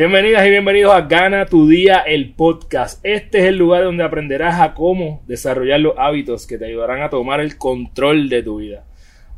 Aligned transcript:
Bienvenidas 0.00 0.46
y 0.46 0.50
bienvenidos 0.50 0.94
a 0.94 1.02
Gana 1.02 1.44
tu 1.44 1.68
Día, 1.68 1.98
el 1.98 2.32
podcast. 2.32 3.04
Este 3.04 3.40
es 3.40 3.44
el 3.44 3.58
lugar 3.58 3.84
donde 3.84 4.02
aprenderás 4.02 4.58
a 4.58 4.72
cómo 4.72 5.22
desarrollar 5.26 5.78
los 5.80 5.92
hábitos 5.98 6.46
que 6.46 6.56
te 6.56 6.64
ayudarán 6.64 7.02
a 7.02 7.10
tomar 7.10 7.40
el 7.40 7.58
control 7.58 8.30
de 8.30 8.42
tu 8.42 8.60
vida. 8.60 8.86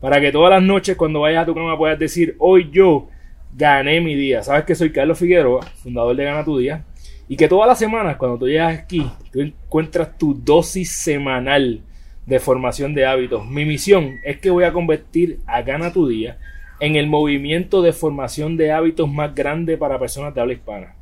Para 0.01 0.21
que 0.21 0.31
todas 0.31 0.53
las 0.53 0.63
noches 0.63 0.97
cuando 0.97 1.19
vayas 1.19 1.43
a 1.43 1.47
tu 1.47 1.55
cama 1.57 1.77
puedas 1.77 1.99
decir, 1.99 2.37
hoy 2.39 2.71
yo 2.71 3.09
gané 3.57 4.01
mi 4.01 4.15
día. 4.15 4.45
Sabes 4.45 4.65
que 4.65 4.77
soy 4.77 4.93
Carlos 4.93 5.19
Figueroa, 5.19 5.67
fundador 5.83 6.15
de 6.15 6.27
Gana 6.27 6.45
tu 6.45 6.57
Día. 6.57 6.85
Y 7.29 7.37
que 7.37 7.49
todas 7.49 7.67
las 7.67 7.81
semanas 7.81 8.17
cuando 8.17 8.39
tú 8.39 8.47
llegas 8.47 8.79
aquí, 8.79 9.05
tú 9.33 9.41
encuentras 9.41 10.17
tu 10.17 10.33
dosis 10.33 10.93
semanal 10.93 11.81
de 12.25 12.39
formación 12.39 12.95
de 12.95 13.05
hábitos. 13.05 13.45
Mi 13.49 13.65
misión 13.65 14.21
es 14.23 14.39
que 14.39 14.51
voy 14.51 14.63
a 14.63 14.73
convertir 14.73 15.41
a 15.45 15.61
Gana 15.63 15.93
tu 15.93 16.07
Día 16.07 16.39
en 16.83 16.97
el 16.97 17.07
movimiento 17.07 17.81
de 17.81 17.93
formación 17.93 18.57
de 18.57 18.73
hábitos 18.73 19.09
más 19.09 19.37
grande 19.37 19.77
para 19.77 20.01
personas 20.01 20.35
de 20.35 20.41
habla 20.41 20.55
hispana. 20.55 20.97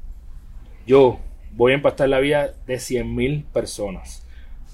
Yo 0.86 1.18
voy 1.52 1.72
a 1.72 1.76
impactar 1.76 2.06
la 2.10 2.20
vida 2.20 2.50
de 2.66 2.74
100.000 2.74 3.44
personas. 3.46 4.26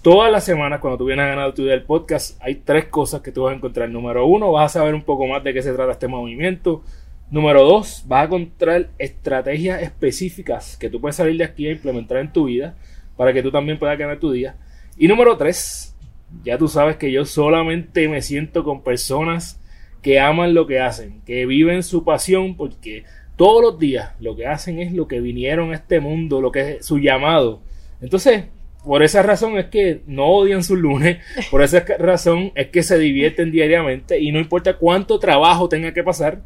Todas 0.03 0.33
las 0.33 0.43
semanas, 0.43 0.81
cuando 0.81 0.99
tú 0.99 1.05
vienes 1.05 1.23
a 1.25 1.29
ganar 1.29 1.55
tu 1.55 1.63
del 1.63 1.85
podcast, 1.85 2.43
hay 2.43 2.57
tres 2.57 2.87
cosas 2.87 3.21
que 3.21 3.31
tú 3.31 3.45
vas 3.45 3.53
a 3.53 3.57
encontrar. 3.57 3.89
Número 3.89 4.27
uno, 4.27 4.51
vas 4.51 4.75
a 4.75 4.81
saber 4.81 4.97
un 4.97 5.03
poco 5.03 5.29
más 5.29 5.45
de 5.45 5.55
qué 5.55 5.63
se 5.63 5.73
trata 5.73 5.93
este 5.93 6.09
movimiento. 6.09 6.83
Número 7.31 7.63
dos, 7.63 8.03
vas 8.09 8.23
a 8.23 8.25
encontrar 8.25 8.89
estrategias 8.99 9.83
específicas 9.83 10.77
que 10.77 10.91
tú 10.91 11.01
puedes 11.01 11.15
salir 11.15 11.37
de 11.39 11.45
aquí 11.45 11.69
a 11.69 11.71
implementar 11.71 12.17
en 12.19 12.33
tu 12.33 12.47
vida 12.47 12.75
para 13.17 13.33
que 13.33 13.45
tú 13.45 13.53
también 13.53 13.79
puedas 13.79 13.97
ganar 13.97 14.19
tu 14.19 14.33
día. 14.33 14.57
Y 14.99 15.07
número 15.07 15.37
tres, 15.37 15.95
ya 16.43 16.59
tú 16.59 16.67
sabes 16.67 16.97
que 16.97 17.13
yo 17.13 17.25
solamente 17.25 18.09
me 18.09 18.23
siento 18.23 18.65
con 18.65 18.83
personas 18.83 19.61
que 20.07 20.21
aman 20.21 20.55
lo 20.55 20.69
que 20.69 20.79
hacen, 20.79 21.21
que 21.27 21.47
viven 21.47 21.83
su 21.83 22.05
pasión 22.05 22.57
porque 22.57 23.03
todos 23.35 23.61
los 23.61 23.77
días 23.77 24.13
lo 24.21 24.37
que 24.37 24.47
hacen 24.47 24.79
es 24.79 24.93
lo 24.93 25.09
que 25.09 25.21
vinieron 25.21 25.73
a 25.73 25.75
este 25.75 25.99
mundo, 25.99 26.41
lo 26.41 26.53
que 26.53 26.77
es 26.77 26.87
su 26.87 27.01
llamado. 27.01 27.61
Entonces, 28.01 28.45
por 28.85 29.03
esa 29.03 29.25
razón 29.25 29.59
es 29.59 29.65
que 29.65 30.03
no 30.07 30.27
odian 30.27 30.63
su 30.63 30.77
lunes, 30.77 31.19
por 31.51 31.61
esa 31.61 31.85
razón 31.99 32.53
es 32.55 32.69
que 32.69 32.85
se 32.85 33.01
divierten 33.01 33.51
diariamente 33.51 34.21
y 34.21 34.31
no 34.31 34.39
importa 34.39 34.77
cuánto 34.77 35.19
trabajo 35.19 35.69
tenga 35.69 35.93
que 35.93 36.05
pasar, 36.05 36.41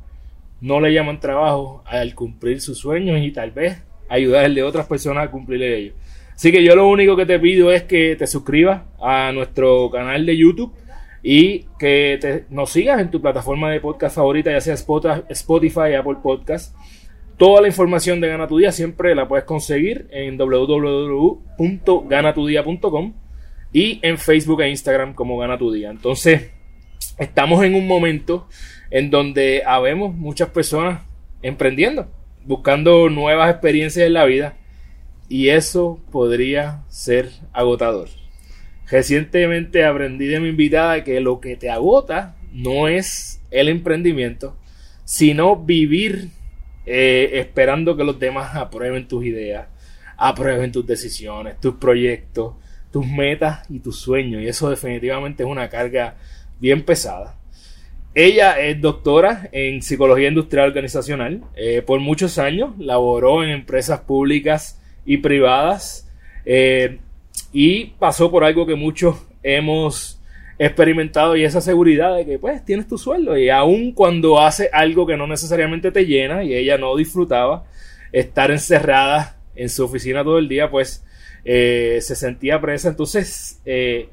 no 0.63 0.81
le 0.81 0.95
llaman 0.95 1.21
trabajo 1.21 1.83
al 1.85 2.15
cumplir 2.15 2.63
sus 2.63 2.79
sueños 2.79 3.21
y 3.21 3.31
tal 3.31 3.51
vez 3.51 3.77
ayudarle 4.09 4.63
a 4.63 4.67
otras 4.67 4.87
personas 4.87 5.27
a 5.27 5.31
cumplir 5.31 5.63
ellos. 5.63 5.95
Así 6.35 6.51
que 6.51 6.65
yo 6.65 6.75
lo 6.75 6.89
único 6.89 7.15
que 7.15 7.27
te 7.27 7.39
pido 7.39 7.71
es 7.71 7.83
que 7.83 8.17
te 8.17 8.27
suscribas 8.27 8.85
a 9.03 9.33
nuestro 9.33 9.91
canal 9.91 10.25
de 10.25 10.35
YouTube 10.35 10.73
y 11.23 11.67
que 11.79 12.19
te, 12.21 12.45
nos 12.51 12.71
sigas 12.71 13.01
en 13.01 13.11
tu 13.11 13.21
plataforma 13.21 13.71
de 13.71 13.81
podcast 13.81 14.17
favorita, 14.17 14.51
ya 14.51 14.61
sea 14.61 14.75
Spotify, 14.75 15.95
Apple 15.99 16.17
Podcast. 16.23 16.75
Toda 17.37 17.61
la 17.63 17.69
información 17.69 18.21
de 18.21 18.29
Gana 18.29 18.47
tu 18.47 18.59
Día 18.59 18.71
siempre 18.73 19.15
la 19.15 19.29
puedes 19.29 19.45
conseguir 19.45 20.09
en 20.11 20.37
www.ganatudia.com 20.37 23.15
y 23.73 23.99
en 24.03 24.19
Facebook 24.19 24.61
e 24.63 24.69
Instagram 24.69 25.15
como 25.15 25.39
Gana 25.39 25.57
tu 25.57 25.73
Día. 25.73 25.91
Entonces, 25.91 26.51
estamos 27.19 27.65
en 27.65 27.75
un 27.75 27.87
momento 27.87 28.47
en 28.91 29.11
donde 29.11 29.63
habemos 29.65 30.15
muchas 30.15 30.51
personas 30.51 31.03
emprendiendo, 31.43 32.09
buscando 32.45 33.09
nuevas 33.09 33.51
experiencias 33.51 34.07
en 34.07 34.13
la 34.15 34.25
vida 34.25 34.57
y 35.29 35.49
eso 35.49 36.01
podría 36.11 36.83
ser 36.89 37.31
agotador. 37.53 38.20
Recientemente 38.91 39.85
aprendí 39.85 40.27
de 40.27 40.41
mi 40.41 40.49
invitada 40.49 41.05
que 41.05 41.21
lo 41.21 41.41
que 41.41 41.57
te 41.57 41.71
agota 41.71 42.37
no 42.53 42.89
es 42.89 43.41
el 43.51 43.69
emprendimiento, 43.69 44.57
sino 45.05 45.57
vivir 45.57 46.31
eh, 46.87 47.31
esperando 47.35 47.97
que 47.97 48.05
los 48.05 48.19
demás 48.19 48.57
aprueben 48.57 49.07
tus 49.07 49.25
ideas, 49.25 49.69
aprueben 50.17 50.73
tus 50.73 50.87
decisiones, 50.87 51.61
tus 51.61 51.75
proyectos, 51.75 52.55
tus 52.91 53.07
metas 53.07 53.71
y 53.71 53.79
tus 53.79 54.01
sueños. 54.01 54.43
Y 54.43 54.49
eso 54.49 54.69
definitivamente 54.69 55.45
es 55.45 55.49
una 55.49 55.69
carga 55.69 56.17
bien 56.59 56.85
pesada. 56.85 57.37
Ella 58.15 58.59
es 58.59 58.81
doctora 58.81 59.49
en 59.53 59.83
psicología 59.83 60.29
industrial 60.29 60.69
organizacional. 60.69 61.45
Eh, 61.55 61.83
por 61.83 62.01
muchos 62.01 62.39
años 62.39 62.77
laboró 62.79 63.45
en 63.45 63.51
empresas 63.51 64.01
públicas 64.01 64.81
y 65.07 65.19
privadas. 65.19 66.11
Eh, 66.45 66.99
y 67.53 67.87
pasó 67.99 68.31
por 68.31 68.45
algo 68.45 68.67
que 68.67 68.75
muchos 68.75 69.17
hemos 69.43 70.21
experimentado 70.59 71.37
y 71.37 71.45
esa 71.45 71.63
seguridad 71.63 72.15
de 72.17 72.27
que 72.27 72.39
pues 72.39 72.65
tienes 72.65 72.87
tu 72.87 72.99
sueldo. 72.99 73.37
Y 73.37 73.49
aun 73.49 73.93
cuando 73.93 74.41
hace 74.41 74.69
algo 74.73 75.07
que 75.07 75.17
no 75.17 75.27
necesariamente 75.27 75.91
te 75.91 76.05
llena 76.05 76.45
y 76.45 76.55
ella 76.55 76.77
no 76.77 76.95
disfrutaba 76.97 77.65
estar 78.13 78.51
encerrada 78.51 79.37
en 79.55 79.69
su 79.69 79.85
oficina 79.85 80.23
todo 80.23 80.39
el 80.39 80.49
día 80.49 80.71
pues 80.71 81.05
eh, 81.45 81.99
se 82.03 82.15
sentía 82.15 82.61
presa. 82.61 82.91
Entonces 82.91 83.61
eh, 83.65 84.11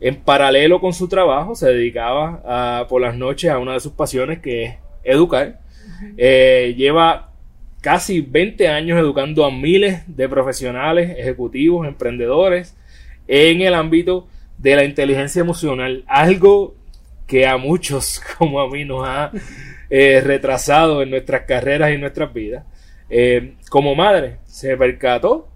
en 0.00 0.16
paralelo 0.16 0.80
con 0.80 0.92
su 0.92 1.08
trabajo 1.08 1.56
se 1.56 1.68
dedicaba 1.68 2.42
a, 2.44 2.86
por 2.86 3.02
las 3.02 3.16
noches 3.16 3.50
a 3.50 3.58
una 3.58 3.72
de 3.72 3.80
sus 3.80 3.92
pasiones 3.92 4.38
que 4.38 4.64
es 4.64 4.74
educar. 5.02 5.60
Eh, 6.16 6.74
lleva 6.76 7.27
casi 7.88 8.20
20 8.20 8.68
años 8.68 8.98
educando 8.98 9.46
a 9.46 9.50
miles 9.50 10.02
de 10.14 10.28
profesionales, 10.28 11.16
ejecutivos, 11.16 11.88
emprendedores 11.88 12.76
en 13.26 13.62
el 13.62 13.72
ámbito 13.72 14.28
de 14.58 14.76
la 14.76 14.84
inteligencia 14.84 15.40
emocional, 15.40 16.04
algo 16.06 16.74
que 17.26 17.46
a 17.46 17.56
muchos 17.56 18.20
como 18.38 18.60
a 18.60 18.68
mí 18.68 18.84
nos 18.84 19.08
ha 19.08 19.32
eh, 19.88 20.20
retrasado 20.20 21.00
en 21.00 21.08
nuestras 21.08 21.46
carreras 21.46 21.90
y 21.90 21.94
en 21.94 22.02
nuestras 22.02 22.30
vidas. 22.34 22.66
Eh, 23.08 23.54
como 23.70 23.94
madre, 23.94 24.36
se 24.44 24.76
percató 24.76 25.48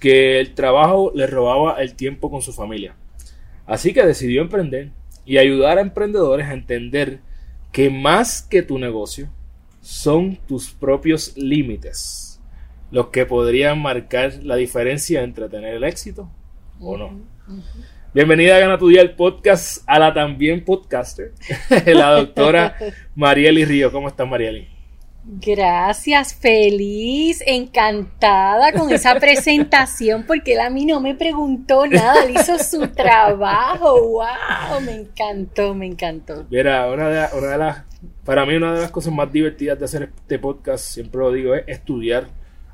que 0.00 0.40
el 0.40 0.54
trabajo 0.54 1.12
le 1.14 1.26
robaba 1.26 1.82
el 1.82 1.96
tiempo 1.96 2.30
con 2.30 2.40
su 2.40 2.54
familia. 2.54 2.94
Así 3.66 3.92
que 3.92 4.06
decidió 4.06 4.40
emprender 4.40 4.88
y 5.26 5.36
ayudar 5.36 5.76
a 5.76 5.82
emprendedores 5.82 6.46
a 6.46 6.54
entender 6.54 7.18
que 7.72 7.90
más 7.90 8.40
que 8.40 8.62
tu 8.62 8.78
negocio 8.78 9.28
son 9.84 10.36
tus 10.48 10.70
propios 10.70 11.36
límites 11.36 12.40
los 12.90 13.08
que 13.08 13.26
podrían 13.26 13.82
marcar 13.82 14.32
la 14.42 14.56
diferencia 14.56 15.22
entre 15.22 15.50
tener 15.50 15.74
el 15.74 15.84
éxito 15.84 16.30
o 16.80 16.96
no. 16.96 17.20
Bienvenida 18.14 18.56
a 18.56 18.60
Gana 18.60 18.78
tu 18.78 18.88
Día, 18.88 19.02
el 19.02 19.14
podcast, 19.14 19.82
a 19.86 19.98
la 19.98 20.14
también 20.14 20.64
podcaster, 20.64 21.32
la 21.86 22.12
doctora 22.12 22.76
Marieli 23.14 23.66
Río. 23.66 23.92
¿Cómo 23.92 24.08
estás, 24.08 24.26
Marieli? 24.26 24.68
Gracias, 25.26 26.34
feliz, 26.34 27.42
encantada 27.46 28.72
con 28.72 28.90
esa 28.90 29.16
presentación, 29.20 30.24
porque 30.26 30.54
él 30.54 30.60
a 30.60 30.70
mí 30.70 30.86
no 30.86 31.00
me 31.00 31.14
preguntó 31.14 31.86
nada, 31.86 32.24
él 32.24 32.36
hizo 32.40 32.58
su 32.58 32.88
trabajo, 32.88 34.00
wow, 34.00 34.80
me 34.82 34.92
encantó, 34.92 35.74
me 35.74 35.86
encantó. 35.86 36.46
Mira, 36.48 36.90
una 36.90 37.08
de, 37.08 37.38
una 37.38 37.46
de 37.48 37.58
las, 37.58 37.84
para 38.24 38.46
mí 38.46 38.54
una 38.54 38.74
de 38.74 38.80
las 38.80 38.90
cosas 38.90 39.12
más 39.12 39.32
divertidas 39.32 39.78
de 39.78 39.84
hacer 39.84 40.10
este 40.16 40.38
podcast, 40.38 40.84
siempre 40.84 41.20
lo 41.20 41.32
digo, 41.32 41.54
es 41.54 41.64
estudiar 41.66 42.28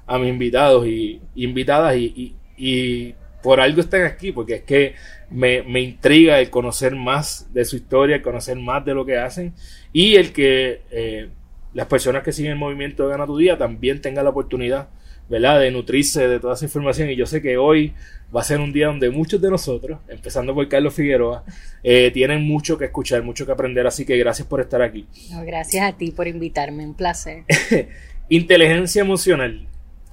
a 0.07 0.19
mis 0.19 0.29
invitados 0.29 0.87
y, 0.87 1.21
invitadas 1.35 1.97
y, 1.97 2.37
y 2.57 3.15
por 3.43 3.61
algo 3.61 3.81
están 3.81 4.05
aquí, 4.05 4.33
porque 4.33 4.57
es 4.57 4.63
que 4.63 4.95
me, 5.31 5.81
intriga 5.81 6.41
el 6.41 6.51
conocer 6.51 6.95
más 6.95 7.53
de 7.53 7.65
su 7.65 7.77
historia, 7.77 8.17
el 8.17 8.23
conocer 8.23 8.57
más 8.59 8.85
de 8.85 8.95
lo 8.95 9.07
que 9.07 9.19
hacen 9.19 9.55
y 9.93 10.17
el 10.17 10.33
que 10.33 10.83
eh, 10.91 11.29
las 11.73 11.87
personas 11.87 12.23
que 12.23 12.33
siguen 12.33 12.53
el 12.53 12.59
movimiento 12.59 13.05
de 13.05 13.11
Gana 13.11 13.27
tu 13.27 13.39
Día 13.39 13.57
también 13.57 14.01
tengan 14.01 14.25
la 14.25 14.31
oportunidad, 14.31 14.89
¿verdad?, 15.31 15.61
de 15.61 15.71
nutrirse 15.71 16.27
de 16.27 16.41
toda 16.41 16.55
esa 16.55 16.65
información. 16.65 17.09
Y 17.09 17.17
yo 17.17 17.25
sé 17.25 17.41
que 17.41 17.57
hoy 17.57 17.95
va 18.35 18.41
a 18.41 18.45
ser 18.45 18.59
un 18.61 18.73
día 18.73 18.89
donde 18.89 19.11
muchos 19.11 19.41
de 19.41 19.49
nosotros, 19.49 20.01
empezando 20.09 20.53
por 20.55 20.69
Carlos 20.69 20.93
Figueroa, 20.93 21.45
eh, 21.85 22.11
tienen 22.11 22.43
mucho 22.43 22.77
que 22.77 22.87
escuchar, 22.87 23.23
mucho 23.23 23.47
que 23.47 23.53
aprender. 23.53 23.87
Así 23.87 24.05
que 24.05 24.19
gracias 24.19 24.47
por 24.49 24.61
estar 24.61 24.83
aquí. 24.83 25.07
gracias 25.47 25.89
a 25.89 25.97
ti 25.97 26.11
por 26.11 26.27
invitarme, 26.27 26.85
un 26.85 26.95
placer. 26.95 27.45
Inteligencia 28.29 29.01
emocional. 29.01 29.69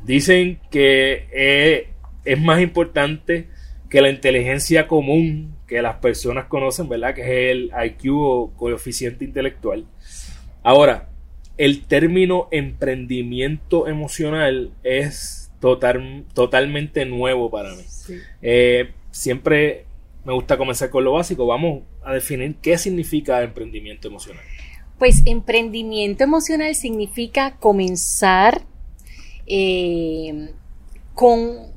Dicen 0.06 0.60
que 0.70 1.28
eh, 1.34 1.90
es 2.24 2.40
más 2.40 2.62
importante 2.62 3.48
que 3.90 4.02
la 4.02 4.10
inteligencia 4.10 4.88
común 4.88 5.56
que 5.68 5.82
las 5.82 5.96
personas 5.96 6.46
conocen, 6.46 6.88
¿verdad? 6.88 7.16
Que 7.16 7.22
es 7.22 7.52
el 7.52 7.72
IQ 7.86 8.14
o 8.14 8.54
coeficiente 8.56 9.26
intelectual. 9.26 9.86
Ahora, 10.62 11.10
el 11.58 11.86
término 11.86 12.48
emprendimiento 12.52 13.88
emocional 13.88 14.72
es 14.84 15.52
total, 15.60 16.26
totalmente 16.34 17.06
nuevo 17.06 17.50
para 17.50 17.74
mí. 17.76 17.84
Eh, 18.42 18.92
siempre 19.12 19.86
me 20.24 20.34
gusta 20.34 20.58
comenzar 20.58 20.90
con 20.90 21.04
lo 21.04 21.14
básico. 21.14 21.46
Vamos 21.48 21.84
a 22.04 22.14
definir 22.14 22.56
qué 22.62 22.78
significa 22.78 23.42
emprendimiento 23.42 24.08
emocional. 24.08 24.44
Pues 25.00 25.24
emprendimiento 25.26 26.24
emocional 26.24 26.74
significa 26.76 27.58
comenzar 27.58 28.64
eh, 29.46 30.52
con 31.14 31.77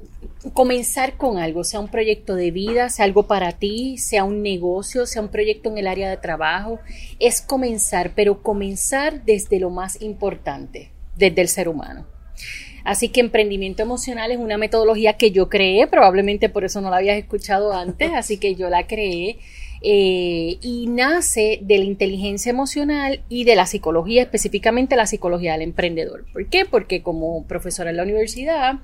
comenzar 0.52 1.16
con 1.16 1.38
algo, 1.38 1.64
sea 1.64 1.80
un 1.80 1.88
proyecto 1.88 2.34
de 2.34 2.50
vida, 2.50 2.88
sea 2.88 3.04
algo 3.04 3.26
para 3.26 3.52
ti, 3.52 3.98
sea 3.98 4.24
un 4.24 4.42
negocio, 4.42 5.06
sea 5.06 5.22
un 5.22 5.28
proyecto 5.28 5.70
en 5.70 5.78
el 5.78 5.86
área 5.86 6.10
de 6.10 6.16
trabajo, 6.16 6.80
es 7.18 7.40
comenzar, 7.42 8.12
pero 8.14 8.42
comenzar 8.42 9.24
desde 9.24 9.60
lo 9.60 9.70
más 9.70 10.00
importante, 10.02 10.90
desde 11.16 11.40
el 11.40 11.48
ser 11.48 11.68
humano. 11.68 12.06
Así 12.84 13.10
que 13.10 13.20
emprendimiento 13.20 13.82
emocional 13.82 14.32
es 14.32 14.38
una 14.38 14.56
metodología 14.56 15.14
que 15.14 15.30
yo 15.30 15.48
creé, 15.48 15.86
probablemente 15.86 16.48
por 16.48 16.64
eso 16.64 16.80
no 16.80 16.90
la 16.90 16.96
habías 16.96 17.18
escuchado 17.18 17.72
antes, 17.72 18.10
así 18.14 18.38
que 18.38 18.54
yo 18.54 18.70
la 18.70 18.86
creé 18.86 19.38
eh, 19.82 20.58
y 20.60 20.86
nace 20.88 21.58
de 21.62 21.78
la 21.78 21.84
inteligencia 21.84 22.50
emocional 22.50 23.22
y 23.30 23.44
de 23.44 23.56
la 23.56 23.64
psicología, 23.64 24.22
específicamente 24.22 24.94
la 24.94 25.06
psicología 25.06 25.52
del 25.52 25.62
emprendedor. 25.62 26.26
¿Por 26.32 26.48
qué? 26.48 26.66
Porque 26.66 27.02
como 27.02 27.44
profesora 27.44 27.88
en 27.88 27.96
la 27.96 28.02
universidad 28.02 28.80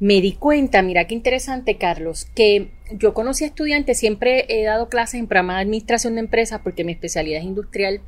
me 0.00 0.22
di 0.22 0.32
cuenta, 0.32 0.80
mira 0.80 1.06
qué 1.06 1.14
interesante 1.14 1.76
Carlos, 1.76 2.24
que 2.34 2.70
yo 2.92 3.12
conocí 3.12 3.44
a 3.44 3.48
estudiantes, 3.48 3.98
siempre 3.98 4.46
he 4.48 4.64
dado 4.64 4.88
clases 4.88 5.20
en 5.20 5.26
programa 5.26 5.56
de 5.56 5.62
administración 5.62 6.14
de 6.14 6.20
empresas 6.20 6.60
porque 6.64 6.84
mi 6.84 6.92
especialidad 6.92 7.40
es 7.40 7.46
industrial. 7.46 8.00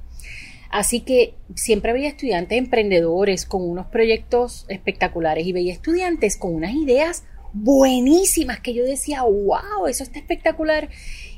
Así 0.71 1.01
que 1.01 1.35
siempre 1.57 1.93
veía 1.93 2.09
estudiantes 2.09 2.57
emprendedores 2.57 3.45
con 3.45 3.69
unos 3.69 3.87
proyectos 3.87 4.65
espectaculares 4.69 5.47
y 5.47 5.53
veía 5.53 5.73
estudiantes 5.73 6.37
con 6.39 6.55
unas 6.55 6.73
ideas 6.75 7.25
buenísimas 7.53 8.61
que 8.61 8.73
yo 8.73 8.85
decía, 8.85 9.23
wow, 9.23 9.87
eso 9.89 10.05
está 10.05 10.19
espectacular 10.19 10.89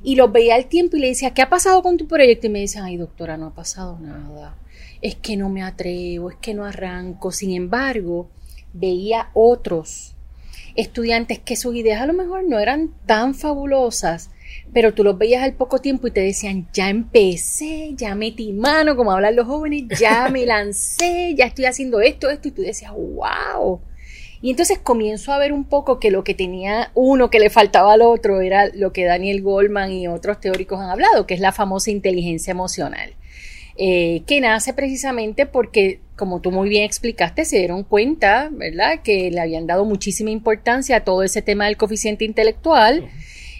y 0.02 0.16
los 0.16 0.32
veía 0.32 0.56
al 0.56 0.66
tiempo 0.66 0.96
y 0.96 1.00
le 1.00 1.08
decía, 1.08 1.32
¿qué 1.32 1.42
ha 1.42 1.48
pasado 1.48 1.82
con 1.82 1.96
tu 1.96 2.06
proyecto? 2.06 2.46
Y 2.46 2.50
me 2.50 2.60
decían, 2.60 2.84
ay 2.84 2.96
doctora, 2.96 3.36
no 3.36 3.46
ha 3.46 3.54
pasado 3.54 3.98
nada, 4.00 4.56
es 5.00 5.14
que 5.16 5.36
no 5.36 5.48
me 5.48 5.62
atrevo, 5.62 6.30
es 6.30 6.36
que 6.36 6.54
no 6.54 6.64
arranco. 6.64 7.32
Sin 7.32 7.50
embargo, 7.50 8.28
veía 8.72 9.30
otros 9.34 10.14
estudiantes 10.74 11.38
que 11.38 11.56
sus 11.56 11.74
ideas 11.76 12.00
a 12.00 12.06
lo 12.06 12.14
mejor 12.14 12.44
no 12.44 12.58
eran 12.58 12.90
tan 13.06 13.34
fabulosas, 13.34 14.30
pero 14.72 14.94
tú 14.94 15.04
los 15.04 15.18
veías 15.18 15.42
al 15.42 15.54
poco 15.54 15.78
tiempo 15.78 16.06
y 16.06 16.12
te 16.12 16.20
decían, 16.20 16.68
ya 16.72 16.88
empecé, 16.88 17.92
ya 17.94 18.14
metí 18.14 18.52
mano, 18.52 18.96
como 18.96 19.12
hablan 19.12 19.36
los 19.36 19.46
jóvenes, 19.46 19.84
ya 19.98 20.28
me 20.30 20.46
lancé, 20.46 21.34
ya 21.36 21.46
estoy 21.46 21.66
haciendo 21.66 22.00
esto, 22.00 22.30
esto, 22.30 22.48
y 22.48 22.52
tú 22.52 22.62
decías, 22.62 22.92
wow 22.92 23.80
y 24.42 24.50
entonces 24.50 24.80
comienzo 24.80 25.32
a 25.32 25.38
ver 25.38 25.52
un 25.52 25.64
poco 25.64 26.00
que 26.00 26.10
lo 26.10 26.24
que 26.24 26.34
tenía 26.34 26.90
uno 26.94 27.30
que 27.30 27.38
le 27.38 27.48
faltaba 27.48 27.92
al 27.92 28.02
otro 28.02 28.40
era 28.40 28.68
lo 28.74 28.92
que 28.92 29.04
Daniel 29.04 29.40
Goldman 29.40 29.92
y 29.92 30.08
otros 30.08 30.40
teóricos 30.40 30.80
han 30.80 30.90
hablado, 30.90 31.26
que 31.28 31.34
es 31.34 31.40
la 31.40 31.52
famosa 31.52 31.92
inteligencia 31.92 32.50
emocional. 32.50 33.14
Eh, 33.78 34.22
que 34.26 34.40
nace 34.40 34.74
precisamente 34.74 35.46
porque, 35.46 36.00
como 36.16 36.40
tú 36.40 36.50
muy 36.50 36.68
bien 36.68 36.84
explicaste, 36.84 37.44
se 37.44 37.58
dieron 37.58 37.84
cuenta, 37.84 38.50
¿verdad?, 38.52 39.00
que 39.02 39.30
le 39.30 39.40
habían 39.40 39.66
dado 39.66 39.84
muchísima 39.84 40.30
importancia 40.30 40.96
a 40.96 41.04
todo 41.04 41.22
ese 41.22 41.40
tema 41.40 41.66
del 41.66 41.76
coeficiente 41.76 42.24
intelectual 42.24 43.08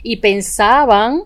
y 0.02 0.16
pensaban 0.16 1.22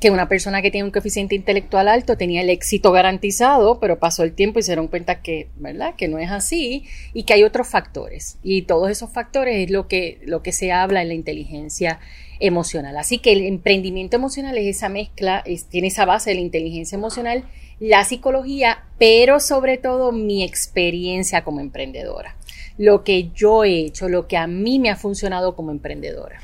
que 0.00 0.10
una 0.10 0.28
persona 0.28 0.62
que 0.62 0.70
tiene 0.70 0.84
un 0.84 0.92
coeficiente 0.92 1.34
intelectual 1.34 1.88
alto 1.88 2.16
tenía 2.16 2.42
el 2.42 2.50
éxito 2.50 2.92
garantizado, 2.92 3.80
pero 3.80 3.98
pasó 3.98 4.22
el 4.22 4.32
tiempo 4.32 4.58
y 4.58 4.62
se 4.62 4.70
dieron 4.70 4.86
cuenta 4.86 5.22
que, 5.22 5.48
¿verdad? 5.56 5.94
Que 5.96 6.06
no 6.06 6.18
es 6.18 6.30
así 6.30 6.84
y 7.12 7.24
que 7.24 7.32
hay 7.34 7.42
otros 7.42 7.66
factores. 7.66 8.38
Y 8.42 8.62
todos 8.62 8.90
esos 8.90 9.12
factores 9.12 9.56
es 9.56 9.70
lo 9.70 9.88
que, 9.88 10.20
lo 10.24 10.42
que 10.42 10.52
se 10.52 10.70
habla 10.70 11.02
en 11.02 11.08
la 11.08 11.14
inteligencia 11.14 11.98
emocional. 12.38 12.96
Así 12.96 13.18
que 13.18 13.32
el 13.32 13.44
emprendimiento 13.44 14.16
emocional 14.16 14.56
es 14.56 14.76
esa 14.76 14.88
mezcla, 14.88 15.42
tiene 15.68 15.88
esa 15.88 16.04
base 16.04 16.30
de 16.30 16.36
la 16.36 16.42
inteligencia 16.42 16.94
emocional, 16.94 17.44
la 17.80 18.04
psicología, 18.04 18.84
pero 18.98 19.40
sobre 19.40 19.78
todo 19.78 20.12
mi 20.12 20.44
experiencia 20.44 21.42
como 21.42 21.60
emprendedora. 21.60 22.36
Lo 22.76 23.02
que 23.02 23.30
yo 23.34 23.64
he 23.64 23.80
hecho, 23.80 24.08
lo 24.08 24.28
que 24.28 24.36
a 24.36 24.46
mí 24.46 24.78
me 24.78 24.90
ha 24.90 24.96
funcionado 24.96 25.56
como 25.56 25.72
emprendedora. 25.72 26.40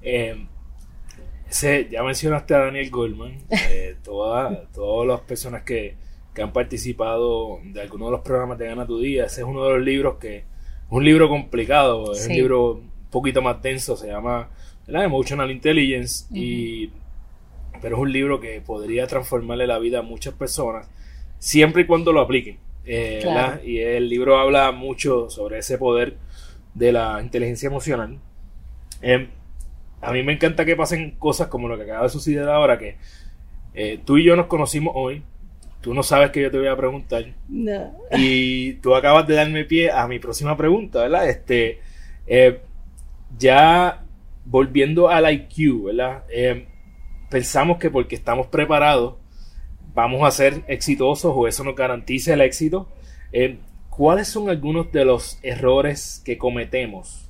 Eh, 0.00 0.46
ya 1.62 2.02
mencionaste 2.02 2.54
a 2.54 2.58
Daniel 2.58 2.90
Goldman, 2.90 3.38
eh, 3.50 3.96
todas 4.02 4.66
las 5.06 5.20
personas 5.20 5.62
que, 5.62 5.96
han 6.36 6.52
participado 6.52 7.60
de 7.62 7.80
alguno 7.80 8.06
de 8.06 8.10
los 8.10 8.20
programas 8.22 8.58
de 8.58 8.66
Gana 8.66 8.84
tu 8.84 8.98
Día, 8.98 9.26
ese 9.26 9.42
es 9.42 9.46
uno 9.46 9.62
de 9.64 9.74
los 9.74 9.82
libros 9.84 10.16
que 10.16 10.38
es 10.38 10.44
un 10.90 11.04
libro 11.04 11.28
complicado, 11.28 12.12
es 12.12 12.26
un 12.26 12.32
libro 12.32 12.72
un 12.72 12.90
poquito 13.08 13.40
más 13.40 13.62
denso, 13.62 13.96
se 13.96 14.08
llama 14.08 14.50
Emotional 14.88 15.48
Intelligence, 15.52 16.26
y, 16.32 16.90
pero 17.80 17.96
es 17.96 18.02
un 18.02 18.12
libro 18.12 18.40
que 18.40 18.60
podría 18.60 19.06
transformarle 19.06 19.68
la 19.68 19.78
vida 19.78 20.00
a 20.00 20.02
muchas 20.02 20.34
personas, 20.34 20.90
siempre 21.38 21.82
y 21.82 21.86
cuando 21.86 22.12
lo 22.12 22.20
apliquen. 22.20 22.58
Eh, 22.84 23.24
y 23.64 23.78
el 23.78 24.08
libro 24.08 24.36
habla 24.36 24.72
mucho 24.72 25.30
sobre 25.30 25.58
ese 25.58 25.78
poder 25.78 26.16
de 26.74 26.92
la 26.92 27.20
inteligencia 27.22 27.68
emocional. 27.68 28.18
Em, 29.00 29.28
a 30.04 30.12
mí 30.12 30.22
me 30.22 30.34
encanta 30.34 30.64
que 30.64 30.76
pasen 30.76 31.12
cosas 31.12 31.48
como 31.48 31.66
lo 31.66 31.76
que 31.76 31.84
acaba 31.84 32.04
de 32.04 32.08
suceder 32.10 32.48
ahora, 32.48 32.78
que 32.78 32.96
eh, 33.74 33.98
tú 34.04 34.18
y 34.18 34.24
yo 34.24 34.36
nos 34.36 34.46
conocimos 34.46 34.92
hoy, 34.96 35.22
tú 35.80 35.94
no 35.94 36.02
sabes 36.02 36.30
que 36.30 36.42
yo 36.42 36.50
te 36.50 36.58
voy 36.58 36.68
a 36.68 36.76
preguntar. 36.76 37.24
No. 37.48 37.92
Y 38.16 38.74
tú 38.82 38.94
acabas 38.94 39.26
de 39.26 39.34
darme 39.34 39.64
pie 39.64 39.90
a 39.90 40.06
mi 40.06 40.18
próxima 40.18 40.56
pregunta, 40.56 41.00
¿verdad? 41.00 41.28
Este, 41.28 41.80
eh, 42.26 42.60
ya 43.38 44.04
volviendo 44.44 45.08
al 45.08 45.32
IQ, 45.32 45.84
¿verdad? 45.84 46.24
Eh, 46.28 46.66
pensamos 47.30 47.78
que 47.78 47.90
porque 47.90 48.14
estamos 48.14 48.46
preparados 48.48 49.14
vamos 49.94 50.26
a 50.26 50.30
ser 50.30 50.64
exitosos 50.66 51.32
o 51.34 51.46
eso 51.46 51.64
nos 51.64 51.76
garantiza 51.76 52.34
el 52.34 52.40
éxito. 52.40 52.88
¿Cuáles 53.90 54.26
son 54.26 54.50
algunos 54.50 54.90
de 54.90 55.04
los 55.04 55.38
errores 55.42 56.20
que 56.24 56.36
cometemos 56.36 57.23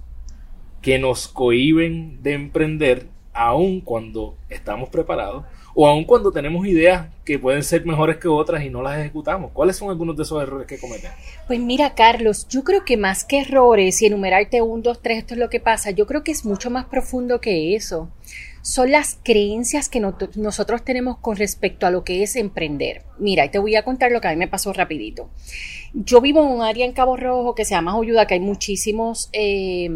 que 0.84 0.98
nos 0.98 1.28
cohiben 1.28 2.22
de 2.22 2.34
emprender 2.34 3.06
aun 3.32 3.80
cuando 3.80 4.36
estamos 4.50 4.90
preparados 4.90 5.44
o 5.74 5.88
aun 5.88 6.04
cuando 6.04 6.30
tenemos 6.30 6.66
ideas 6.66 7.08
que 7.24 7.38
pueden 7.38 7.62
ser 7.62 7.86
mejores 7.86 8.18
que 8.18 8.28
otras 8.28 8.62
y 8.62 8.68
no 8.68 8.82
las 8.82 8.98
ejecutamos. 8.98 9.50
¿Cuáles 9.52 9.76
son 9.76 9.88
algunos 9.88 10.14
de 10.14 10.24
esos 10.24 10.40
errores 10.42 10.66
que 10.66 10.78
cometemos? 10.78 11.16
Pues 11.46 11.58
mira, 11.58 11.94
Carlos, 11.94 12.46
yo 12.48 12.64
creo 12.64 12.84
que 12.84 12.98
más 12.98 13.24
que 13.24 13.40
errores 13.40 14.02
y 14.02 14.06
enumerarte 14.06 14.60
un, 14.60 14.82
dos, 14.82 15.00
tres, 15.00 15.18
esto 15.18 15.32
es 15.32 15.40
lo 15.40 15.48
que 15.48 15.58
pasa, 15.58 15.90
yo 15.90 16.06
creo 16.06 16.22
que 16.22 16.32
es 16.32 16.44
mucho 16.44 16.68
más 16.68 16.84
profundo 16.84 17.40
que 17.40 17.74
eso. 17.74 18.10
Son 18.60 18.90
las 18.90 19.18
creencias 19.22 19.88
que 19.88 20.00
nosotros 20.00 20.84
tenemos 20.84 21.16
con 21.16 21.36
respecto 21.36 21.86
a 21.86 21.90
lo 21.90 22.04
que 22.04 22.22
es 22.22 22.36
emprender. 22.36 23.02
Mira, 23.18 23.46
y 23.46 23.48
te 23.48 23.58
voy 23.58 23.74
a 23.76 23.84
contar 23.84 24.12
lo 24.12 24.20
que 24.20 24.28
a 24.28 24.30
mí 24.32 24.36
me 24.36 24.48
pasó 24.48 24.72
rapidito. 24.74 25.30
Yo 25.94 26.20
vivo 26.20 26.42
en 26.42 26.48
un 26.48 26.62
área 26.62 26.84
en 26.84 26.92
Cabo 26.92 27.16
Rojo 27.16 27.54
que 27.54 27.64
se 27.64 27.74
llama 27.74 27.98
Ayuda, 27.98 28.26
que 28.26 28.34
hay 28.34 28.40
muchísimos 28.40 29.28
eh, 29.32 29.90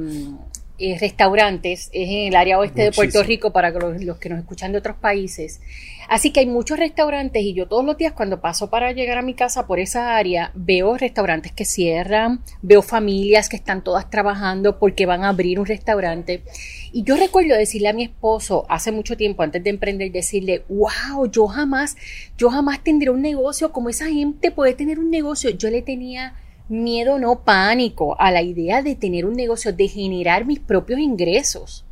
eh, 0.78 0.97
restaurantes, 1.00 1.90
es 1.92 2.08
en 2.08 2.28
el 2.28 2.37
área 2.37 2.58
oeste 2.58 2.82
de 2.82 2.92
Puerto 2.92 3.23
Rico 3.25 3.52
para 3.52 3.70
los, 3.70 4.18
que 4.18 4.28
nos 4.28 4.38
escuchan 4.38 4.70
de 4.70 4.78
otros 4.78 4.97
países. 4.97 5.61
Así 6.08 6.30
que 6.30 6.40
hay 6.40 6.47
muchos 6.47 6.78
restaurantes 6.78 7.42
y 7.42 7.52
yo 7.52 7.66
todos 7.66 7.85
los 7.85 7.99
días 7.99 8.12
cuando 8.12 8.40
paso 8.40 8.70
para 8.70 8.92
llegar 8.92 9.18
a 9.18 9.23
mi 9.23 9.35
casa 9.35 9.66
por 9.66 9.78
esa 9.78 10.16
área 10.16 10.52
veo 10.54 10.97
restaurantes 10.97 11.52
que 11.52 11.64
cierran, 11.64 12.42
veo 12.62 12.80
familias 12.80 13.49
que 13.49 13.56
están 13.56 13.82
todas 13.85 14.08
trabajando 14.08 14.78
porque 14.78 15.04
van 15.04 15.25
a 15.25 15.30
abrir 15.30 15.58
un 15.58 15.66
restaurante. 15.66 16.44
Y 16.92 17.02
yo 17.02 17.16
recuerdo 17.16 17.56
decirle 17.56 17.88
a 17.88 17.92
mi 17.92 18.04
esposo 18.04 18.64
hace 18.68 18.92
mucho 18.92 19.16
tiempo 19.16 19.42
antes 19.42 19.62
de 19.62 19.70
emprender, 19.70 20.12
decirle, 20.12 20.62
wow, 20.68 21.30
yo 21.30 21.47
jamás, 21.47 21.97
yo 22.38 22.50
jamás 22.50 22.82
tendré 22.82 23.11
un 23.11 23.20
negocio 23.20 23.73
como 23.73 23.90
esa 23.90 24.06
gente 24.06 24.50
puede 24.50 24.75
tener 24.75 24.99
un 24.99 25.11
negocio. 25.11 25.50
Yo 25.50 25.68
le 25.70 25.82
tenía 25.82 26.35
miedo, 26.68 27.18
no 27.18 27.44
pánico, 27.44 28.18
a 28.20 28.30
la 28.30 28.42
idea 28.42 28.82
de 28.82 28.94
tener 28.94 29.26
un 29.26 29.34
negocio, 29.34 29.72
de 29.72 29.88
generar 29.88 30.44
mis 30.44 30.60
propios 30.60 31.00
ingresos. 31.00 31.84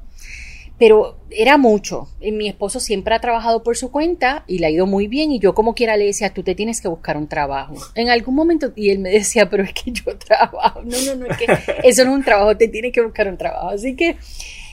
Pero 0.78 1.16
era 1.30 1.56
mucho. 1.56 2.09
Mi 2.21 2.49
esposo 2.49 2.80
siempre 2.80 3.14
ha 3.14 3.21
trabajado 3.21 3.62
por 3.62 3.76
su 3.78 3.90
cuenta 3.90 4.45
y 4.47 4.59
le 4.59 4.66
ha 4.66 4.71
ido 4.71 4.87
muy 4.87 5.09
bien 5.09 5.33
y 5.33 5.38
yo 5.38 5.54
como 5.54 5.75
quiera 5.75 5.97
le 5.97 6.04
decía, 6.04 6.35
tú 6.35 6.42
te 6.42 6.54
tienes 6.54 6.83
que 6.83 6.88
buscar 6.88 7.16
un 7.16 7.28
trabajo. 7.28 7.75
En 7.95 8.11
algún 8.11 8.35
momento, 8.35 8.73
y 8.76 8.90
él 8.90 8.99
me 8.99 9.11
decía, 9.18 9.49
pero 9.49 9.62
es 9.62 9.73
que 9.73 9.90
yo 9.92 10.16
trabajo. 10.18 10.83
No, 10.83 10.97
no, 11.06 11.14
no, 11.14 11.26
es 11.26 11.37
que 11.38 11.47
eso 11.88 12.04
no 12.04 12.11
es 12.11 12.16
un 12.18 12.25
trabajo, 12.25 12.56
te 12.56 12.68
tienes 12.68 12.92
que 12.92 13.00
buscar 13.00 13.28
un 13.28 13.38
trabajo. 13.38 13.71
Así 13.71 13.97
que 13.97 14.16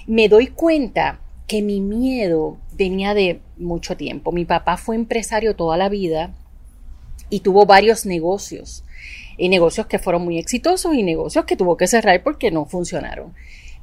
me 0.05 0.27
doy 0.27 0.47
cuenta 0.47 1.19
que 1.47 1.61
mi 1.61 1.79
miedo 1.79 2.57
venía 2.73 3.13
de 3.13 3.39
mucho 3.57 3.95
tiempo. 3.95 4.31
Mi 4.31 4.43
papá 4.43 4.75
fue 4.75 4.95
empresario 4.95 5.55
toda 5.55 5.77
la 5.77 5.87
vida 5.87 6.33
y 7.29 7.39
tuvo 7.39 7.65
varios 7.65 8.05
negocios 8.05 8.83
y 9.37 9.49
negocios 9.49 9.87
que 9.87 9.99
fueron 9.99 10.23
muy 10.23 10.37
exitosos 10.37 10.93
y 10.93 11.03
negocios 11.03 11.45
que 11.45 11.57
tuvo 11.57 11.77
que 11.77 11.87
cerrar 11.87 12.21
porque 12.23 12.51
no 12.51 12.65
funcionaron. 12.65 13.33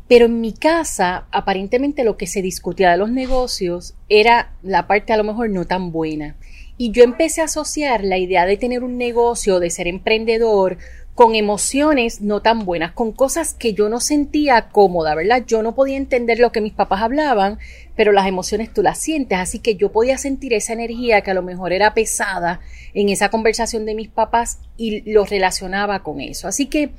Pero 0.09 0.27
en 0.27 0.41
mi 0.41 0.53
casa, 0.53 1.27
aparentemente 1.31 2.05
lo 2.05 2.17
que 2.17 2.27
se 2.27 2.43
discutía 2.43 2.91
de 2.91 2.99
los 2.99 3.11
negocios 3.11 3.95
era 4.09 4.53
la 4.63 4.87
parte 4.87 5.13
a 5.13 5.17
lo 5.17 5.25
mejor 5.25 5.51
no 5.51 5.67
tan 5.67 5.93
buena. 5.93 6.37
Y 6.77 6.93
yo 6.93 7.05
empecé 7.05 7.43
a 7.43 7.45
asociar 7.45 8.03
la 8.05 8.19
idea 8.19 8.47
de 8.47 8.57
tener 8.57 8.83
un 8.83 8.99
negocio, 8.99 9.61
de 9.61 9.71
ser 9.71 9.87
emprendedor, 9.87 10.79
con 11.21 11.35
emociones 11.35 12.23
no 12.23 12.41
tan 12.41 12.65
buenas, 12.65 12.93
con 12.93 13.13
cosas 13.13 13.53
que 13.53 13.75
yo 13.75 13.91
no 13.91 14.01
sentía 14.01 14.71
cómoda, 14.71 15.15
¿verdad? 15.15 15.45
Yo 15.47 15.63
no 15.63 15.75
podía 15.75 15.99
entender 15.99 16.39
lo 16.39 16.51
que 16.51 16.63
mis 16.63 16.73
papás 16.73 17.03
hablaban, 17.03 17.59
pero 17.95 18.11
las 18.13 18.27
emociones 18.27 18.73
tú 18.73 18.83
las 18.83 19.01
sientes, 19.01 19.39
así 19.39 19.59
que 19.59 19.77
yo 19.77 19.93
podía 19.93 20.17
sentir 20.17 20.55
esa 20.55 20.73
energía 20.73 21.21
que 21.21 21.31
a 21.31 21.35
lo 21.35 21.43
mejor 21.43 21.75
era 21.75 21.93
pesada 21.93 22.61
en 22.95 23.11
esa 23.11 23.29
conversación 23.29 23.85
de 23.85 23.95
mis 23.95 24.09
papás 24.09 24.61
y 24.79 25.13
lo 25.13 25.27
relacionaba 25.27 26.03
con 26.03 26.23
eso. 26.23 26.49
Así 26.49 26.65
que 26.65 26.93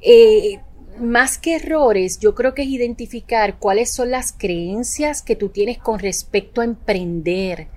eh, 0.00 0.60
más 0.98 1.36
que 1.36 1.56
errores, 1.56 2.20
yo 2.20 2.34
creo 2.34 2.54
que 2.54 2.62
es 2.62 2.68
identificar 2.68 3.58
cuáles 3.58 3.92
son 3.92 4.10
las 4.10 4.32
creencias 4.32 5.20
que 5.20 5.36
tú 5.36 5.50
tienes 5.50 5.76
con 5.76 5.98
respecto 5.98 6.62
a 6.62 6.64
emprender 6.64 7.68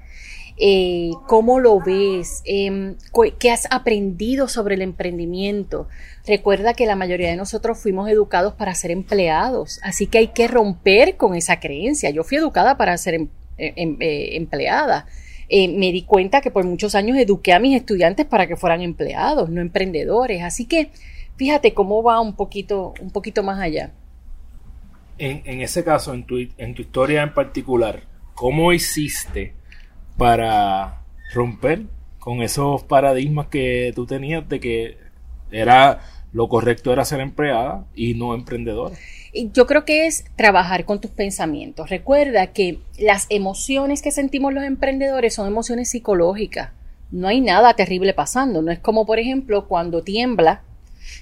eh, 0.64 1.10
cómo 1.28 1.60
lo 1.60 1.80
ves, 1.80 2.44
em, 2.46 2.96
qué 3.40 3.50
has 3.50 3.68
aprendido 3.72 4.48
sobre 4.48 4.76
el 4.76 4.84
emprendimiento. 4.84 5.88
Recuerda 6.28 6.76
que 6.76 6.86
la 6.86 6.96
mayoría 6.96 7.32
de 7.32 7.36
nosotros 7.36 7.80
fuimos 7.80 8.08
educados 8.08 8.54
para 8.54 8.76
ser 8.76 8.92
empleados, 8.92 9.80
así 9.82 10.06
que 10.06 10.20
hay 10.20 10.28
que 10.28 10.48
romper 10.48 11.18
con 11.18 11.34
esa 11.34 11.60
creencia. 11.60 12.12
Yo 12.12 12.24
fui 12.24 12.38
educada 12.38 12.78
para 12.78 12.96
ser 12.98 13.16
em, 13.16 13.30
eh, 13.58 13.74
em, 13.76 13.98
eh, 14.00 14.36
empleada. 14.38 15.08
me 15.50 15.92
di 15.92 16.04
cuenta 16.04 16.42
que 16.42 16.52
por 16.52 16.64
muchos 16.64 16.94
años 16.94 17.18
eduqué 17.18 17.54
a 17.54 17.60
mis 17.60 17.76
estudiantes 17.76 18.28
para 18.28 18.46
que 18.48 18.56
fueran 18.56 18.82
empleados, 18.82 19.50
no 19.50 19.62
emprendedores. 19.62 20.44
Así 20.44 20.66
que 20.66 20.92
fíjate 21.38 21.74
cómo 21.74 22.04
va 22.04 22.22
un 22.22 22.36
poquito, 22.36 22.94
un 23.02 23.10
poquito 23.10 23.42
más 23.42 23.60
allá. 23.60 23.94
En, 25.18 25.62
ese 25.62 25.84
caso, 25.84 26.14
en 26.14 26.24
tu, 26.24 26.38
en 26.38 26.76
tu 26.76 26.84
historia 26.84 27.24
en 27.24 27.34
particular, 27.34 28.04
¿cómo 28.36 28.74
hiciste 28.74 29.56
para 30.22 31.02
romper 31.34 31.88
con 32.20 32.44
esos 32.44 32.84
paradigmas 32.84 33.48
que 33.48 33.92
tú 33.96 34.06
tenías 34.06 34.48
de 34.48 34.60
que 34.60 34.98
era 35.50 36.02
lo 36.32 36.48
correcto 36.48 36.94
era 36.94 37.06
ser 37.06 37.22
empleada 37.22 37.86
y 37.96 38.14
no 38.14 38.36
emprendedora. 38.36 38.96
Yo 39.34 39.66
creo 39.66 39.84
que 39.84 40.06
es 40.06 40.26
trabajar 40.36 40.86
con 40.86 41.02
tus 41.02 41.10
pensamientos. 41.10 41.90
Recuerda 41.90 42.46
que 42.54 42.78
las 43.00 43.26
emociones 43.30 44.04
que 44.04 44.12
sentimos 44.12 44.54
los 44.54 44.64
emprendedores 44.64 45.34
son 45.34 45.48
emociones 45.48 45.90
psicológicas. 45.90 46.70
No 47.10 47.28
hay 47.28 47.42
nada 47.42 47.74
terrible 47.74 48.14
pasando. 48.14 48.62
No 48.62 48.72
es 48.72 48.78
como, 48.78 49.08
por 49.08 49.18
ejemplo, 49.18 49.68
cuando 49.68 50.04
tiembla. 50.04 50.62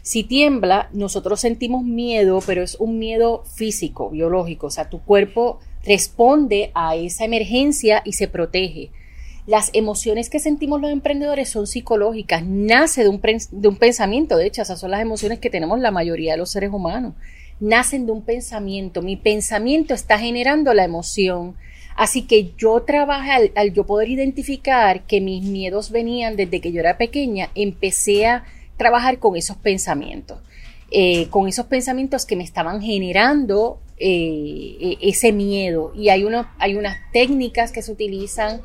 Si 0.02 0.26
tiembla, 0.26 0.90
nosotros 0.92 1.40
sentimos 1.40 1.86
miedo, 1.86 2.42
pero 2.46 2.64
es 2.64 2.76
un 2.76 3.00
miedo 3.00 3.46
físico, 3.46 4.10
biológico. 4.10 4.68
O 4.68 4.72
sea, 4.72 4.90
tu 4.90 5.00
cuerpo 5.00 5.62
responde 5.86 6.72
a 6.74 6.96
esa 6.96 7.26
emergencia 7.26 8.02
y 8.06 8.14
se 8.14 8.28
protege. 8.28 8.92
Las 9.48 9.72
emociones 9.74 10.30
que 10.30 10.40
sentimos 10.40 10.80
los 10.80 10.92
emprendedores 10.92 11.50
son 11.50 11.66
psicológicas, 11.66 12.44
nace 12.46 13.04
de 13.04 13.10
un, 13.10 13.20
de 13.20 13.68
un 13.68 13.76
pensamiento, 13.78 14.38
de 14.38 14.46
hecho, 14.46 14.62
esas 14.62 14.80
son 14.80 14.92
las 14.92 15.02
emociones 15.02 15.40
que 15.40 15.50
tenemos 15.50 15.80
la 15.80 15.92
mayoría 15.92 16.34
de 16.34 16.38
los 16.38 16.52
seres 16.52 16.72
humanos, 16.72 17.16
nacen 17.60 18.06
de 18.06 18.12
un 18.12 18.22
pensamiento, 18.22 19.02
mi 19.02 19.16
pensamiento 19.16 19.94
está 19.94 20.20
generando 20.20 20.74
la 20.74 20.84
emoción, 20.84 21.56
así 21.96 22.24
que 22.24 22.54
yo 22.58 22.82
trabajé 22.84 23.52
al, 23.56 23.74
yo 23.74 23.86
poder 23.86 24.10
identificar 24.10 25.02
que 25.08 25.20
mis 25.20 25.44
miedos 25.44 25.90
venían 25.90 26.36
desde 26.36 26.62
que 26.62 26.72
yo 26.72 26.82
era 26.82 26.98
pequeña, 26.98 27.50
empecé 27.56 28.28
a 28.28 28.44
trabajar 28.78 29.18
con 29.20 29.36
esos 29.36 29.58
pensamientos. 29.58 30.38
Eh, 30.92 31.28
con 31.30 31.48
esos 31.48 31.68
pensamientos 31.68 32.26
que 32.26 32.36
me 32.36 32.44
estaban 32.44 32.82
generando 32.82 33.80
eh, 34.00 34.98
ese 35.02 35.34
miedo. 35.34 35.92
Y 35.96 36.10
hay, 36.10 36.24
uno, 36.24 36.50
hay 36.58 36.76
unas 36.76 36.98
técnicas 37.12 37.72
que 37.72 37.82
se 37.82 37.92
utilizan, 37.92 38.62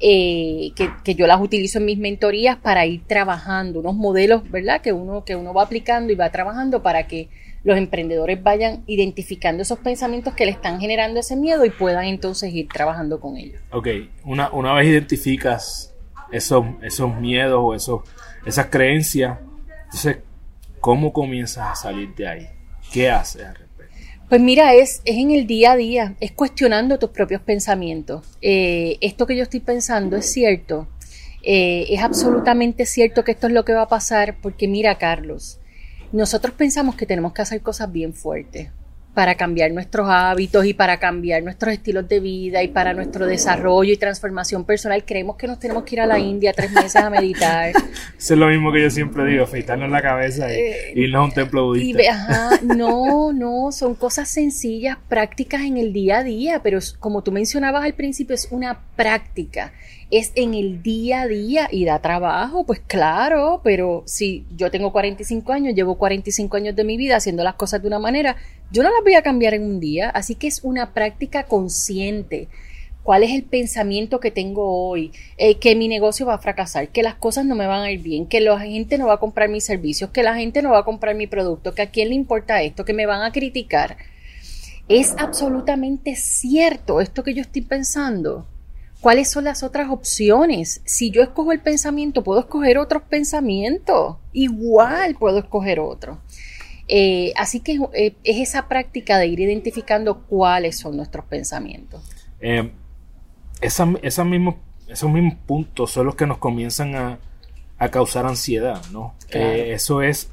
eh, 0.00 0.70
que, 1.04 1.14
yo 1.14 1.26
las 1.26 1.40
utilizo 1.40 1.78
en 1.78 1.84
mis 1.84 1.98
mentorías 1.98 2.56
para 2.56 2.86
ir 2.86 3.02
trabajando, 3.06 3.80
unos 3.80 3.94
modelos, 3.94 4.50
¿verdad? 4.50 4.80
Que 4.80 4.92
uno, 4.92 5.24
que 5.24 5.36
uno 5.36 5.52
va 5.52 5.64
aplicando 5.64 6.12
y 6.12 6.16
va 6.16 6.30
trabajando 6.30 6.82
para 6.82 7.06
que 7.06 7.28
los 7.64 7.76
emprendedores 7.76 8.42
vayan 8.42 8.84
identificando 8.86 9.62
esos 9.62 9.78
pensamientos 9.80 10.34
que 10.34 10.46
le 10.46 10.52
están 10.52 10.80
generando 10.80 11.20
ese 11.20 11.36
miedo 11.36 11.64
y 11.64 11.70
puedan 11.70 12.04
entonces 12.04 12.54
ir 12.54 12.68
trabajando 12.68 13.20
con 13.20 13.36
ellos. 13.36 13.60
Ok, 13.72 13.88
una, 14.24 14.50
una 14.52 14.72
vez 14.72 14.86
identificas 14.86 15.94
esos, 16.30 16.64
esos 16.82 17.14
miedos 17.16 17.60
o 17.62 17.74
esos, 17.74 18.02
esas 18.46 18.66
creencias, 18.66 19.38
entonces, 19.84 20.18
¿cómo 20.80 21.12
comienzas 21.12 21.72
a 21.72 21.74
salir 21.74 22.14
de 22.14 22.28
ahí? 22.28 22.48
¿Qué 22.92 23.10
haces? 23.10 23.67
Pues 24.28 24.42
mira, 24.42 24.74
es, 24.74 25.00
es 25.06 25.16
en 25.16 25.30
el 25.30 25.46
día 25.46 25.72
a 25.72 25.76
día, 25.76 26.14
es 26.20 26.32
cuestionando 26.32 26.98
tus 26.98 27.10
propios 27.10 27.40
pensamientos. 27.40 28.26
Eh, 28.42 28.98
esto 29.00 29.26
que 29.26 29.34
yo 29.34 29.42
estoy 29.42 29.60
pensando 29.60 30.16
es 30.16 30.30
cierto, 30.30 30.86
eh, 31.42 31.86
es 31.88 32.02
absolutamente 32.02 32.84
cierto 32.84 33.24
que 33.24 33.32
esto 33.32 33.46
es 33.46 33.54
lo 33.54 33.64
que 33.64 33.72
va 33.72 33.82
a 33.82 33.88
pasar, 33.88 34.36
porque 34.42 34.68
mira, 34.68 34.98
Carlos, 34.98 35.60
nosotros 36.12 36.52
pensamos 36.54 36.94
que 36.94 37.06
tenemos 37.06 37.32
que 37.32 37.40
hacer 37.40 37.62
cosas 37.62 37.90
bien 37.90 38.12
fuertes 38.12 38.68
para 39.14 39.34
cambiar 39.34 39.72
nuestros 39.72 40.08
hábitos 40.08 40.64
y 40.64 40.74
para 40.74 40.98
cambiar 40.98 41.42
nuestros 41.42 41.74
estilos 41.74 42.08
de 42.08 42.20
vida 42.20 42.62
y 42.62 42.68
para 42.68 42.94
nuestro 42.94 43.26
desarrollo 43.26 43.92
y 43.92 43.96
transformación 43.96 44.64
personal. 44.64 45.04
Creemos 45.04 45.36
que 45.36 45.46
nos 45.46 45.58
tenemos 45.58 45.82
que 45.84 45.96
ir 45.96 46.00
a 46.00 46.06
la 46.06 46.18
India 46.18 46.52
tres 46.52 46.70
meses 46.70 46.96
a 46.96 47.10
meditar. 47.10 47.70
Eso 48.18 48.34
es 48.34 48.38
lo 48.38 48.46
mismo 48.46 48.72
que 48.72 48.82
yo 48.82 48.90
siempre 48.90 49.24
digo, 49.26 49.44
afeitarnos 49.44 49.90
la 49.90 50.02
cabeza 50.02 50.52
y 50.52 50.56
eh, 50.56 50.92
irnos 50.94 51.20
a 51.20 51.24
un 51.24 51.32
templo 51.32 51.66
budista. 51.66 52.02
ajá, 52.10 52.60
no, 52.62 53.32
no, 53.32 53.72
son 53.72 53.94
cosas 53.94 54.28
sencillas, 54.28 54.98
prácticas 55.08 55.62
en 55.62 55.78
el 55.78 55.92
día 55.92 56.18
a 56.18 56.24
día, 56.24 56.60
pero 56.62 56.78
como 57.00 57.22
tú 57.22 57.32
mencionabas 57.32 57.84
al 57.84 57.94
principio, 57.94 58.34
es 58.34 58.48
una 58.50 58.80
práctica 58.94 59.72
es 60.10 60.32
en 60.36 60.54
el 60.54 60.82
día 60.82 61.22
a 61.22 61.26
día 61.26 61.68
y 61.70 61.84
da 61.84 62.00
trabajo, 62.00 62.64
pues 62.64 62.80
claro, 62.80 63.60
pero 63.62 64.02
si 64.06 64.46
yo 64.56 64.70
tengo 64.70 64.90
45 64.90 65.52
años, 65.52 65.74
llevo 65.74 65.96
45 65.98 66.56
años 66.56 66.76
de 66.76 66.84
mi 66.84 66.96
vida 66.96 67.16
haciendo 67.16 67.44
las 67.44 67.54
cosas 67.56 67.82
de 67.82 67.88
una 67.88 67.98
manera, 67.98 68.36
yo 68.70 68.82
no 68.82 68.90
las 68.90 69.02
voy 69.02 69.14
a 69.14 69.22
cambiar 69.22 69.54
en 69.54 69.64
un 69.64 69.80
día, 69.80 70.10
así 70.10 70.34
que 70.34 70.46
es 70.46 70.60
una 70.62 70.92
práctica 70.92 71.44
consciente. 71.44 72.48
¿Cuál 73.02 73.22
es 73.22 73.30
el 73.30 73.44
pensamiento 73.44 74.20
que 74.20 74.30
tengo 74.30 74.88
hoy? 74.88 75.12
Eh, 75.38 75.56
que 75.58 75.74
mi 75.74 75.88
negocio 75.88 76.26
va 76.26 76.34
a 76.34 76.38
fracasar, 76.38 76.88
que 76.88 77.02
las 77.02 77.14
cosas 77.14 77.46
no 77.46 77.54
me 77.54 77.66
van 77.66 77.82
a 77.82 77.90
ir 77.90 78.02
bien, 78.02 78.26
que 78.26 78.40
la 78.40 78.60
gente 78.60 78.98
no 78.98 79.06
va 79.06 79.14
a 79.14 79.20
comprar 79.20 79.48
mis 79.48 79.64
servicios, 79.64 80.10
que 80.10 80.22
la 80.22 80.34
gente 80.34 80.60
no 80.60 80.70
va 80.70 80.80
a 80.80 80.84
comprar 80.84 81.14
mi 81.14 81.26
producto, 81.26 81.74
que 81.74 81.82
a 81.82 81.90
quién 81.90 82.10
le 82.10 82.14
importa 82.14 82.62
esto, 82.62 82.84
que 82.84 82.92
me 82.92 83.06
van 83.06 83.22
a 83.22 83.32
criticar. 83.32 83.96
Es 84.88 85.14
absolutamente 85.18 86.16
cierto 86.16 87.00
esto 87.00 87.22
que 87.22 87.34
yo 87.34 87.42
estoy 87.42 87.62
pensando 87.62 88.46
¿Cuáles 89.00 89.30
son 89.30 89.44
las 89.44 89.62
otras 89.62 89.90
opciones? 89.90 90.80
Si 90.84 91.12
yo 91.12 91.22
escojo 91.22 91.52
el 91.52 91.60
pensamiento, 91.60 92.24
puedo 92.24 92.40
escoger 92.40 92.78
otros 92.78 93.04
pensamientos. 93.04 94.16
Igual 94.32 95.14
puedo 95.14 95.38
escoger 95.38 95.78
otro. 95.78 96.18
Eh, 96.88 97.34
así 97.36 97.60
que 97.60 97.78
eh, 97.92 98.14
es 98.24 98.48
esa 98.48 98.66
práctica 98.66 99.18
de 99.18 99.26
ir 99.26 99.40
identificando 99.40 100.22
cuáles 100.22 100.78
son 100.78 100.96
nuestros 100.96 101.26
pensamientos. 101.26 102.02
Eh, 102.40 102.70
esos 103.60 104.26
mismos 104.26 104.54
puntos 105.46 105.90
son 105.90 106.06
los 106.06 106.14
que 106.14 106.26
nos 106.26 106.38
comienzan 106.38 106.94
a, 106.94 107.18
causar 107.90 108.26
ansiedad, 108.26 108.82
¿no? 108.90 109.14
eso 109.30 110.02
es 110.02 110.30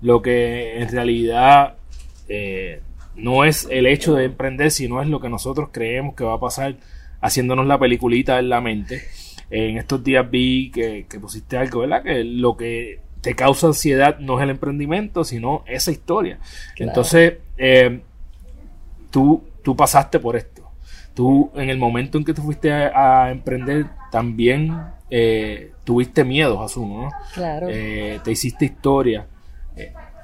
lo 0.00 0.22
que 0.22 0.80
en 0.80 0.88
realidad 0.88 1.74
no 3.16 3.44
es 3.44 3.66
el 3.68 3.86
hecho 3.86 4.14
de 4.14 4.26
emprender, 4.26 4.70
sino 4.70 5.02
es 5.02 5.08
lo 5.08 5.20
que 5.20 5.28
nosotros 5.28 5.70
creemos 5.72 6.14
que 6.14 6.22
va 6.22 6.34
a 6.34 6.40
pasar 6.40 6.76
haciéndonos 7.20 7.66
la 7.66 7.78
peliculita 7.78 8.38
en 8.38 8.48
la 8.48 8.60
mente. 8.60 9.02
En 9.50 9.78
estos 9.78 10.04
días 10.04 10.30
vi 10.30 10.70
que, 10.70 11.04
pusiste 11.20 11.56
algo, 11.56 11.80
¿verdad? 11.80 12.04
Que 12.04 12.22
lo 12.22 12.56
que 12.56 13.00
te 13.20 13.34
causa 13.34 13.68
ansiedad 13.68 14.18
no 14.18 14.38
es 14.38 14.44
el 14.44 14.50
emprendimiento, 14.50 15.24
sino 15.24 15.62
esa 15.66 15.90
historia. 15.90 16.38
Entonces, 16.76 17.34
eh, 17.58 18.00
tú, 19.10 19.44
tú 19.62 19.76
pasaste 19.76 20.18
por 20.18 20.36
esto. 20.36 20.62
Tú, 21.14 21.50
en 21.54 21.68
el 21.68 21.78
momento 21.78 22.16
en 22.18 22.24
que 22.24 22.32
tú 22.32 22.42
fuiste 22.42 22.72
a, 22.72 23.30
emprender, 23.30 23.86
también 24.10 24.74
eh, 25.10 25.72
tuviste 25.84 26.24
miedo, 26.24 26.62
asumo, 26.62 27.04
¿no? 27.04 27.10
Claro. 27.34 27.66
Eh, 27.68 28.20
te 28.24 28.32
hiciste 28.32 28.64
historia. 28.64 29.26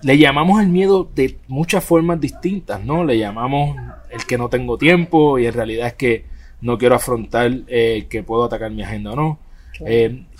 le 0.03 0.19
llamamos 0.19 0.63
el 0.63 0.69
miedo 0.69 1.09
de 1.15 1.39
muchas 1.49 1.85
formas 1.85 2.21
distintas, 2.21 2.83
¿no? 2.83 3.05
Le 3.05 3.19
llamamos 3.19 3.77
el 4.11 4.25
que 4.25 4.39
no 4.39 4.49
tengo 4.49 4.79
tiempo 4.79 5.39
y 5.39 5.47
en 5.47 5.53
realidad 5.53 5.89
es 5.89 5.95
que 5.95 6.25
no 6.63 6.79
quiero 6.79 6.95
afrontar 6.95 7.53
que 7.65 8.25
puedo 8.27 8.45
atacar 8.45 8.71
mi 8.71 8.83
agenda 8.83 9.13
o 9.13 9.17
no. 9.17 9.39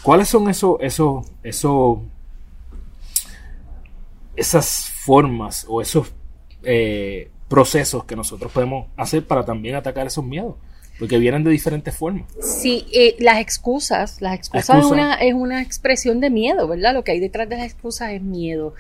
¿Cuáles 0.03 0.29
son 0.29 0.49
esos, 0.49 0.79
esos, 0.81 1.27
esos, 1.43 1.99
esas 4.37 4.91
formas 4.91 5.67
o 5.69 5.81
esos 5.81 6.13
eh, 6.63 7.31
procesos 7.49 8.05
que 8.05 8.17
nosotros 8.17 8.53
podemos 8.53 8.89
hacer 8.97 9.27
para 9.27 9.45
también 9.45 9.75
atacar 9.75 10.07
esos 10.07 10.25
miedos? 10.25 10.55
Porque 10.99 11.19
vienen 11.19 11.45
de 11.45 11.51
diferentes 11.51 11.95
formas. 11.95 12.25
Sí, 12.41 12.87
las 13.19 13.39
excusas, 13.39 14.23
las 14.23 14.35
excusas 14.35 14.79
es, 14.79 14.85
una, 14.87 15.15
es 15.17 15.35
una 15.35 15.61
expresión 15.61 16.21
de 16.21 16.31
miedo, 16.31 16.67
¿verdad? 16.67 16.95
Lo 16.95 17.05
que 17.05 17.13
hay 17.13 17.21
detrás 17.21 17.47
de 17.51 17.57
las 17.59 17.67
excusas 17.67 18.13
es 18.13 18.23
miedo. 18.23 18.73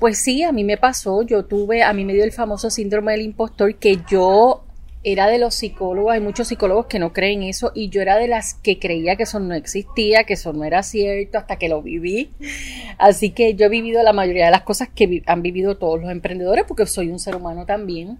pues 0.00 0.18
sí, 0.18 0.42
a 0.42 0.50
mí 0.50 0.64
me 0.64 0.76
pasó, 0.76 1.22
yo 1.22 1.44
tuve, 1.44 1.84
a 1.84 1.92
mí 1.92 2.04
me 2.04 2.14
dio 2.14 2.24
el 2.24 2.32
famoso 2.32 2.68
síndrome 2.68 3.12
del 3.12 3.22
impostor 3.22 3.76
que 3.76 4.00
yo 4.10 4.65
era 5.08 5.28
de 5.28 5.38
los 5.38 5.54
psicólogos, 5.54 6.14
hay 6.14 6.20
muchos 6.20 6.48
psicólogos 6.48 6.86
que 6.86 6.98
no 6.98 7.12
creen 7.12 7.44
eso 7.44 7.70
y 7.76 7.90
yo 7.90 8.02
era 8.02 8.16
de 8.16 8.26
las 8.26 8.54
que 8.54 8.80
creía 8.80 9.14
que 9.14 9.22
eso 9.22 9.38
no 9.38 9.54
existía, 9.54 10.24
que 10.24 10.32
eso 10.32 10.52
no 10.52 10.64
era 10.64 10.82
cierto 10.82 11.38
hasta 11.38 11.58
que 11.58 11.68
lo 11.68 11.80
viví. 11.80 12.32
Así 12.98 13.30
que 13.30 13.54
yo 13.54 13.66
he 13.66 13.68
vivido 13.68 14.02
la 14.02 14.12
mayoría 14.12 14.46
de 14.46 14.50
las 14.50 14.62
cosas 14.62 14.88
que 14.92 15.22
han 15.26 15.42
vivido 15.42 15.76
todos 15.76 16.00
los 16.00 16.10
emprendedores 16.10 16.64
porque 16.66 16.86
soy 16.86 17.10
un 17.10 17.20
ser 17.20 17.36
humano 17.36 17.66
también. 17.66 18.18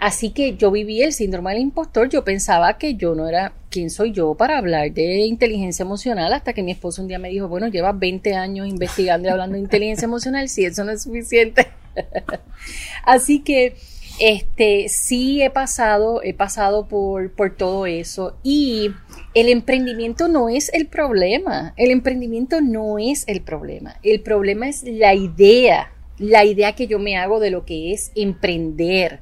Así 0.00 0.30
que 0.30 0.56
yo 0.56 0.72
viví 0.72 1.02
el 1.02 1.12
síndrome 1.12 1.52
del 1.52 1.62
impostor, 1.62 2.08
yo 2.08 2.24
pensaba 2.24 2.78
que 2.78 2.96
yo 2.96 3.14
no 3.14 3.28
era 3.28 3.52
quién 3.70 3.88
soy 3.88 4.10
yo 4.10 4.34
para 4.34 4.58
hablar 4.58 4.90
de 4.92 5.18
inteligencia 5.26 5.84
emocional 5.84 6.32
hasta 6.32 6.52
que 6.52 6.64
mi 6.64 6.72
esposo 6.72 7.00
un 7.00 7.06
día 7.06 7.20
me 7.20 7.28
dijo, 7.28 7.46
bueno, 7.46 7.68
llevas 7.68 7.96
20 7.96 8.34
años 8.34 8.66
investigando 8.66 9.28
y 9.28 9.30
hablando 9.30 9.54
de 9.54 9.60
inteligencia 9.60 10.06
emocional, 10.06 10.48
si 10.48 10.64
eso 10.64 10.82
no 10.82 10.90
es 10.90 11.04
suficiente. 11.04 11.68
Así 13.04 13.38
que 13.38 13.76
este, 14.18 14.88
sí 14.88 15.42
he 15.42 15.50
pasado, 15.50 16.22
he 16.22 16.34
pasado 16.34 16.86
por, 16.86 17.32
por 17.32 17.56
todo 17.56 17.86
eso 17.86 18.36
y 18.42 18.90
el 19.34 19.48
emprendimiento 19.48 20.28
no 20.28 20.48
es 20.48 20.72
el 20.72 20.86
problema, 20.86 21.74
el 21.76 21.90
emprendimiento 21.90 22.60
no 22.60 22.98
es 22.98 23.24
el 23.26 23.42
problema, 23.42 23.98
el 24.02 24.20
problema 24.20 24.68
es 24.68 24.84
la 24.84 25.14
idea, 25.14 25.92
la 26.18 26.44
idea 26.44 26.74
que 26.74 26.86
yo 26.86 26.98
me 26.98 27.16
hago 27.16 27.40
de 27.40 27.50
lo 27.50 27.64
que 27.64 27.92
es 27.92 28.12
emprender. 28.14 29.20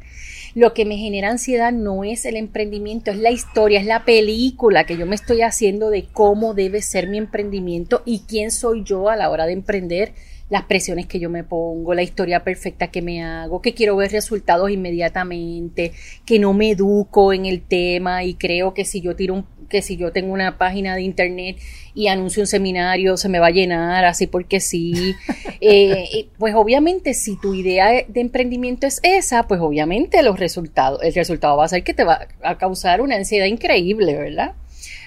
Lo 0.54 0.74
que 0.74 0.84
me 0.84 0.98
genera 0.98 1.30
ansiedad 1.30 1.72
no 1.72 2.04
es 2.04 2.26
el 2.26 2.36
emprendimiento, 2.36 3.10
es 3.10 3.16
la 3.16 3.30
historia, 3.30 3.80
es 3.80 3.86
la 3.86 4.04
película 4.04 4.84
que 4.84 4.98
yo 4.98 5.06
me 5.06 5.14
estoy 5.14 5.40
haciendo 5.40 5.88
de 5.88 6.04
cómo 6.12 6.52
debe 6.52 6.82
ser 6.82 7.08
mi 7.08 7.16
emprendimiento 7.16 8.02
y 8.04 8.24
quién 8.28 8.50
soy 8.50 8.84
yo 8.84 9.08
a 9.08 9.16
la 9.16 9.30
hora 9.30 9.46
de 9.46 9.54
emprender 9.54 10.12
las 10.52 10.64
presiones 10.64 11.06
que 11.06 11.18
yo 11.18 11.30
me 11.30 11.44
pongo, 11.44 11.94
la 11.94 12.02
historia 12.02 12.44
perfecta 12.44 12.88
que 12.88 13.00
me 13.00 13.22
hago, 13.24 13.62
que 13.62 13.72
quiero 13.72 13.96
ver 13.96 14.12
resultados 14.12 14.70
inmediatamente, 14.70 15.92
que 16.26 16.38
no 16.38 16.52
me 16.52 16.72
educo 16.72 17.32
en 17.32 17.46
el 17.46 17.62
tema 17.62 18.22
y 18.22 18.34
creo 18.34 18.74
que 18.74 18.84
si 18.84 19.00
yo 19.00 19.16
tiro 19.16 19.32
un, 19.32 19.46
que 19.70 19.80
si 19.80 19.96
yo 19.96 20.12
tengo 20.12 20.30
una 20.34 20.58
página 20.58 20.94
de 20.94 21.00
internet 21.00 21.56
y 21.94 22.08
anuncio 22.08 22.42
un 22.42 22.46
seminario 22.46 23.16
se 23.16 23.30
me 23.30 23.38
va 23.38 23.46
a 23.46 23.50
llenar 23.50 24.04
así 24.04 24.26
porque 24.26 24.60
sí. 24.60 24.92
Eh, 25.64 26.26
pues 26.38 26.56
obviamente 26.56 27.14
si 27.14 27.36
tu 27.36 27.54
idea 27.54 28.04
de 28.08 28.20
emprendimiento 28.20 28.88
es 28.88 28.98
esa, 29.04 29.46
pues 29.46 29.60
obviamente 29.60 30.20
los 30.24 30.40
resultados, 30.40 31.00
el 31.04 31.14
resultado 31.14 31.56
va 31.56 31.66
a 31.66 31.68
ser 31.68 31.84
que 31.84 31.94
te 31.94 32.02
va 32.02 32.26
a 32.42 32.58
causar 32.58 33.00
una 33.00 33.14
ansiedad 33.14 33.46
increíble, 33.46 34.16
¿verdad? 34.16 34.56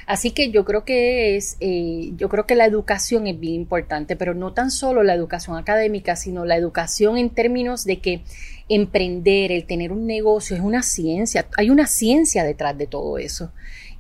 Así 0.06 0.32
que 0.32 0.51
yo 0.51 0.65
creo 0.65 0.86
que 0.86 1.36
es, 1.36 1.58
eh, 1.60 2.12
yo 2.15 2.30
creo 2.30 2.46
que 2.46 2.56
la 2.56 2.65
educación 2.65 3.27
es 3.27 3.39
bien 3.39 3.56
importante, 3.56 4.15
pero 4.15 4.34
no 4.34 4.54
tan 4.54 4.72
solo 4.72 5.04
la 5.04 5.13
educación 5.13 5.58
académica, 5.58 6.15
sino 6.15 6.46
la 6.46 6.58
educación 6.58 7.18
en 7.18 7.30
términos 7.30 7.86
de 7.86 8.00
que 8.00 8.22
emprender, 8.70 9.51
el 9.51 9.65
tener 9.65 9.92
un 9.92 10.08
negocio 10.08 10.56
es 10.56 10.62
una 10.62 10.82
ciencia, 10.82 11.48
hay 11.58 11.70
una 11.70 11.88
ciencia 11.88 12.44
detrás 12.44 12.77
de 12.77 12.88
todo 12.88 13.18
eso. 13.18 13.51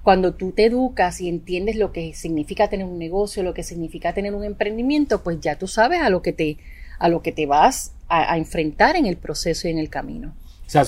Cuando 0.03 0.35
tú 0.35 0.51
te 0.51 0.65
educas 0.65 1.19
y 1.19 1.29
entiendes 1.29 1.77
lo 1.77 1.91
que 1.91 2.13
significa 2.13 2.67
tener 2.67 2.85
un 2.85 2.99
negocio, 2.99 3.41
lo 3.41 3.55
que 3.55 3.63
significa 3.63 4.13
tener 4.13 4.35
un 4.35 4.43
emprendimiento, 4.43 5.23
pues 5.23 5.39
ya 5.41 5.57
tú 5.57 5.67
sabes 5.67 6.01
a 6.01 6.11
lo 6.11 6.21
que 6.21 6.31
te, 6.31 6.57
a 6.99 7.09
lo 7.09 7.23
que 7.23 7.31
te 7.31 7.47
vas 7.47 7.93
a, 8.07 8.37
enfrentar 8.37 8.95
en 8.95 9.07
el 9.07 9.17
proceso 9.17 9.67
y 9.67 9.71
en 9.71 9.79
el 9.79 9.89
camino. 9.89 10.35
O 10.67 10.69
sea, 10.69 10.83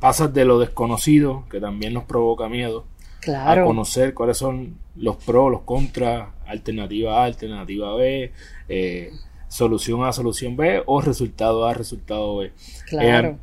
pasas 0.00 0.32
de 0.32 0.44
lo 0.44 0.58
desconocido, 0.58 1.44
que 1.50 1.60
también 1.60 1.92
nos 1.92 2.04
provoca 2.04 2.48
miedo, 2.48 2.84
a 3.34 3.64
conocer 3.64 4.14
cuáles 4.14 4.38
son 4.38 4.78
los 4.96 5.16
pros, 5.16 5.50
los 5.50 5.62
contras, 5.62 6.28
alternativa 6.46 7.22
A, 7.22 7.24
alternativa 7.24 7.94
B, 7.96 8.32
eh, 8.68 9.10
solución 9.48 10.04
A, 10.04 10.12
solución 10.12 10.56
B 10.56 10.82
o 10.86 11.00
resultado 11.00 11.66
A, 11.66 11.74
resultado 11.74 12.36
B. 12.38 12.52
Claro. 12.86 13.28
Eh, 13.28 13.36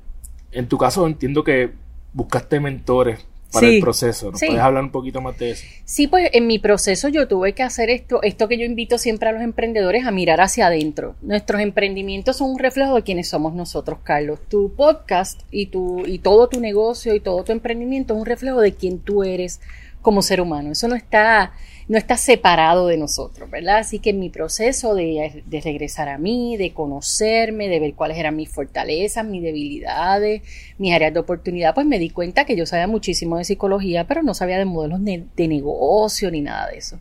en 0.51 0.67
tu 0.67 0.77
caso 0.77 1.05
entiendo 1.07 1.43
que 1.43 1.71
buscaste 2.13 2.59
mentores 2.59 3.25
para 3.53 3.67
el 3.67 3.79
proceso. 3.79 4.31
¿Nos 4.31 4.39
puedes 4.39 4.59
hablar 4.59 4.83
un 4.83 4.91
poquito 4.91 5.21
más 5.21 5.37
de 5.37 5.51
eso? 5.51 5.63
Sí, 5.85 6.07
pues 6.07 6.29
en 6.33 6.47
mi 6.47 6.59
proceso 6.59 7.07
yo 7.07 7.27
tuve 7.27 7.53
que 7.53 7.63
hacer 7.63 7.89
esto, 7.89 8.21
esto 8.23 8.47
que 8.47 8.57
yo 8.57 8.65
invito 8.65 8.97
siempre 8.97 9.29
a 9.29 9.31
los 9.31 9.41
emprendedores 9.41 10.05
a 10.05 10.11
mirar 10.11 10.41
hacia 10.41 10.67
adentro. 10.67 11.15
Nuestros 11.21 11.61
emprendimientos 11.61 12.37
son 12.37 12.51
un 12.51 12.59
reflejo 12.59 12.95
de 12.95 13.03
quienes 13.03 13.29
somos 13.29 13.53
nosotros, 13.53 13.99
Carlos. 14.03 14.39
Tu 14.49 14.73
podcast 14.73 15.41
y 15.51 15.67
tu 15.67 16.03
y 16.05 16.19
todo 16.19 16.47
tu 16.49 16.59
negocio 16.59 17.15
y 17.15 17.19
todo 17.19 17.43
tu 17.43 17.51
emprendimiento 17.51 18.13
es 18.13 18.19
un 18.19 18.25
reflejo 18.25 18.59
de 18.59 18.73
quién 18.73 18.99
tú 18.99 19.23
eres 19.23 19.61
como 20.01 20.21
ser 20.21 20.41
humano. 20.41 20.71
Eso 20.71 20.87
no 20.87 20.95
está 20.95 21.53
no 21.87 21.97
está 21.97 22.17
separado 22.17 22.87
de 22.87 22.97
nosotros, 22.97 23.49
¿verdad? 23.49 23.77
Así 23.77 23.99
que 23.99 24.11
en 24.11 24.19
mi 24.19 24.29
proceso 24.29 24.95
de, 24.95 25.43
regresar 25.63 26.09
a 26.09 26.17
mí, 26.17 26.57
de 26.57 26.73
conocerme, 26.73 27.67
de 27.67 27.79
ver 27.79 27.93
cuáles 27.93 28.17
eran 28.17 28.35
mis 28.35 28.49
fortalezas, 28.49 29.25
mis 29.25 29.43
debilidades, 29.43 30.41
mis 30.77 30.93
áreas 30.93 31.13
de 31.13 31.19
oportunidad, 31.19 31.73
pues 31.73 31.85
me 31.85 31.99
di 31.99 32.09
cuenta 32.09 32.45
que 32.45 32.55
yo 32.55 32.65
sabía 32.65 32.87
muchísimo 32.87 33.37
de 33.37 33.43
psicología, 33.43 34.05
pero 34.07 34.23
no 34.23 34.33
sabía 34.33 34.57
de 34.57 34.65
modelos 34.65 34.99
de 35.03 35.47
negocio 35.47 36.31
ni 36.31 36.41
nada 36.41 36.69
de 36.69 36.77
eso. 36.77 36.99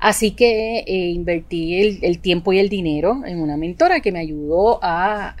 Así 0.00 0.30
que 0.32 0.84
eh, 0.86 1.10
invertí 1.10 1.98
el, 2.02 2.20
tiempo 2.20 2.52
y 2.52 2.60
el 2.60 2.68
dinero 2.68 3.22
en 3.26 3.40
una 3.40 3.56
mentora 3.56 4.00
que 4.00 4.12
me 4.12 4.20
ayudó 4.20 4.78
a 4.80 5.34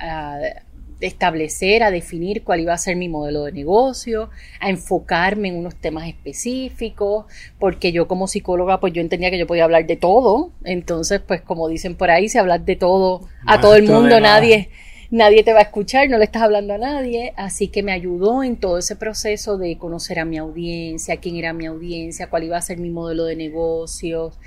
establecer, 1.00 1.82
a 1.82 1.90
definir 1.90 2.42
cuál 2.44 2.60
iba 2.60 2.72
a 2.72 2.78
ser 2.78 2.96
mi 2.96 3.08
modelo 3.08 3.44
de 3.44 3.52
negocio, 3.52 4.30
a 4.60 4.70
enfocarme 4.70 5.48
en 5.48 5.56
unos 5.56 5.76
temas 5.76 6.08
específicos, 6.08 7.26
porque 7.58 7.92
yo 7.92 8.08
como 8.08 8.26
psicóloga 8.26 8.80
pues 8.80 8.92
yo 8.92 9.00
entendía 9.00 9.30
que 9.30 9.38
yo 9.38 9.46
podía 9.46 9.64
hablar 9.64 9.86
de 9.86 9.96
todo, 9.96 10.50
entonces 10.64 11.20
pues 11.20 11.40
como 11.40 11.68
dicen 11.68 11.94
por 11.94 12.10
ahí, 12.10 12.28
si 12.28 12.38
hablas 12.38 12.64
de 12.64 12.76
todo 12.76 13.22
a 13.46 13.60
todo 13.60 13.74
el 13.74 13.84
mundo, 13.84 14.20
nadie 14.20 14.70
nadie 15.10 15.42
te 15.42 15.52
va 15.52 15.60
a 15.60 15.62
escuchar, 15.62 16.08
no 16.10 16.18
le 16.18 16.24
estás 16.24 16.42
hablando 16.42 16.74
a 16.74 16.78
nadie, 16.78 17.32
así 17.36 17.68
que 17.68 17.82
me 17.82 17.92
ayudó 17.92 18.42
en 18.42 18.56
todo 18.56 18.78
ese 18.78 18.96
proceso 18.96 19.56
de 19.56 19.78
conocer 19.78 20.18
a 20.18 20.24
mi 20.24 20.36
audiencia, 20.36 21.16
quién 21.16 21.36
era 21.36 21.52
mi 21.52 21.66
audiencia, 21.66 22.28
cuál 22.28 22.44
iba 22.44 22.56
a 22.56 22.62
ser 22.62 22.78
mi 22.78 22.90
modelo 22.90 23.24
de 23.24 23.36
negocios, 23.36 24.38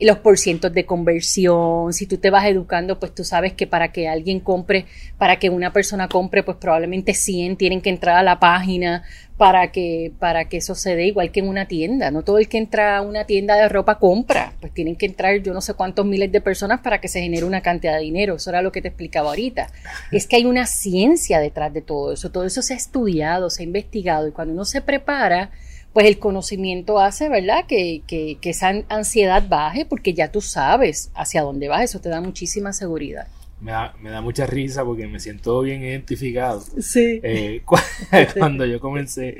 y 0.00 0.06
los 0.06 0.18
porcientos 0.18 0.72
de 0.72 0.86
conversión. 0.86 1.92
Si 1.92 2.06
tú 2.06 2.16
te 2.16 2.30
vas 2.30 2.46
educando, 2.46 2.98
pues 2.98 3.14
tú 3.14 3.22
sabes 3.22 3.52
que 3.52 3.66
para 3.66 3.92
que 3.92 4.08
alguien 4.08 4.40
compre, 4.40 4.86
para 5.18 5.38
que 5.38 5.50
una 5.50 5.74
persona 5.74 6.08
compre, 6.08 6.42
pues 6.42 6.56
probablemente 6.56 7.12
100 7.12 7.56
tienen 7.58 7.82
que 7.82 7.90
entrar 7.90 8.16
a 8.16 8.22
la 8.22 8.40
página 8.40 9.04
para 9.36 9.72
que, 9.72 10.10
para 10.18 10.46
que 10.46 10.56
eso 10.56 10.74
se 10.74 10.96
dé 10.96 11.06
igual 11.06 11.30
que 11.30 11.40
en 11.40 11.48
una 11.48 11.68
tienda. 11.68 12.10
No 12.10 12.22
todo 12.22 12.38
el 12.38 12.48
que 12.48 12.56
entra 12.56 12.96
a 12.96 13.02
una 13.02 13.26
tienda 13.26 13.56
de 13.56 13.68
ropa 13.68 13.98
compra, 13.98 14.54
pues 14.60 14.72
tienen 14.72 14.96
que 14.96 15.04
entrar 15.04 15.36
yo 15.42 15.52
no 15.52 15.60
sé 15.60 15.74
cuántos 15.74 16.06
miles 16.06 16.32
de 16.32 16.40
personas 16.40 16.80
para 16.80 16.98
que 17.02 17.08
se 17.08 17.20
genere 17.20 17.44
una 17.44 17.60
cantidad 17.60 17.96
de 17.96 18.02
dinero. 18.02 18.36
Eso 18.36 18.48
era 18.48 18.62
lo 18.62 18.72
que 18.72 18.80
te 18.80 18.88
explicaba 18.88 19.28
ahorita. 19.28 19.70
Es 20.12 20.26
que 20.26 20.36
hay 20.36 20.46
una 20.46 20.64
ciencia 20.64 21.40
detrás 21.40 21.74
de 21.74 21.82
todo 21.82 22.14
eso. 22.14 22.30
Todo 22.30 22.44
eso 22.44 22.62
se 22.62 22.72
ha 22.72 22.76
estudiado, 22.76 23.50
se 23.50 23.62
ha 23.62 23.66
investigado 23.66 24.26
y 24.26 24.32
cuando 24.32 24.54
uno 24.54 24.64
se 24.64 24.80
prepara, 24.80 25.50
pues 25.92 26.06
el 26.06 26.18
conocimiento 26.18 26.98
hace, 27.00 27.28
¿verdad? 27.28 27.66
Que, 27.66 28.02
que, 28.06 28.38
que, 28.40 28.50
esa 28.50 28.72
ansiedad 28.88 29.48
baje 29.48 29.84
porque 29.84 30.14
ya 30.14 30.30
tú 30.30 30.40
sabes 30.40 31.10
hacia 31.14 31.42
dónde 31.42 31.68
vas, 31.68 31.82
eso 31.82 32.00
te 32.00 32.08
da 32.08 32.20
muchísima 32.20 32.72
seguridad. 32.72 33.26
Me 33.60 33.72
da, 33.72 33.94
me 34.00 34.10
da 34.10 34.22
mucha 34.22 34.46
risa 34.46 34.84
porque 34.84 35.06
me 35.06 35.20
siento 35.20 35.60
bien 35.60 35.82
identificado. 35.82 36.60
Sí. 36.60 37.20
Eh, 37.22 37.62
cuando 38.38 38.64
yo 38.64 38.80
comencé 38.80 39.38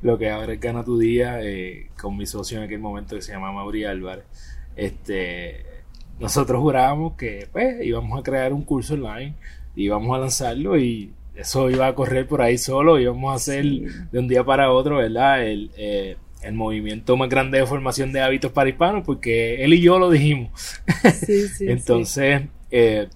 lo 0.00 0.16
que 0.16 0.30
ahora 0.30 0.54
es 0.54 0.60
Gana 0.60 0.84
Tu 0.84 0.98
Día 0.98 1.40
eh, 1.42 1.88
con 2.00 2.16
mi 2.16 2.26
socio 2.26 2.58
en 2.58 2.64
aquel 2.64 2.78
momento 2.78 3.16
que 3.16 3.22
se 3.22 3.32
llama 3.32 3.52
Mauri 3.52 3.84
Álvarez, 3.84 4.24
este, 4.76 5.64
nosotros 6.20 6.60
jurábamos 6.60 7.14
que 7.14 7.48
pues 7.50 7.84
íbamos 7.84 8.18
a 8.18 8.22
crear 8.22 8.52
un 8.52 8.62
curso 8.62 8.94
online, 8.94 9.34
íbamos 9.74 10.16
a 10.16 10.20
lanzarlo 10.20 10.78
y 10.78 11.12
eso 11.38 11.70
iba 11.70 11.86
a 11.86 11.94
correr 11.94 12.26
por 12.26 12.42
ahí 12.42 12.58
solo, 12.58 12.98
íbamos 12.98 13.32
a 13.32 13.36
hacer 13.36 13.64
de 13.64 14.18
un 14.18 14.26
día 14.26 14.44
para 14.44 14.72
otro, 14.72 14.96
¿verdad? 14.96 15.46
El, 15.46 15.70
eh, 15.76 16.16
el 16.42 16.54
movimiento 16.54 17.16
más 17.16 17.28
grande 17.28 17.58
de 17.58 17.66
formación 17.66 18.12
de 18.12 18.20
hábitos 18.20 18.50
para 18.50 18.68
hispanos, 18.68 19.04
porque 19.06 19.64
él 19.64 19.72
y 19.72 19.80
yo 19.80 19.98
lo 19.98 20.10
dijimos. 20.10 20.50
Sí, 21.14 21.46
sí, 21.48 21.66
Entonces, 21.68 22.42
eh, 22.72 23.08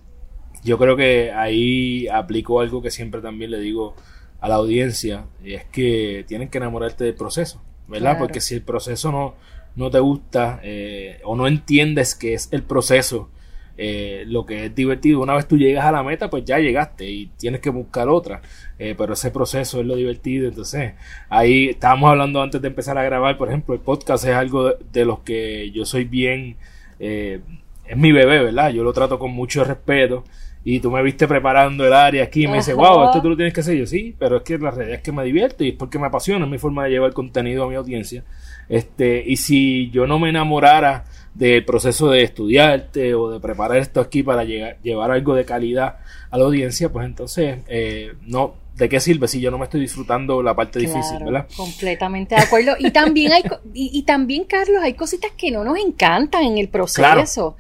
yo 0.63 0.79
creo 0.79 0.97
que 0.97 1.33
ahí 1.33 2.07
aplico 2.09 2.61
algo 2.61 2.81
que 2.81 2.93
siempre 2.93 3.21
también 3.21 3.51
le 3.51 3.59
digo 3.59 3.97
a 4.41 4.49
la 4.49 4.55
audiencia, 4.57 5.27
y 5.43 5.55
es 5.55 5.65
que 5.65 6.25
tienen 6.29 6.49
que 6.49 6.59
enamorarte 6.59 7.05
del 7.05 7.15
proceso, 7.15 7.61
¿verdad? 7.89 8.19
Porque 8.19 8.41
si 8.41 8.55
el 8.55 8.63
proceso 8.63 9.11
no, 9.11 9.35
no 9.75 9.91
te 9.91 9.99
gusta 9.99 10.61
eh, 10.63 11.21
o 11.25 11.35
no 11.35 11.49
entiendes 11.49 12.15
que 12.15 12.35
es 12.35 12.49
el 12.53 12.63
proceso, 12.63 13.31
eh, 13.79 14.25
lo 14.27 14.45
que 14.45 14.67
es 14.67 14.75
divertido. 14.75 15.21
Una 15.21 15.35
vez 15.35 15.49
tú 15.49 15.57
llegas 15.57 15.85
a 15.85 15.93
la 15.93 16.03
meta, 16.03 16.29
pues 16.31 16.45
ya 16.45 16.59
llegaste 16.59 17.11
y 17.11 17.27
tienes 17.39 17.61
que 17.61 17.71
buscar 17.71 18.09
otra. 18.09 18.43
Eh, 18.79 18.95
pero 18.97 19.15
ese 19.15 19.31
proceso 19.31 19.81
es 19.81 19.87
lo 19.87 19.97
divertido. 19.97 20.49
Entonces, 20.49 20.95
ahí 21.29 21.71
estábamos 21.71 22.11
hablando 22.11 22.43
antes 22.43 22.61
de 22.61 22.69
empezar 22.69 22.99
a 22.99 23.05
grabar, 23.05 23.37
por 23.39 23.49
ejemplo, 23.49 23.75
el 23.75 23.81
podcast 23.81 24.25
es 24.25 24.35
algo 24.35 24.73
de, 24.73 25.05
los 25.05 25.21
que 25.21 25.71
yo 25.71 25.85
soy 25.85 26.05
bien... 26.05 26.57
Eh, 26.99 27.41
es 27.85 27.97
mi 27.97 28.13
bebé, 28.13 28.43
¿verdad? 28.43 28.71
Yo 28.71 28.85
lo 28.85 28.93
trato 28.93 29.19
con 29.19 29.33
mucho 29.33 29.65
respeto. 29.65 30.25
Y 30.65 30.79
tú 30.79 30.93
me 30.93 31.03
viste 31.03 31.27
preparando 31.27 31.85
el 31.85 31.93
área 31.93 32.23
aquí 32.23 32.45
y 32.45 32.47
me 32.47 32.59
dice, 32.59 32.73
wow, 32.73 33.07
esto 33.07 33.21
tú 33.21 33.31
lo 33.31 33.37
tienes 33.37 33.53
que 33.53 33.61
hacer. 33.61 33.77
Yo 33.77 33.87
sí, 33.87 34.15
pero 34.17 34.37
es 34.37 34.43
que 34.45 34.59
la 34.59 34.71
realidad 34.71 34.99
es 34.99 35.03
que 35.03 35.11
me 35.11 35.25
divierte 35.25 35.65
y 35.65 35.71
es 35.71 35.75
porque 35.75 35.99
me 35.99 36.07
apasiona, 36.07 36.45
es 36.45 36.51
mi 36.51 36.59
forma 36.59 36.85
de 36.85 36.91
llevar 36.91 37.13
contenido 37.13 37.65
a 37.65 37.69
mi 37.69 37.75
audiencia. 37.75 38.23
Este, 38.69 39.25
y 39.27 39.37
si 39.37 39.91
yo 39.91 40.07
no 40.07 40.21
me 40.21 40.29
enamorara 40.29 41.05
del 41.35 41.65
proceso 41.65 42.11
de 42.11 42.23
estudiarte 42.23 43.15
o 43.15 43.31
de 43.31 43.41
preparar 43.41 43.79
esto 43.79 44.01
aquí 44.01 44.23
para 44.23 44.45
llegar, 44.45 44.79
llevar 44.83 45.11
algo 45.11 45.35
de 45.35 45.45
calidad 45.45 45.99
a 46.31 46.39
la 46.39 46.45
audiencia, 46.45 46.91
pues 46.91 47.07
entonces 47.07 47.59
eh, 47.69 48.15
no, 48.27 48.55
¿de 48.77 48.89
qué 48.89 49.01
sirve 49.01 49.29
si 49.29 49.41
yo 49.41 49.51
no 49.51 49.59
me 49.59 49.65
estoy 49.65 49.81
disfrutando 49.81 50.43
la 50.43 50.55
parte 50.55 50.79
difícil, 50.79 51.19
verdad? 51.25 51.47
Completamente 51.57 52.35
de 52.35 52.43
acuerdo. 52.43 52.75
Y 52.79 52.91
también 52.91 53.33
hay, 53.33 53.43
y, 53.75 54.03
también, 54.03 54.45
Carlos, 54.45 54.83
hay 54.83 54.95
cositas 54.95 55.31
que 55.37 55.51
no 55.51 55.65
nos 55.65 55.79
encantan 55.79 56.45
en 56.45 56.59
el 56.59 56.69
proceso. 56.69 57.57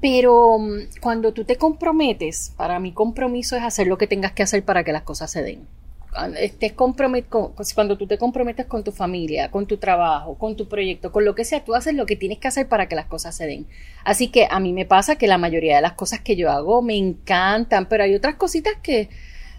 Pero 0.00 0.58
mm, 0.58 1.00
cuando 1.00 1.32
tú 1.32 1.44
te 1.44 1.56
comprometes, 1.56 2.52
para 2.56 2.78
mi 2.78 2.92
compromiso 2.92 3.56
es 3.56 3.62
hacer 3.62 3.86
lo 3.86 3.98
que 3.98 4.06
tengas 4.06 4.32
que 4.32 4.42
hacer 4.42 4.64
para 4.64 4.84
que 4.84 4.92
las 4.92 5.02
cosas 5.02 5.30
se 5.30 5.42
den. 5.42 5.66
Estés 6.38 6.72
cuando 6.72 7.98
tú 7.98 8.06
te 8.06 8.18
comprometes 8.18 8.66
con 8.66 8.82
tu 8.82 8.92
familia, 8.92 9.50
con 9.50 9.66
tu 9.66 9.76
trabajo, 9.76 10.36
con 10.36 10.56
tu 10.56 10.66
proyecto, 10.66 11.12
con 11.12 11.24
lo 11.24 11.34
que 11.34 11.44
sea, 11.44 11.64
tú 11.64 11.74
haces 11.74 11.94
lo 11.94 12.06
que 12.06 12.16
tienes 12.16 12.38
que 12.38 12.48
hacer 12.48 12.68
para 12.68 12.88
que 12.88 12.96
las 12.96 13.06
cosas 13.06 13.36
se 13.36 13.46
den. 13.46 13.66
Así 14.04 14.28
que 14.28 14.48
a 14.50 14.58
mí 14.58 14.72
me 14.72 14.86
pasa 14.86 15.16
que 15.16 15.26
la 15.26 15.38
mayoría 15.38 15.76
de 15.76 15.82
las 15.82 15.92
cosas 15.92 16.20
que 16.20 16.34
yo 16.34 16.50
hago 16.50 16.82
me 16.82 16.96
encantan, 16.96 17.88
pero 17.88 18.04
hay 18.04 18.14
otras 18.14 18.36
cositas 18.36 18.74
que, 18.82 19.10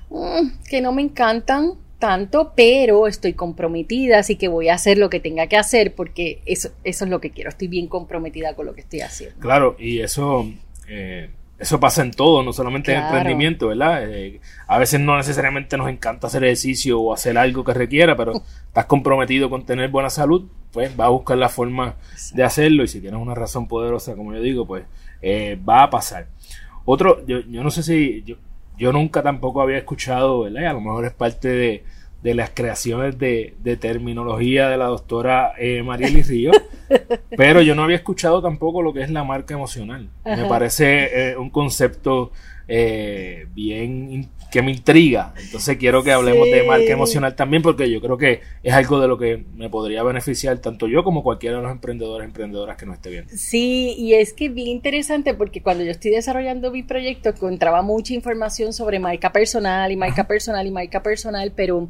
mm, 0.10 0.64
que 0.70 0.82
no 0.82 0.92
me 0.92 1.02
encantan 1.02 1.76
tanto, 2.00 2.54
pero 2.56 3.08
estoy 3.08 3.34
comprometida, 3.34 4.20
así 4.20 4.38
que 4.38 4.48
voy 4.48 4.70
a 4.70 4.74
hacer 4.74 4.98
lo 4.98 5.10
que 5.10 5.20
tenga 5.20 5.48
que 5.48 5.58
hacer 5.58 5.94
porque 5.94 6.42
eso, 6.46 6.72
eso 6.84 7.06
es 7.06 7.12
lo 7.12 7.20
que 7.20 7.30
quiero, 7.30 7.50
estoy 7.50 7.68
bien 7.68 7.88
comprometida 7.88 8.56
con 8.56 8.66
lo 8.66 8.74
que 8.74 8.82
estoy 8.82 9.02
haciendo. 9.02 9.40
Claro, 9.40 9.76
y 9.78 10.00
eso, 10.00 10.50
eh, 10.88 11.30
eso 11.60 11.80
pasa 11.80 12.02
en 12.02 12.12
todo, 12.12 12.42
no 12.42 12.54
solamente 12.54 12.94
en 12.94 13.04
emprendimiento, 13.04 13.68
¿verdad? 13.68 14.10
Eh, 14.10 14.40
a 14.66 14.78
veces 14.80 15.02
no 15.02 15.18
necesariamente 15.18 15.78
nos 15.78 15.90
encanta 15.90 16.28
hacer 16.28 16.44
ejercicio 16.46 17.00
o 17.02 17.14
hacer 17.14 17.38
algo 17.38 17.66
que 17.66 17.74
requiera, 17.74 18.16
pero 18.16 18.42
estás 18.68 18.86
comprometido 18.86 19.50
con 19.50 19.66
tener 19.66 19.90
buena 19.90 20.10
salud, 20.10 20.48
pues 20.72 20.98
va 20.98 21.06
a 21.06 21.10
buscar 21.10 21.38
la 21.38 21.50
forma 21.50 21.96
de 22.34 22.44
hacerlo 22.44 22.84
y 22.84 22.88
si 22.88 23.02
tienes 23.02 23.20
una 23.20 23.36
razón 23.36 23.68
poderosa, 23.68 24.16
como 24.16 24.34
yo 24.34 24.42
digo, 24.42 24.66
pues 24.66 24.86
eh, 25.22 25.60
va 25.68 25.84
a 25.84 25.90
pasar. 25.90 26.28
Otro, 26.86 27.26
yo, 27.28 27.42
yo 27.42 27.62
no 27.62 27.72
sé 27.72 27.84
si, 27.84 28.24
yo, 28.24 28.38
yo 28.78 28.94
nunca 28.94 29.22
tampoco 29.22 29.62
había 29.62 29.78
escuchado, 29.78 30.42
¿verdad? 30.42 30.68
a 30.68 30.74
lo 30.74 30.82
mejor 30.82 31.06
es 31.06 31.12
parte 31.12 31.84
de, 32.24 32.34
las 32.34 32.52
creaciones 32.52 33.20
de, 33.20 33.78
terminología 33.82 34.70
de 34.70 34.78
la 34.78 34.86
doctora 34.86 35.54
eh, 35.58 35.84
Marieli 35.84 36.24
Río, 36.24 36.52
pero 37.38 37.62
yo 37.62 37.76
no 37.76 37.84
había 37.84 37.98
escuchado 37.98 38.42
tampoco 38.42 38.82
lo 38.82 38.94
que 38.94 39.02
es 39.02 39.10
la 39.10 39.24
marca 39.24 39.54
emocional. 39.54 40.10
Me 40.26 40.46
parece 40.46 41.32
eh, 41.32 41.38
un 41.38 41.50
concepto 41.50 42.32
eh, 42.68 43.48
bien 43.54 44.30
que 44.52 44.62
me 44.62 44.72
intriga. 44.72 45.34
Entonces 45.40 45.78
quiero 45.78 46.04
que 46.04 46.12
hablemos 46.12 46.50
de 46.50 46.64
marca 46.64 46.92
emocional 46.92 47.36
también 47.36 47.62
porque 47.62 47.90
yo 47.90 48.02
creo 48.02 48.18
que 48.18 48.42
es 48.64 48.74
algo 48.74 49.00
de 49.00 49.08
lo 49.08 49.18
que 49.18 49.44
me 49.56 49.70
podría 49.70 50.04
beneficiar 50.04 50.58
tanto 50.60 50.88
yo 50.88 51.04
como 51.04 51.24
cualquiera 51.24 51.58
de 51.58 51.64
los 51.64 51.72
emprendedores 51.72 52.26
emprendedoras 52.26 52.78
que 52.78 52.86
nos 52.86 52.96
esté 52.96 53.10
viendo. 53.10 53.32
Sí, 53.36 53.96
y 53.98 54.14
es 54.14 54.34
que 54.34 54.50
bien 54.50 54.68
interesante 54.68 55.34
porque 55.34 55.62
cuando 55.62 55.84
yo 55.84 55.92
estoy 55.92 56.12
desarrollando 56.12 56.72
mi 56.72 56.84
proyecto 56.84 57.30
encontraba 57.30 57.82
mucha 57.82 58.14
información 58.14 58.74
sobre 58.74 59.00
marca 59.00 59.32
personal 59.32 59.92
y 59.92 59.96
marca 59.96 60.28
personal 60.28 60.66
y 60.66 60.72
marca 60.72 61.04
personal, 61.04 61.52
pero 61.56 61.90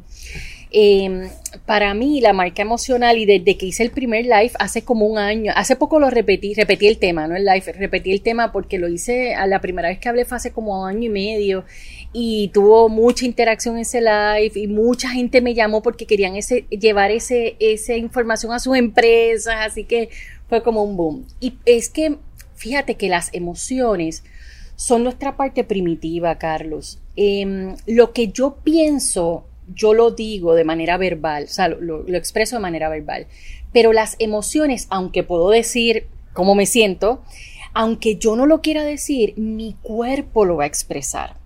eh, 0.72 1.30
para 1.66 1.94
mí, 1.94 2.20
la 2.20 2.32
marca 2.32 2.62
emocional, 2.62 3.18
y 3.18 3.26
desde 3.26 3.56
que 3.56 3.66
hice 3.66 3.82
el 3.82 3.90
primer 3.90 4.24
live 4.24 4.52
hace 4.58 4.82
como 4.82 5.06
un 5.06 5.18
año, 5.18 5.52
hace 5.56 5.74
poco 5.76 5.98
lo 5.98 6.10
repetí, 6.10 6.54
repetí 6.54 6.86
el 6.86 6.98
tema, 6.98 7.26
no 7.26 7.36
el 7.36 7.44
live, 7.44 7.72
repetí 7.72 8.12
el 8.12 8.22
tema 8.22 8.52
porque 8.52 8.78
lo 8.78 8.88
hice 8.88 9.34
a 9.34 9.46
la 9.46 9.60
primera 9.60 9.88
vez 9.88 9.98
que 9.98 10.08
hablé 10.08 10.24
fue 10.24 10.36
hace 10.36 10.52
como 10.52 10.82
un 10.82 10.88
año 10.88 11.04
y 11.04 11.08
medio 11.08 11.64
y 12.12 12.48
tuvo 12.48 12.88
mucha 12.88 13.24
interacción 13.24 13.78
ese 13.78 14.00
live 14.00 14.52
y 14.54 14.66
mucha 14.68 15.10
gente 15.10 15.40
me 15.40 15.54
llamó 15.54 15.82
porque 15.82 16.06
querían 16.06 16.36
ese, 16.36 16.66
llevar 16.70 17.10
ese, 17.10 17.56
esa 17.58 17.94
información 17.94 18.52
a 18.52 18.58
sus 18.58 18.76
empresas, 18.76 19.56
así 19.58 19.84
que 19.84 20.10
fue 20.48 20.62
como 20.62 20.84
un 20.84 20.96
boom. 20.96 21.26
Y 21.40 21.54
es 21.64 21.88
que, 21.88 22.16
fíjate 22.54 22.96
que 22.96 23.08
las 23.08 23.32
emociones 23.32 24.24
son 24.76 25.04
nuestra 25.04 25.36
parte 25.36 25.62
primitiva, 25.62 26.38
Carlos. 26.38 27.00
Em, 27.16 27.76
lo 27.86 28.12
que 28.12 28.28
yo 28.28 28.56
pienso 28.64 29.44
yo 29.74 29.94
lo 29.94 30.10
digo 30.10 30.54
de 30.54 30.64
manera 30.64 30.96
verbal, 30.96 31.44
o 31.44 31.48
sea, 31.48 31.68
lo, 31.68 32.06
expreso 32.08 32.56
de 32.56 32.62
manera 32.62 32.88
verbal. 32.88 33.26
Pero 33.72 33.92
las 33.92 34.16
emociones, 34.18 34.86
aunque 34.90 35.22
puedo 35.22 35.50
decir 35.50 36.06
cómo 36.32 36.54
me 36.54 36.66
siento, 36.66 37.22
aunque 37.72 38.16
yo 38.16 38.36
no 38.36 38.46
lo 38.46 38.60
quiera 38.60 38.84
decir, 38.84 39.34
mi 39.36 39.76
cuerpo 39.82 40.44
lo 40.44 40.56
va 40.56 40.64
a 40.64 40.68
expresar. 40.68 41.36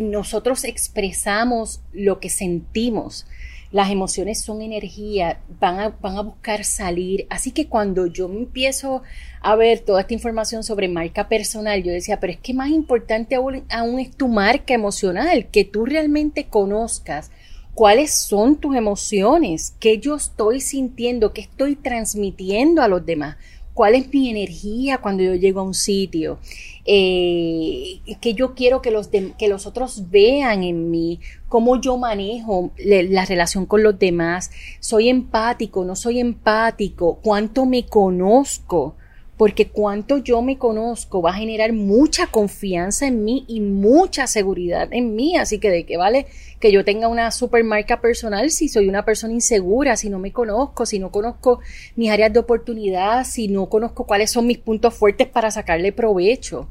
Nosotros 0.00 0.64
expresamos 0.64 1.80
lo 1.92 2.20
que 2.20 2.30
sentimos. 2.30 3.26
Las 3.74 3.90
emociones 3.90 4.40
son 4.40 4.62
energía, 4.62 5.40
van 5.58 5.80
a, 5.80 5.88
van 5.88 6.16
a 6.16 6.20
buscar 6.20 6.64
salir. 6.64 7.26
Así 7.28 7.50
que 7.50 7.66
cuando 7.66 8.06
yo 8.06 8.26
empiezo 8.26 9.02
a 9.40 9.56
ver 9.56 9.80
toda 9.80 10.02
esta 10.02 10.14
información 10.14 10.62
sobre 10.62 10.86
marca 10.86 11.28
personal, 11.28 11.82
yo 11.82 11.90
decía, 11.90 12.20
pero 12.20 12.34
es 12.34 12.38
que 12.38 12.54
más 12.54 12.68
importante 12.68 13.34
aún, 13.34 13.64
aún 13.68 13.98
es 13.98 14.12
tu 14.12 14.28
marca 14.28 14.74
emocional, 14.74 15.48
que 15.50 15.64
tú 15.64 15.86
realmente 15.86 16.44
conozcas 16.44 17.32
cuáles 17.74 18.14
son 18.14 18.54
tus 18.60 18.76
emociones, 18.76 19.74
qué 19.80 19.98
yo 19.98 20.14
estoy 20.14 20.60
sintiendo, 20.60 21.32
qué 21.32 21.40
estoy 21.40 21.74
transmitiendo 21.74 22.80
a 22.80 22.86
los 22.86 23.04
demás 23.04 23.38
cuál 23.74 23.96
es 23.96 24.12
mi 24.12 24.30
energía 24.30 24.98
cuando 24.98 25.22
yo 25.22 25.34
llego 25.34 25.60
a 25.60 25.64
un 25.64 25.74
sitio, 25.74 26.38
eh, 26.86 28.00
que 28.20 28.34
yo 28.34 28.54
quiero 28.54 28.80
que 28.80 28.90
los, 28.90 29.08
que 29.08 29.48
los 29.48 29.66
otros 29.66 30.10
vean 30.10 30.62
en 30.62 30.90
mí, 30.90 31.20
cómo 31.48 31.80
yo 31.80 31.96
manejo 31.98 32.70
la 32.78 33.24
relación 33.24 33.66
con 33.66 33.82
los 33.82 33.98
demás, 33.98 34.50
soy 34.80 35.08
empático, 35.08 35.84
no 35.84 35.96
soy 35.96 36.20
empático, 36.20 37.18
cuánto 37.22 37.66
me 37.66 37.86
conozco, 37.86 38.96
porque 39.36 39.68
cuanto 39.68 40.18
yo 40.18 40.42
me 40.42 40.58
conozco 40.58 41.20
va 41.20 41.30
a 41.30 41.34
generar 41.34 41.72
mucha 41.72 42.28
confianza 42.28 43.06
en 43.06 43.24
mí 43.24 43.44
y 43.48 43.60
mucha 43.60 44.26
seguridad 44.26 44.88
en 44.92 45.16
mí, 45.16 45.36
así 45.36 45.58
que 45.58 45.70
de 45.70 45.84
qué 45.84 45.96
vale 45.96 46.26
que 46.60 46.70
yo 46.70 46.84
tenga 46.84 47.08
una 47.08 47.30
super 47.30 47.64
marca 47.64 48.00
personal 48.00 48.50
si 48.50 48.68
soy 48.68 48.88
una 48.88 49.04
persona 49.04 49.34
insegura, 49.34 49.96
si 49.96 50.08
no 50.08 50.18
me 50.18 50.32
conozco, 50.32 50.86
si 50.86 50.98
no 50.98 51.10
conozco 51.10 51.60
mis 51.96 52.10
áreas 52.10 52.32
de 52.32 52.38
oportunidad, 52.38 53.24
si 53.24 53.48
no 53.48 53.68
conozco 53.68 54.06
cuáles 54.06 54.30
son 54.30 54.46
mis 54.46 54.58
puntos 54.58 54.94
fuertes 54.94 55.26
para 55.26 55.50
sacarle 55.50 55.92
provecho. 55.92 56.68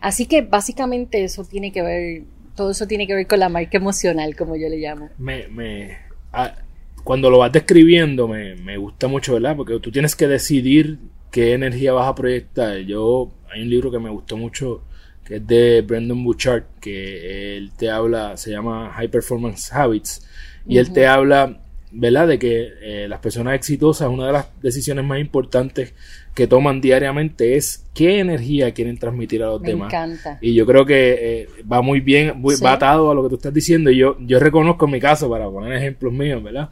Así 0.00 0.26
que 0.26 0.42
básicamente 0.42 1.24
eso 1.24 1.44
tiene 1.44 1.72
que 1.72 1.82
ver, 1.82 2.22
todo 2.54 2.70
eso 2.72 2.86
tiene 2.86 3.06
que 3.06 3.14
ver 3.14 3.26
con 3.26 3.40
la 3.40 3.48
marca 3.48 3.78
emocional, 3.78 4.36
como 4.36 4.54
yo 4.54 4.68
le 4.68 4.76
llamo. 4.76 5.08
Me, 5.18 5.48
me, 5.48 5.96
ah, 6.32 6.54
cuando 7.02 7.30
lo 7.30 7.38
vas 7.38 7.52
describiendo 7.52 8.28
me, 8.28 8.54
me 8.56 8.76
gusta 8.76 9.08
mucho, 9.08 9.34
¿verdad? 9.34 9.56
Porque 9.56 9.78
tú 9.80 9.90
tienes 9.90 10.14
que 10.14 10.28
decidir 10.28 10.98
qué 11.32 11.54
energía 11.54 11.92
vas 11.92 12.06
a 12.06 12.14
proyectar. 12.14 12.78
Yo, 12.80 13.32
hay 13.50 13.62
un 13.62 13.70
libro 13.70 13.90
que 13.90 13.98
me 13.98 14.10
gustó 14.10 14.36
mucho 14.36 14.82
que 15.24 15.36
es 15.36 15.46
de 15.46 15.82
Brendan 15.82 16.22
Bouchard, 16.22 16.64
que 16.80 17.56
él 17.56 17.72
te 17.76 17.90
habla, 17.90 18.36
se 18.36 18.50
llama 18.50 18.92
High 18.92 19.08
Performance 19.08 19.72
Habits, 19.72 20.28
y 20.66 20.78
él 20.78 20.92
te 20.92 21.06
habla, 21.06 21.60
¿verdad?, 21.92 22.28
de 22.28 22.38
que 22.38 22.68
eh, 22.82 23.08
las 23.08 23.20
personas 23.20 23.54
exitosas, 23.54 24.08
una 24.08 24.26
de 24.26 24.32
las 24.32 24.48
decisiones 24.60 25.04
más 25.04 25.20
importantes 25.20 25.94
que 26.34 26.46
toman 26.46 26.80
diariamente 26.80 27.56
es 27.56 27.86
qué 27.94 28.18
energía 28.18 28.72
quieren 28.72 28.98
transmitir 28.98 29.42
a 29.42 29.46
los 29.46 29.62
demás. 29.62 29.92
Encanta. 29.92 30.38
Y 30.40 30.54
yo 30.54 30.66
creo 30.66 30.84
que 30.84 31.18
eh, 31.20 31.48
va 31.70 31.82
muy 31.82 32.00
bien, 32.00 32.42
va 32.44 32.72
atado 32.72 33.10
a 33.10 33.14
lo 33.14 33.22
que 33.22 33.28
tú 33.28 33.34
estás 33.36 33.54
diciendo. 33.54 33.90
Y 33.90 33.98
yo, 33.98 34.16
yo 34.20 34.38
reconozco 34.38 34.86
en 34.86 34.92
mi 34.92 35.00
caso, 35.00 35.30
para 35.30 35.48
poner 35.48 35.72
ejemplos 35.74 36.12
míos, 36.12 36.42
¿verdad? 36.42 36.68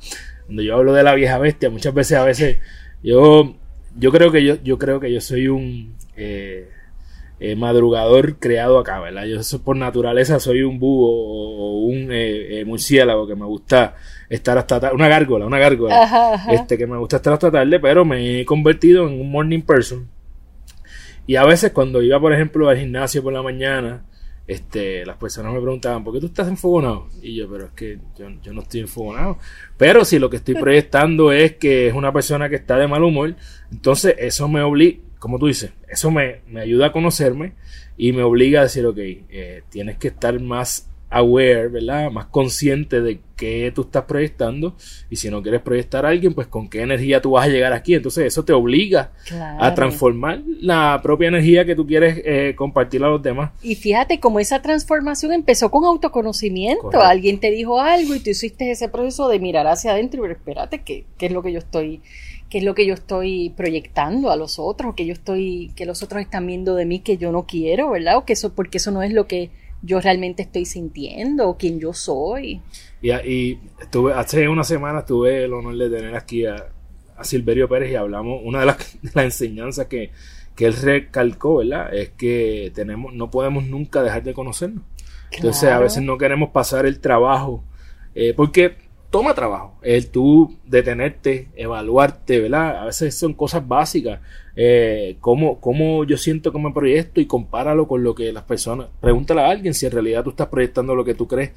Cuando 0.47 0.63
yo 0.63 0.77
hablo 0.77 0.93
de 0.93 1.03
la 1.03 1.15
vieja 1.15 1.39
bestia, 1.39 1.71
muchas 1.71 1.95
veces 1.95 2.19
a 2.19 2.25
veces 2.25 2.59
yo 3.03 3.60
yo 3.97 4.13
creo 4.13 4.31
que 4.31 4.45
yo, 4.45 4.57
yo 4.63 4.79
creo 4.79 5.01
que 5.01 5.13
yo 5.13 5.21
soy 5.21 5.49
un 5.49 5.95
eh, 6.17 6.69
eh, 7.39 7.57
madrugador 7.57 8.37
creado 8.37 8.79
acá, 8.79 9.01
¿verdad? 9.01 9.25
Yo 9.25 9.41
por 9.61 9.77
naturaleza 9.77 10.39
soy 10.39 10.63
un 10.63 10.79
búho 10.79 11.11
o 11.11 11.79
un 11.87 12.09
eh, 12.11 12.63
murciélago 12.67 13.27
que 13.27 13.35
me 13.35 13.47
gusta 13.47 13.95
estar 14.29 14.59
hasta 14.59 14.79
tarde, 14.79 14.95
una 14.95 15.09
gárgola, 15.09 15.47
una 15.47 15.59
gárgola, 15.59 16.45
este 16.51 16.77
que 16.77 16.87
me 16.87 16.99
gusta 16.99 17.17
estar 17.17 17.33
hasta 17.33 17.51
tarde, 17.51 17.81
pero 17.81 18.05
me 18.05 18.41
he 18.41 18.45
convertido 18.45 19.09
en 19.09 19.21
un 19.21 19.31
morning 19.31 19.63
person. 19.63 20.09
Y 21.27 21.37
a 21.37 21.45
veces 21.45 21.73
cuando 21.73 22.03
iba, 22.03 22.19
por 22.21 22.33
ejemplo, 22.33 22.69
al 22.69 22.79
gimnasio 22.79 23.23
por 23.23 23.33
la 23.33 23.43
mañana, 23.43 24.03
este, 24.51 25.07
las 25.07 25.17
personas 25.17 25.53
me 25.53 25.61
preguntaban, 25.61 26.03
¿por 26.03 26.13
qué 26.13 26.19
tú 26.19 26.27
estás 26.27 26.49
enfogonado? 26.49 27.07
Y 27.23 27.37
yo, 27.37 27.49
pero 27.49 27.67
es 27.67 27.71
que 27.71 27.99
yo, 28.19 28.53
no 28.53 28.63
estoy 28.63 28.81
enfogonado. 28.81 29.39
Pero 29.77 30.05
si 30.05 30.19
lo 30.19 30.29
que 30.29 30.39
estoy 30.39 30.55
proyectando 30.61 31.31
es 31.31 31.55
que 31.55 31.87
es 31.87 31.95
una 31.95 32.13
persona 32.13 32.49
que 32.49 32.57
está 32.57 32.77
de 32.77 32.89
mal 32.89 33.05
humor, 33.05 33.37
entonces 33.71 34.17
eso 34.19 34.49
me 34.49 34.61
obliga, 34.63 34.99
como 35.21 35.39
tú 35.39 35.47
dices, 35.47 35.71
eso 35.89 36.11
me, 36.11 36.41
me 36.49 36.61
ayuda 36.63 36.87
a 36.87 36.93
conocerme 36.93 37.53
y 37.97 38.11
me 38.13 38.25
obliga 38.25 38.59
a 38.59 38.65
decir, 38.65 38.85
ok, 38.87 38.99
eh, 38.99 39.63
tienes 39.71 39.99
que 39.99 40.09
estar 40.09 40.41
más 40.41 40.90
aware, 41.11 41.69
¿verdad? 41.69 42.11
Más 42.11 42.27
consciente 42.27 43.01
de 43.01 43.21
qué 43.37 43.73
tú 43.75 43.83
estás 43.83 44.05
proyectando 44.05 44.77
y 45.09 45.17
si 45.17 45.29
no 45.31 45.43
quieres 45.43 45.61
proyectar 45.61 46.07
a 46.07 46.11
alguien, 46.11 46.35
pues 46.35 46.47
con 46.47 46.69
qué 46.69 46.83
energía 46.83 47.21
tú 47.21 47.33
vas 47.33 47.47
a 47.47 47.49
llegar 47.49 47.73
aquí. 47.73 47.95
Entonces 47.95 48.27
eso 48.27 48.45
te 48.45 48.53
obliga 48.53 49.13
a 49.59 49.75
transformar 49.75 50.41
la 50.61 51.01
propia 51.03 51.29
energía 51.29 51.65
que 51.65 51.75
tú 51.75 51.87
quieres 51.87 52.23
eh, 52.25 52.55
compartir 52.57 53.03
a 53.03 53.09
los 53.09 53.23
demás. 53.23 53.51
Y 53.63 53.75
fíjate 53.75 54.21
cómo 54.21 54.41
esa 54.41 54.63
transformación 54.63 55.33
empezó 55.33 55.71
con 55.71 55.85
autoconocimiento. 55.85 57.01
Alguien 57.01 57.41
te 57.41 57.51
dijo 57.51 57.81
algo 57.81 58.15
y 58.15 58.21
tú 58.21 58.31
hiciste 58.31 58.71
ese 58.71 58.89
proceso 58.89 59.29
de 59.29 59.41
mirar 59.41 59.67
hacia 59.67 59.93
adentro 59.93 60.21
y 60.21 60.23
ver, 60.23 60.33
espérate, 60.33 60.83
¿qué, 60.83 61.07
qué 61.19 61.27
es 61.27 61.33
lo 61.33 61.43
que 61.43 61.53
yo 61.53 61.59
estoy 61.59 62.01
qué 62.51 62.59
es 62.59 62.65
lo 62.65 62.75
que 62.75 62.85
yo 62.85 62.95
estoy 62.95 63.51
proyectando 63.51 64.33
a 64.33 64.37
los 64.37 64.59
otros, 64.59 64.97
que 64.97 65.07
yo 65.07 65.13
estoy, 65.13 65.71
que 65.77 65.87
los 65.87 66.03
otros 66.03 66.21
están 66.21 66.49
viendo 66.49 66.75
de 66.75 66.85
mí 66.85 66.99
que 66.99 67.17
yo 67.17 67.31
no 67.31 67.47
quiero, 67.47 67.91
¿verdad? 67.91 68.17
O 68.17 68.25
que 68.25 68.33
eso, 68.33 68.53
porque 68.55 68.79
eso 68.79 68.91
no 68.91 69.05
es 69.05 69.13
lo 69.13 69.29
que 69.29 69.51
yo 69.83 70.01
realmente 70.01 70.43
estoy 70.43 70.65
sintiendo, 70.65 71.57
quién 71.59 71.81
yo 71.81 71.93
soy. 71.93 72.61
Y, 73.01 73.11
y 73.11 73.61
estuve, 73.81 74.13
hace 74.13 74.49
una 74.49 74.65
semana 74.65 75.05
tuve 75.05 75.45
el 75.45 75.53
honor 75.53 75.77
de 75.77 75.91
tener 75.91 76.15
aquí 76.15 76.45
a, 76.45 76.67
a 77.17 77.25
Silverio 77.25 77.69
Pérez 77.69 77.91
y 77.93 77.95
hablamos, 77.95 78.41
una 78.45 78.61
de 78.61 78.67
las, 78.67 78.79
de 79.03 79.11
las 79.15 79.25
enseñanzas 79.25 79.87
que, 79.87 80.11
que 80.55 80.67
él 80.67 80.75
recalcó, 80.75 81.57
¿verdad? 81.57 81.95
Es 81.95 82.11
que 82.11 82.73
tenemos, 82.75 83.15
no 83.15 83.31
podemos 83.31 83.65
nunca 83.65 84.03
dejar 84.03 84.23
de 84.23 84.35
conocernos. 84.35 84.85
Entonces 85.31 85.71
a 85.71 85.79
veces 85.79 86.03
no 86.03 86.19
queremos 86.19 86.51
pasar 86.51 86.87
el 86.87 86.99
trabajo, 86.99 87.65
eh, 88.15 88.35
porque 88.37 88.77
toma 89.11 89.35
trabajo, 89.35 89.77
el 89.83 90.09
tú 90.09 90.57
detenerte, 90.65 91.49
evaluarte, 91.57 92.41
¿verdad? 92.41 92.83
A 92.83 92.85
veces 92.87 93.17
son 93.17 93.35
cosas 93.35 93.67
básicas, 93.67 94.21
eh, 94.57 95.17
cómo, 95.21 95.61
cómo 95.61 96.05
yo 96.05 96.17
siento 96.17 96.53
como 96.53 96.73
proyecto 96.73 97.21
y 97.21 97.27
compáralo 97.27 97.89
con 97.89 98.05
lo 98.05 98.15
que 98.15 98.33
las 98.33 98.45
personas, 98.45 98.89
pregúntale 99.01 99.41
a 99.41 99.51
alguien 99.51 99.75
si 99.75 99.87
en 99.87 99.93
realidad 99.93 100.23
tú 100.23 100.31
estás 100.31 100.49
proyectando 100.49 100.95
lo 100.95 101.05
que 101.05 101.15
tú 101.15 101.27
crees 101.27 101.51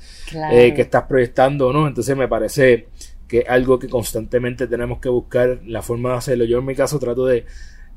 eh, 0.51 0.73
que 0.73 0.81
estás 0.81 1.03
proyectando 1.03 1.67
o 1.67 1.73
no, 1.73 1.87
entonces 1.87 2.17
me 2.17 2.27
parece 2.27 2.87
que 3.27 3.39
es 3.39 3.49
algo 3.49 3.79
que 3.79 3.89
constantemente 3.89 4.67
tenemos 4.67 4.99
que 4.99 5.09
buscar 5.09 5.59
la 5.65 5.81
forma 5.81 6.11
de 6.11 6.17
hacerlo. 6.17 6.45
Yo 6.45 6.59
en 6.59 6.65
mi 6.65 6.75
caso 6.75 6.99
trato 6.99 7.25
de 7.25 7.45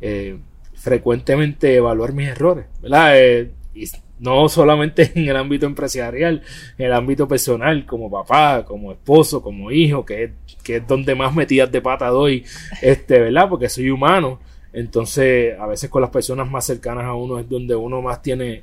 eh, 0.00 0.38
frecuentemente 0.74 1.74
evaluar 1.74 2.12
mis 2.12 2.28
errores, 2.28 2.66
¿verdad? 2.80 3.18
Eh, 3.18 3.50
y 3.74 3.86
no 4.18 4.48
solamente 4.48 5.12
en 5.14 5.28
el 5.28 5.36
ámbito 5.36 5.66
empresarial, 5.66 6.42
en 6.78 6.86
el 6.86 6.92
ámbito 6.92 7.28
personal, 7.28 7.84
como 7.86 8.10
papá, 8.10 8.64
como 8.64 8.92
esposo, 8.92 9.42
como 9.42 9.70
hijo, 9.70 10.04
que 10.04 10.24
es, 10.24 10.30
que 10.62 10.76
es 10.76 10.86
donde 10.86 11.14
más 11.14 11.34
metidas 11.34 11.70
de 11.70 11.80
pata 11.80 12.08
doy, 12.08 12.44
este, 12.82 13.20
¿verdad? 13.20 13.48
Porque 13.48 13.68
soy 13.68 13.90
humano. 13.90 14.40
Entonces, 14.72 15.58
a 15.58 15.66
veces 15.66 15.88
con 15.88 16.02
las 16.02 16.10
personas 16.10 16.50
más 16.50 16.66
cercanas 16.66 17.04
a 17.04 17.14
uno 17.14 17.38
es 17.38 17.48
donde 17.48 17.74
uno 17.74 18.02
más 18.02 18.20
tiene 18.20 18.62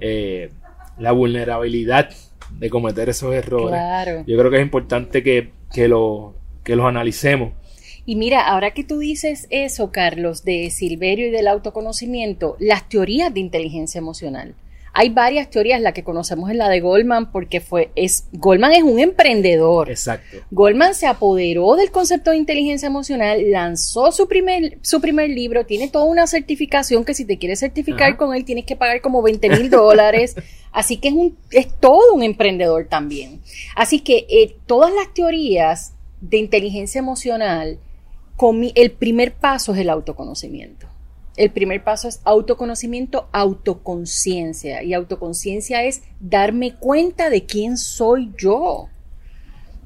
eh, 0.00 0.50
la 0.98 1.12
vulnerabilidad 1.12 2.10
de 2.58 2.70
cometer 2.70 3.08
esos 3.08 3.32
errores. 3.32 3.80
Yo 4.26 4.36
creo 4.36 4.50
que 4.50 4.56
es 4.56 4.62
importante 4.62 5.22
que, 5.22 5.52
que, 5.72 5.88
lo, 5.88 6.34
que 6.64 6.74
los 6.74 6.86
analicemos 6.86 7.52
y 8.04 8.16
mira, 8.16 8.48
ahora 8.48 8.72
que 8.72 8.82
tú 8.82 8.98
dices 8.98 9.46
eso, 9.50 9.92
Carlos, 9.92 10.44
de 10.44 10.70
Silverio 10.70 11.28
y 11.28 11.30
del 11.30 11.46
autoconocimiento, 11.46 12.56
las 12.58 12.88
teorías 12.88 13.32
de 13.32 13.40
inteligencia 13.40 13.98
emocional. 13.98 14.56
Hay 14.94 15.08
varias 15.08 15.48
teorías, 15.48 15.80
la 15.80 15.92
que 15.92 16.04
conocemos 16.04 16.50
es 16.50 16.56
la 16.56 16.68
de 16.68 16.80
Goldman, 16.80 17.32
porque 17.32 17.60
fue, 17.60 17.90
es, 17.94 18.26
Goldman 18.32 18.72
es 18.72 18.82
un 18.82 18.98
emprendedor. 18.98 19.90
Exacto. 19.90 20.38
Goldman 20.50 20.94
se 20.94 21.06
apoderó 21.06 21.76
del 21.76 21.90
concepto 21.90 22.30
de 22.30 22.36
inteligencia 22.36 22.86
emocional, 22.86 23.50
lanzó 23.50 24.12
su 24.12 24.28
primer, 24.28 24.78
su 24.82 25.00
primer 25.00 25.30
libro, 25.30 25.64
tiene 25.64 25.88
toda 25.88 26.04
una 26.04 26.26
certificación 26.26 27.04
que 27.04 27.14
si 27.14 27.24
te 27.24 27.38
quieres 27.38 27.60
certificar 27.60 28.16
con 28.16 28.34
él 28.34 28.44
tienes 28.44 28.66
que 28.66 28.76
pagar 28.76 29.00
como 29.00 29.22
20 29.22 29.48
mil 29.50 29.70
dólares. 29.70 30.34
Así 30.72 30.96
que 30.96 31.08
es, 31.08 31.14
un, 31.14 31.36
es 31.50 31.68
todo 31.80 32.14
un 32.14 32.22
emprendedor 32.22 32.86
también. 32.86 33.40
Así 33.76 34.00
que 34.00 34.26
eh, 34.28 34.56
todas 34.66 34.92
las 34.92 35.12
teorías 35.12 35.92
de 36.20 36.38
inteligencia 36.38 36.98
emocional 36.98 37.78
el 38.74 38.90
primer 38.92 39.34
paso 39.34 39.72
es 39.72 39.80
el 39.80 39.90
autoconocimiento. 39.90 40.86
El 41.36 41.50
primer 41.50 41.82
paso 41.82 42.08
es 42.08 42.20
autoconocimiento, 42.24 43.28
autoconciencia. 43.32 44.82
Y 44.82 44.92
autoconciencia 44.92 45.84
es 45.84 46.02
darme 46.20 46.74
cuenta 46.74 47.30
de 47.30 47.46
quién 47.46 47.78
soy 47.78 48.32
yo. 48.36 48.88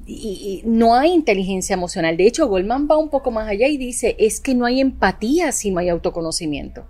Y, 0.05 0.61
no 0.65 0.95
hay 0.95 1.11
inteligencia 1.11 1.73
emocional. 1.73 2.15
De 2.15 2.27
hecho, 2.27 2.47
Goldman 2.47 2.87
va 2.89 2.97
un 2.97 3.09
poco 3.09 3.29
más 3.29 3.47
allá 3.47 3.67
y 3.67 3.77
dice, 3.77 4.15
es 4.19 4.39
que 4.39 4.55
no 4.55 4.65
hay 4.65 4.79
empatía 4.79 5.51
si 5.51 5.69
no 5.69 5.79
hay 5.79 5.89
autoconocimiento. 5.89 6.85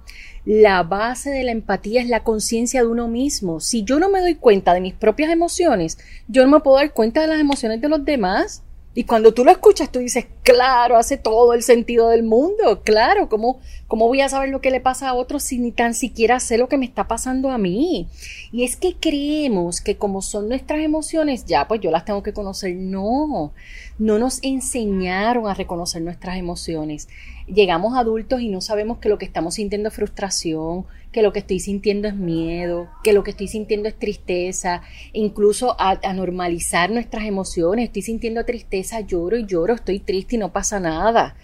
La 0.46 0.84
base 0.84 1.32
de 1.32 1.43
la 1.43 1.52
empatía 1.52 2.02
es 2.02 2.10
la 2.10 2.24
conciencia 2.24 2.82
de 2.82 2.88
uno 2.88 3.08
mismo. 3.08 3.60
Si 3.60 3.84
yo 3.84 4.00
no 4.00 4.10
me 4.10 4.22
doy 4.22 4.36
cuenta 4.36 4.74
de 4.74 4.82
mis 4.82 4.93
propias 4.93 5.32
emociones, 5.32 5.98
yo 6.28 6.43
no 6.46 6.52
me 6.52 6.60
puedo 6.62 6.78
dar 6.78 6.93
cuenta 6.93 7.22
de 7.22 7.28
las 7.28 7.39
emociones 7.39 7.82
de 7.82 7.89
los 7.89 8.06
demás. 8.06 8.63
Y 8.98 9.04
cuando 9.04 9.32
tú 9.32 9.46
lo 9.46 9.52
escuchas, 9.52 9.92
tú 9.92 10.00
dices, 10.00 10.26
claro, 10.42 10.98
hace 10.98 11.18
todo 11.18 11.54
el 11.54 11.62
sentido 11.62 12.10
del 12.10 12.24
mundo, 12.24 12.82
claro, 12.84 13.30
¿cómo, 13.30 13.60
¿cómo 13.88 14.08
voy 14.08 14.22
a 14.22 14.28
saber 14.30 14.50
lo 14.50 14.60
que 14.60 14.72
le 14.72 14.82
pasa 14.82 15.10
a 15.10 15.14
otros 15.14 15.44
si 15.44 15.60
ni 15.60 15.72
tan 15.72 15.94
siquiera 15.94 16.40
sé 16.40 16.58
lo 16.58 16.68
que 16.68 16.80
me 16.80 16.88
está 16.88 17.08
pasando 17.08 17.52
a 17.52 17.60
mí? 17.60 18.08
Y 18.52 18.64
es 18.64 18.76
que 18.76 18.96
creemos 18.96 19.82
que 19.82 19.98
como 19.98 20.24
son 20.24 20.50
nuestras 20.50 20.80
emociones, 20.80 21.46
ya, 21.46 21.68
pues 21.68 21.80
yo 21.80 21.92
las 21.92 22.06
tengo 22.06 22.24
que 22.24 22.34
conocer. 22.34 22.76
No, 22.76 23.54
no 24.00 24.18
nos 24.18 24.40
enseñaron 24.42 25.48
a 25.48 25.54
reconocer 25.54 26.02
nuestras 26.02 26.38
emociones. 26.38 27.08
Llegamos 27.46 27.96
adultos 27.96 28.42
y 28.42 28.50
no 28.50 28.62
sabemos 28.62 28.98
que 28.98 29.10
lo 29.10 29.20
que 29.20 29.26
estamos 29.26 29.54
sintiendo 29.54 29.90
es 29.90 29.96
frustración, 29.96 30.88
que 31.12 31.22
lo 31.22 31.34
que 31.34 31.39
estoy 31.39 31.60
sintiendo 31.60 32.08
es 32.08 32.15
miedo, 32.15 32.89
que 33.04 33.13
lo 33.13 33.24
que 33.24 33.32
estoy 33.32 33.48
sintiendo 33.48 33.88
es 33.88 33.98
tristeza, 33.98 34.82
incluso 35.13 35.76
a, 35.80 35.96
normalizar 36.13 36.91
nuestras 36.91 37.26
emociones. 37.26 37.86
Estoy 37.86 38.02
sintiendo 38.02 38.43
tristeza, 38.46 39.02
lloro 39.02 39.38
y 39.38 39.46
lloro, 39.46 39.74
estoy 39.74 40.00
triste 40.00 40.36
y 40.36 40.39
no 40.39 40.52
pasa 40.52 40.80
nada. 40.80 41.36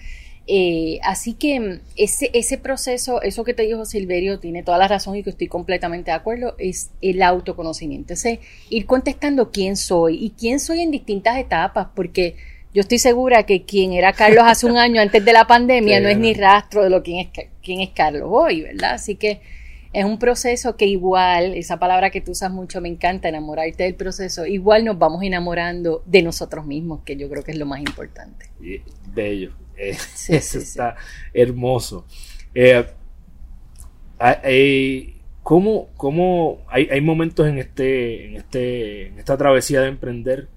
Eh, 0.45 0.99
así 1.04 1.34
que 1.34 1.60
mm, 1.60 1.80
ese, 1.95 2.30
ese 2.34 2.58
proceso, 2.58 3.21
eso 3.21 3.45
que 3.45 3.54
te 3.54 3.63
dijo 3.63 3.86
Silverio, 3.86 4.39
tiene 4.39 4.62
toda 4.62 4.78
la 4.78 4.89
razón 4.89 5.15
y 5.15 5.23
que 5.23 5.30
estoy 5.30 5.47
completamente 5.47 6.12
de 6.12 6.17
acuerdo, 6.17 6.56
es 6.58 6.91
el 7.02 7.21
autoconocimiento. 7.23 8.13
Ese 8.13 8.41
ir 8.69 8.86
contestando 8.86 9.52
quién 9.52 9.78
soy 9.78 10.23
y 10.23 10.32
quién 10.32 10.60
soy 10.60 10.82
en 10.82 10.91
distintas 10.91 11.38
etapas, 11.38 11.88
porque 11.95 12.36
yo 12.73 12.81
estoy 12.81 12.97
segura 12.97 13.43
que 13.43 13.63
quien 13.63 13.93
era 13.93 14.13
Carlos 14.13 14.43
hace 14.45 14.65
un 14.65 14.77
año 14.77 15.01
antes 15.01 15.23
de 15.23 15.33
la 15.33 15.45
pandemia 15.45 15.99
no 16.01 16.09
es 16.09 16.17
ni 16.17 16.33
rastro 16.33 16.83
de 16.83 16.89
lo 16.89 17.03
quién 17.03 17.19
es, 17.19 17.47
quién 17.62 17.81
es 17.81 17.89
Carlos 17.91 18.27
hoy, 18.31 18.62
¿verdad? 18.62 18.93
Así 18.93 19.15
que 19.15 19.41
es 19.93 20.05
un 20.05 20.17
proceso 20.17 20.75
que 20.75 20.88
igual, 20.88 21.53
esa 21.53 21.77
palabra 21.77 22.09
que 22.09 22.19
tú 22.19 22.31
usas 22.31 22.51
mucho 22.51 22.81
me 22.81 22.89
encanta, 22.89 23.29
enamorarte 23.29 23.83
del 23.83 23.93
proceso, 23.93 24.45
igual 24.47 24.83
nos 24.86 24.97
vamos 24.97 25.21
enamorando 25.21 26.01
de 26.07 26.23
nosotros 26.23 26.65
mismos, 26.65 27.01
que 27.05 27.15
yo 27.15 27.29
creo 27.29 27.43
que 27.43 27.51
es 27.51 27.59
lo 27.59 27.67
más 27.67 27.79
importante. 27.79 28.47
Bello, 29.13 29.51
eh, 29.77 29.91
eso 30.29 30.57
está 30.57 30.95
hermoso. 31.31 32.07
Eh, 32.55 32.86
¿Cómo, 35.43 35.89
cómo 35.95 36.62
hay, 36.69 36.88
hay, 36.89 37.01
momentos 37.01 37.47
en 37.47 37.59
este, 37.59 38.27
en 38.27 38.38
este, 38.38 39.07
en 39.07 39.19
esta 39.19 39.38
travesía 39.38 39.81
de 39.81 39.89
emprender 39.89 40.47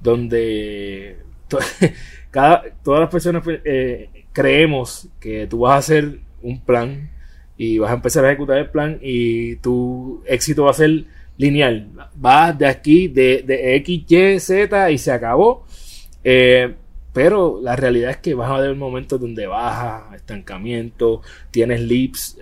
donde 0.00 1.18
cada, 2.30 2.64
todas 2.82 3.00
las 3.00 3.10
personas 3.10 3.42
eh, 3.64 4.08
creemos 4.32 5.08
que 5.20 5.46
tú 5.46 5.60
vas 5.60 5.74
a 5.74 5.78
hacer 5.78 6.18
un 6.42 6.60
plan 6.60 7.10
y 7.56 7.78
vas 7.78 7.90
a 7.90 7.94
empezar 7.94 8.24
a 8.24 8.28
ejecutar 8.28 8.58
el 8.58 8.70
plan 8.70 8.98
y 9.00 9.56
tu 9.56 10.22
éxito 10.26 10.64
va 10.64 10.70
a 10.70 10.74
ser 10.74 11.04
lineal. 11.36 11.88
Vas 12.14 12.58
de 12.58 12.66
aquí, 12.66 13.08
de, 13.08 13.42
de 13.42 13.76
X, 13.76 14.04
Y, 14.08 14.40
Z 14.40 14.90
y 14.90 14.98
se 14.98 15.12
acabó. 15.12 15.64
Eh, 16.24 16.74
pero 17.12 17.60
la 17.62 17.76
realidad 17.76 18.10
es 18.10 18.16
que 18.18 18.34
vas 18.34 18.50
a 18.50 18.56
haber 18.56 18.74
momentos 18.74 19.20
donde 19.20 19.46
baja, 19.46 20.10
estancamiento, 20.14 21.20
tienes 21.50 21.80
leaps 21.82 22.38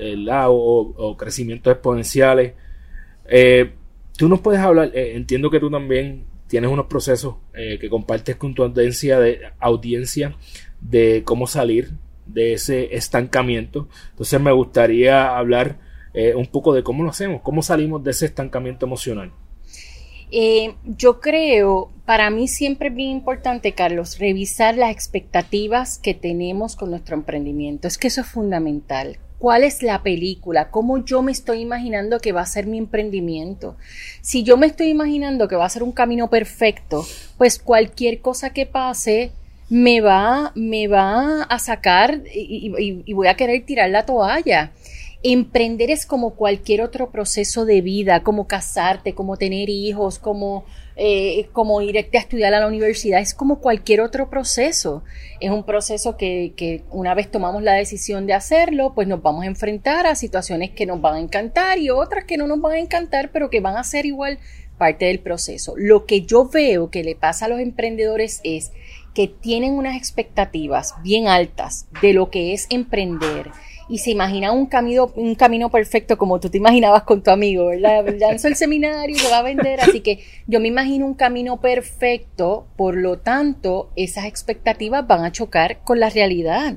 o, 0.46 0.94
o 0.96 1.16
crecimientos 1.16 1.72
exponenciales. 1.72 2.52
Eh, 3.28 3.72
tú 4.16 4.28
nos 4.28 4.40
puedes 4.40 4.60
hablar, 4.60 4.92
entiendo 4.94 5.50
que 5.50 5.58
tú 5.58 5.70
también 5.70 6.24
tienes 6.50 6.68
unos 6.68 6.86
procesos 6.86 7.36
eh, 7.54 7.78
que 7.80 7.88
compartes 7.88 8.34
con 8.34 8.54
tu 8.54 8.64
audiencia 8.64 9.20
de, 9.20 9.40
audiencia 9.60 10.34
de 10.80 11.22
cómo 11.24 11.46
salir 11.46 11.92
de 12.26 12.54
ese 12.54 12.96
estancamiento. 12.96 13.88
Entonces 14.10 14.40
me 14.40 14.50
gustaría 14.50 15.38
hablar 15.38 15.78
eh, 16.12 16.34
un 16.34 16.46
poco 16.46 16.74
de 16.74 16.82
cómo 16.82 17.04
lo 17.04 17.10
hacemos, 17.10 17.40
cómo 17.42 17.62
salimos 17.62 18.02
de 18.02 18.10
ese 18.10 18.26
estancamiento 18.26 18.84
emocional. 18.84 19.30
Eh, 20.32 20.74
yo 20.84 21.20
creo, 21.20 21.92
para 22.04 22.30
mí 22.30 22.48
siempre 22.48 22.88
es 22.88 22.94
bien 22.96 23.10
importante, 23.10 23.72
Carlos, 23.72 24.18
revisar 24.18 24.76
las 24.76 24.90
expectativas 24.90 25.98
que 25.98 26.14
tenemos 26.14 26.74
con 26.74 26.90
nuestro 26.90 27.14
emprendimiento. 27.14 27.86
Es 27.86 27.96
que 27.96 28.08
eso 28.08 28.22
es 28.22 28.26
fundamental 28.26 29.18
cuál 29.40 29.64
es 29.64 29.83
la 29.83 30.03
película, 30.03 30.70
cómo 30.70 31.03
yo 31.03 31.22
me 31.22 31.33
estoy 31.33 31.61
imaginando 31.61 32.20
que 32.20 32.31
va 32.31 32.42
a 32.42 32.46
ser 32.46 32.66
mi 32.66 32.76
emprendimiento. 32.76 33.76
Si 34.20 34.42
yo 34.44 34.59
me 34.59 34.66
estoy 34.66 34.88
imaginando 34.88 35.48
que 35.48 35.57
va 35.57 35.64
a 35.64 35.70
ser 35.70 35.83
un 35.83 35.92
camino 35.92 36.29
perfecto, 36.29 37.07
pues 37.38 37.59
cualquier 37.59 38.20
cosa 38.20 38.50
que 38.50 38.66
pase 38.66 39.33
me 39.70 40.03
va, 40.03 40.53
me 40.55 40.88
va 40.88 41.44
a 41.44 41.59
sacar 41.59 42.22
y, 42.35 43.03
y 43.07 43.12
voy 43.14 43.29
a 43.29 43.35
querer 43.35 43.64
tirar 43.64 43.88
la 43.88 44.05
toalla. 44.05 44.72
Emprender 45.22 45.90
es 45.90 46.06
como 46.06 46.35
cualquier 46.35 46.80
otro 46.80 47.11
proceso 47.11 47.66
de 47.66 47.83
vida, 47.83 48.22
como 48.22 48.46
casarte, 48.46 49.14
como 49.14 49.37
tener 49.37 49.68
hijos, 49.68 50.18
como, 50.18 50.64
eh, 50.96 51.46
como 51.52 51.83
irte 51.83 52.16
a 52.16 52.20
estudiar 52.22 52.54
a 52.54 52.61
la 52.61 52.66
universidad, 52.66 53.20
es 53.20 53.35
como 53.35 53.61
cualquier 53.61 54.00
otro 54.00 54.30
proceso. 54.30 55.04
Es 55.38 55.50
un 55.50 55.64
proceso 55.64 56.16
que, 56.16 56.54
que 56.56 56.85
una 56.90 57.14
vez 57.14 57.30
tomamos 57.30 57.62
la 57.62 57.74
decisión 57.74 58.26
de 58.26 58.33
hacerlo, 58.33 58.94
pues 58.94 59.09
nos 59.09 59.20
vamos 59.20 59.44
a 59.44 59.48
enfrentar 59.48 60.06
a 60.06 60.14
situaciones 60.14 60.70
que 60.70 60.87
nos 60.87 61.02
van 61.02 61.16
a 61.16 61.20
encantar 61.20 61.78
y 61.78 61.90
otras 61.90 62.24
que 62.24 62.38
no 62.38 62.46
nos 62.46 62.61
van 62.62 62.72
a 62.72 62.78
encantar, 62.78 63.30
pero 63.30 63.50
que 63.50 63.61
van 63.61 63.76
a 63.76 63.85
ser 63.85 64.06
igual 64.06 64.38
parte 64.78 65.04
del 65.04 65.20
proceso. 65.20 65.74
Lo 65.76 66.06
que 66.06 66.22
yo 66.22 66.48
veo 66.48 66.88
que 66.88 67.04
le 67.04 67.14
pasa 67.14 67.44
a 67.44 67.48
los 67.48 67.61
emprendedores 67.61 68.40
es 68.42 68.72
que 69.14 69.28
tienen 69.28 69.74
unas 69.74 69.96
expectativas 69.96 70.94
bien 71.02 71.28
altas 71.28 71.87
de 72.00 72.14
lo 72.14 72.30
que 72.30 72.54
es 72.54 72.66
emprender 72.70 73.50
y 73.90 73.98
se 73.98 74.12
imagina 74.12 74.53
un 74.53 74.66
camino, 74.66 75.11
un 75.16 75.35
camino 75.35 75.68
perfecto 75.68 76.16
como 76.16 76.38
tú 76.38 76.48
te 76.48 76.59
imaginabas 76.59 77.03
con 77.03 77.22
tu 77.22 77.31
amigo, 77.33 77.66
¿verdad? 77.66 78.07
Lanzó 78.18 78.46
el 78.46 78.55
seminario 78.55 79.16
y 79.16 79.20
lo 79.20 79.31
va 79.31 79.38
a 79.38 79.42
vender, 79.42 79.81
así 79.81 80.00
que 80.00 80.20
yo 80.46 80.61
me 80.61 80.68
imagino 80.68 81.07
un 81.07 81.14
camino 81.14 81.61
perfecto, 81.61 82.68
por 82.76 82.96
lo 82.96 83.18
tanto, 83.18 83.90
esas 83.96 84.26
expectativas 84.26 85.07
van 85.07 85.24
a 85.24 85.33
chocar 85.33 85.83
con 85.83 85.98
la 85.98 86.09
realidad. 86.09 86.76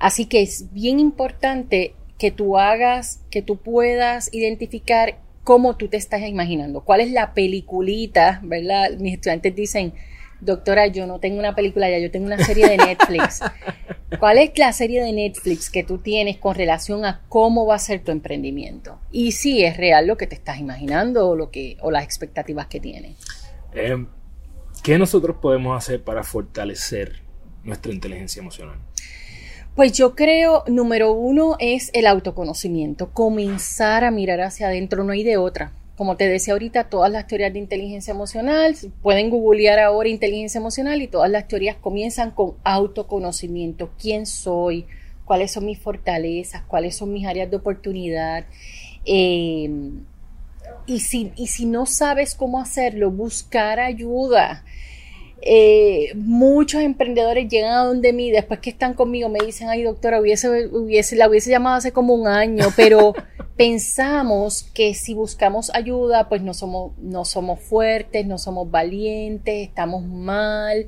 Así 0.00 0.26
que 0.26 0.42
es 0.42 0.72
bien 0.72 0.98
importante 0.98 1.94
que 2.18 2.32
tú 2.32 2.58
hagas, 2.58 3.20
que 3.30 3.40
tú 3.40 3.58
puedas 3.58 4.28
identificar 4.34 5.20
cómo 5.44 5.76
tú 5.76 5.86
te 5.86 5.96
estás 5.96 6.22
imaginando, 6.22 6.80
cuál 6.80 7.02
es 7.02 7.12
la 7.12 7.34
peliculita, 7.34 8.40
¿verdad? 8.42 8.90
Mis 8.98 9.14
estudiantes 9.14 9.54
dicen, 9.54 9.94
doctora, 10.42 10.88
yo 10.88 11.06
no 11.06 11.20
tengo 11.20 11.38
una 11.38 11.54
película 11.54 11.88
ya, 11.88 11.98
yo 11.98 12.10
tengo 12.10 12.26
una 12.26 12.38
serie 12.44 12.68
de 12.68 12.76
Netflix. 12.76 13.40
¿Cuál 14.18 14.38
es 14.38 14.50
la 14.58 14.72
serie 14.72 15.02
de 15.02 15.12
Netflix 15.12 15.70
que 15.70 15.84
tú 15.84 15.98
tienes 15.98 16.36
con 16.36 16.54
relación 16.54 17.04
a 17.04 17.22
cómo 17.28 17.64
va 17.64 17.76
a 17.76 17.78
ser 17.78 18.02
tu 18.02 18.10
emprendimiento? 18.10 18.98
Y 19.10 19.32
si 19.32 19.64
es 19.64 19.76
real 19.76 20.06
lo 20.06 20.16
que 20.16 20.26
te 20.26 20.34
estás 20.34 20.58
imaginando 20.58 21.28
o, 21.28 21.36
lo 21.36 21.50
que, 21.50 21.76
o 21.80 21.90
las 21.90 22.04
expectativas 22.04 22.66
que 22.66 22.80
tienes. 22.80 23.16
Eh, 23.72 24.04
¿Qué 24.82 24.98
nosotros 24.98 25.36
podemos 25.40 25.76
hacer 25.76 26.02
para 26.02 26.24
fortalecer 26.24 27.22
nuestra 27.62 27.92
inteligencia 27.92 28.40
emocional? 28.40 28.78
Pues 29.76 29.92
yo 29.92 30.14
creo, 30.14 30.64
número 30.66 31.12
uno 31.12 31.56
es 31.58 31.90
el 31.94 32.06
autoconocimiento, 32.06 33.12
comenzar 33.12 34.04
a 34.04 34.10
mirar 34.10 34.42
hacia 34.42 34.66
adentro, 34.66 35.04
no 35.04 35.12
hay 35.12 35.22
de 35.22 35.38
otra 35.38 35.72
como 36.02 36.16
te 36.16 36.28
decía 36.28 36.54
ahorita, 36.54 36.90
todas 36.90 37.12
las 37.12 37.28
teorías 37.28 37.52
de 37.52 37.60
inteligencia 37.60 38.10
emocional, 38.10 38.74
pueden 39.02 39.30
googlear 39.30 39.78
ahora 39.78 40.08
inteligencia 40.08 40.58
emocional 40.58 41.00
y 41.00 41.06
todas 41.06 41.30
las 41.30 41.46
teorías 41.46 41.76
comienzan 41.76 42.32
con 42.32 42.54
autoconocimiento, 42.64 43.88
quién 44.00 44.26
soy, 44.26 44.84
cuáles 45.24 45.52
son 45.52 45.66
mis 45.66 45.78
fortalezas, 45.78 46.62
cuáles 46.62 46.96
son 46.96 47.12
mis 47.12 47.24
áreas 47.24 47.48
de 47.48 47.56
oportunidad. 47.56 48.46
Si, 49.04 49.70
y 51.36 51.46
si 51.46 51.66
no 51.66 51.86
sabes 51.86 52.34
cómo 52.34 52.58
hacerlo, 52.58 53.12
buscar 53.12 53.78
ayuda. 53.78 54.64
Eh, 55.44 56.12
muchos 56.14 56.82
emprendedores 56.82 57.48
llegan 57.48 57.72
a 57.72 57.84
donde 57.84 58.12
mí, 58.12 58.30
después 58.30 58.60
que 58.60 58.70
están 58.70 58.94
conmigo, 58.94 59.28
me 59.28 59.40
dicen, 59.44 59.68
ay 59.68 59.82
doctora, 59.82 60.20
hubiese, 60.20 60.68
hubiese, 60.68 61.16
la 61.16 61.28
hubiese 61.28 61.50
llamado 61.50 61.76
hace 61.76 61.92
como 61.92 62.14
un 62.14 62.28
año, 62.28 62.66
pero 62.76 63.12
pensamos 63.56 64.70
que 64.72 64.94
si 64.94 65.14
buscamos 65.14 65.74
ayuda, 65.74 66.28
pues 66.28 66.42
no 66.42 66.54
somos, 66.54 66.92
no 66.98 67.24
somos 67.24 67.60
fuertes, 67.60 68.24
no 68.24 68.38
somos 68.38 68.70
valientes, 68.70 69.68
estamos 69.68 70.04
mal. 70.04 70.86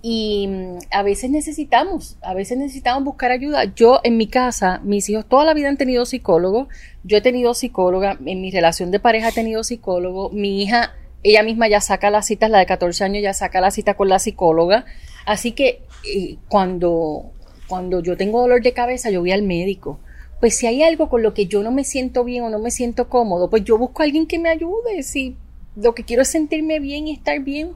Y 0.00 0.46
mm, 0.46 0.78
a 0.92 1.02
veces 1.02 1.28
necesitamos, 1.30 2.18
a 2.22 2.34
veces 2.34 2.56
necesitamos 2.56 3.02
buscar 3.02 3.32
ayuda. 3.32 3.64
Yo 3.74 3.98
en 4.04 4.16
mi 4.16 4.28
casa, 4.28 4.80
mis 4.84 5.08
hijos 5.10 5.28
toda 5.28 5.44
la 5.44 5.54
vida 5.54 5.68
han 5.70 5.76
tenido 5.76 6.06
psicólogo, 6.06 6.68
yo 7.02 7.16
he 7.16 7.20
tenido 7.20 7.52
psicóloga, 7.52 8.16
en 8.24 8.40
mi 8.40 8.52
relación 8.52 8.92
de 8.92 9.00
pareja 9.00 9.30
he 9.30 9.32
tenido 9.32 9.64
psicólogo, 9.64 10.30
mi 10.30 10.62
hija 10.62 10.94
ella 11.22 11.42
misma 11.42 11.68
ya 11.68 11.80
saca 11.80 12.10
las 12.10 12.26
citas, 12.26 12.50
la 12.50 12.58
de 12.58 12.66
14 12.66 13.04
años 13.04 13.22
ya 13.22 13.34
saca 13.34 13.60
la 13.60 13.70
cita 13.70 13.94
con 13.94 14.08
la 14.08 14.18
psicóloga. 14.18 14.84
Así 15.26 15.52
que 15.52 15.82
eh, 16.14 16.36
cuando, 16.48 17.32
cuando 17.66 18.00
yo 18.00 18.16
tengo 18.16 18.40
dolor 18.40 18.62
de 18.62 18.72
cabeza, 18.72 19.10
yo 19.10 19.20
voy 19.20 19.32
al 19.32 19.42
médico. 19.42 19.98
Pues 20.40 20.56
si 20.56 20.66
hay 20.66 20.82
algo 20.82 21.08
con 21.08 21.22
lo 21.22 21.34
que 21.34 21.46
yo 21.46 21.62
no 21.62 21.72
me 21.72 21.82
siento 21.82 22.22
bien 22.22 22.44
o 22.44 22.50
no 22.50 22.60
me 22.60 22.70
siento 22.70 23.08
cómodo, 23.08 23.50
pues 23.50 23.64
yo 23.64 23.76
busco 23.76 24.02
a 24.02 24.04
alguien 24.04 24.26
que 24.26 24.38
me 24.38 24.48
ayude. 24.48 25.02
Si 25.02 25.36
lo 25.74 25.94
que 25.94 26.04
quiero 26.04 26.22
es 26.22 26.28
sentirme 26.28 26.78
bien 26.78 27.08
y 27.08 27.12
estar 27.12 27.40
bien. 27.40 27.72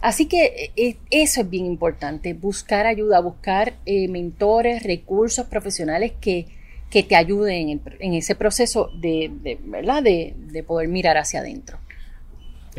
Así 0.00 0.26
que 0.26 0.44
eh, 0.44 0.72
eh, 0.76 0.96
eso 1.10 1.42
es 1.42 1.50
bien 1.50 1.66
importante, 1.66 2.32
buscar 2.32 2.86
ayuda, 2.86 3.20
buscar 3.20 3.74
mentores, 3.84 4.84
recursos 4.84 5.46
profesionales 5.46 6.12
que, 6.20 6.46
que 6.88 7.02
te 7.02 7.16
ayuden 7.16 7.68
en, 7.68 7.82
en 7.98 8.14
ese 8.14 8.34
proceso 8.34 8.90
de, 8.98 9.30
de 9.42 9.58
¿verdad? 9.64 10.02
De, 10.02 10.34
de 10.36 10.62
poder 10.62 10.88
mirar 10.88 11.18
hacia 11.18 11.40
adentro. 11.40 11.78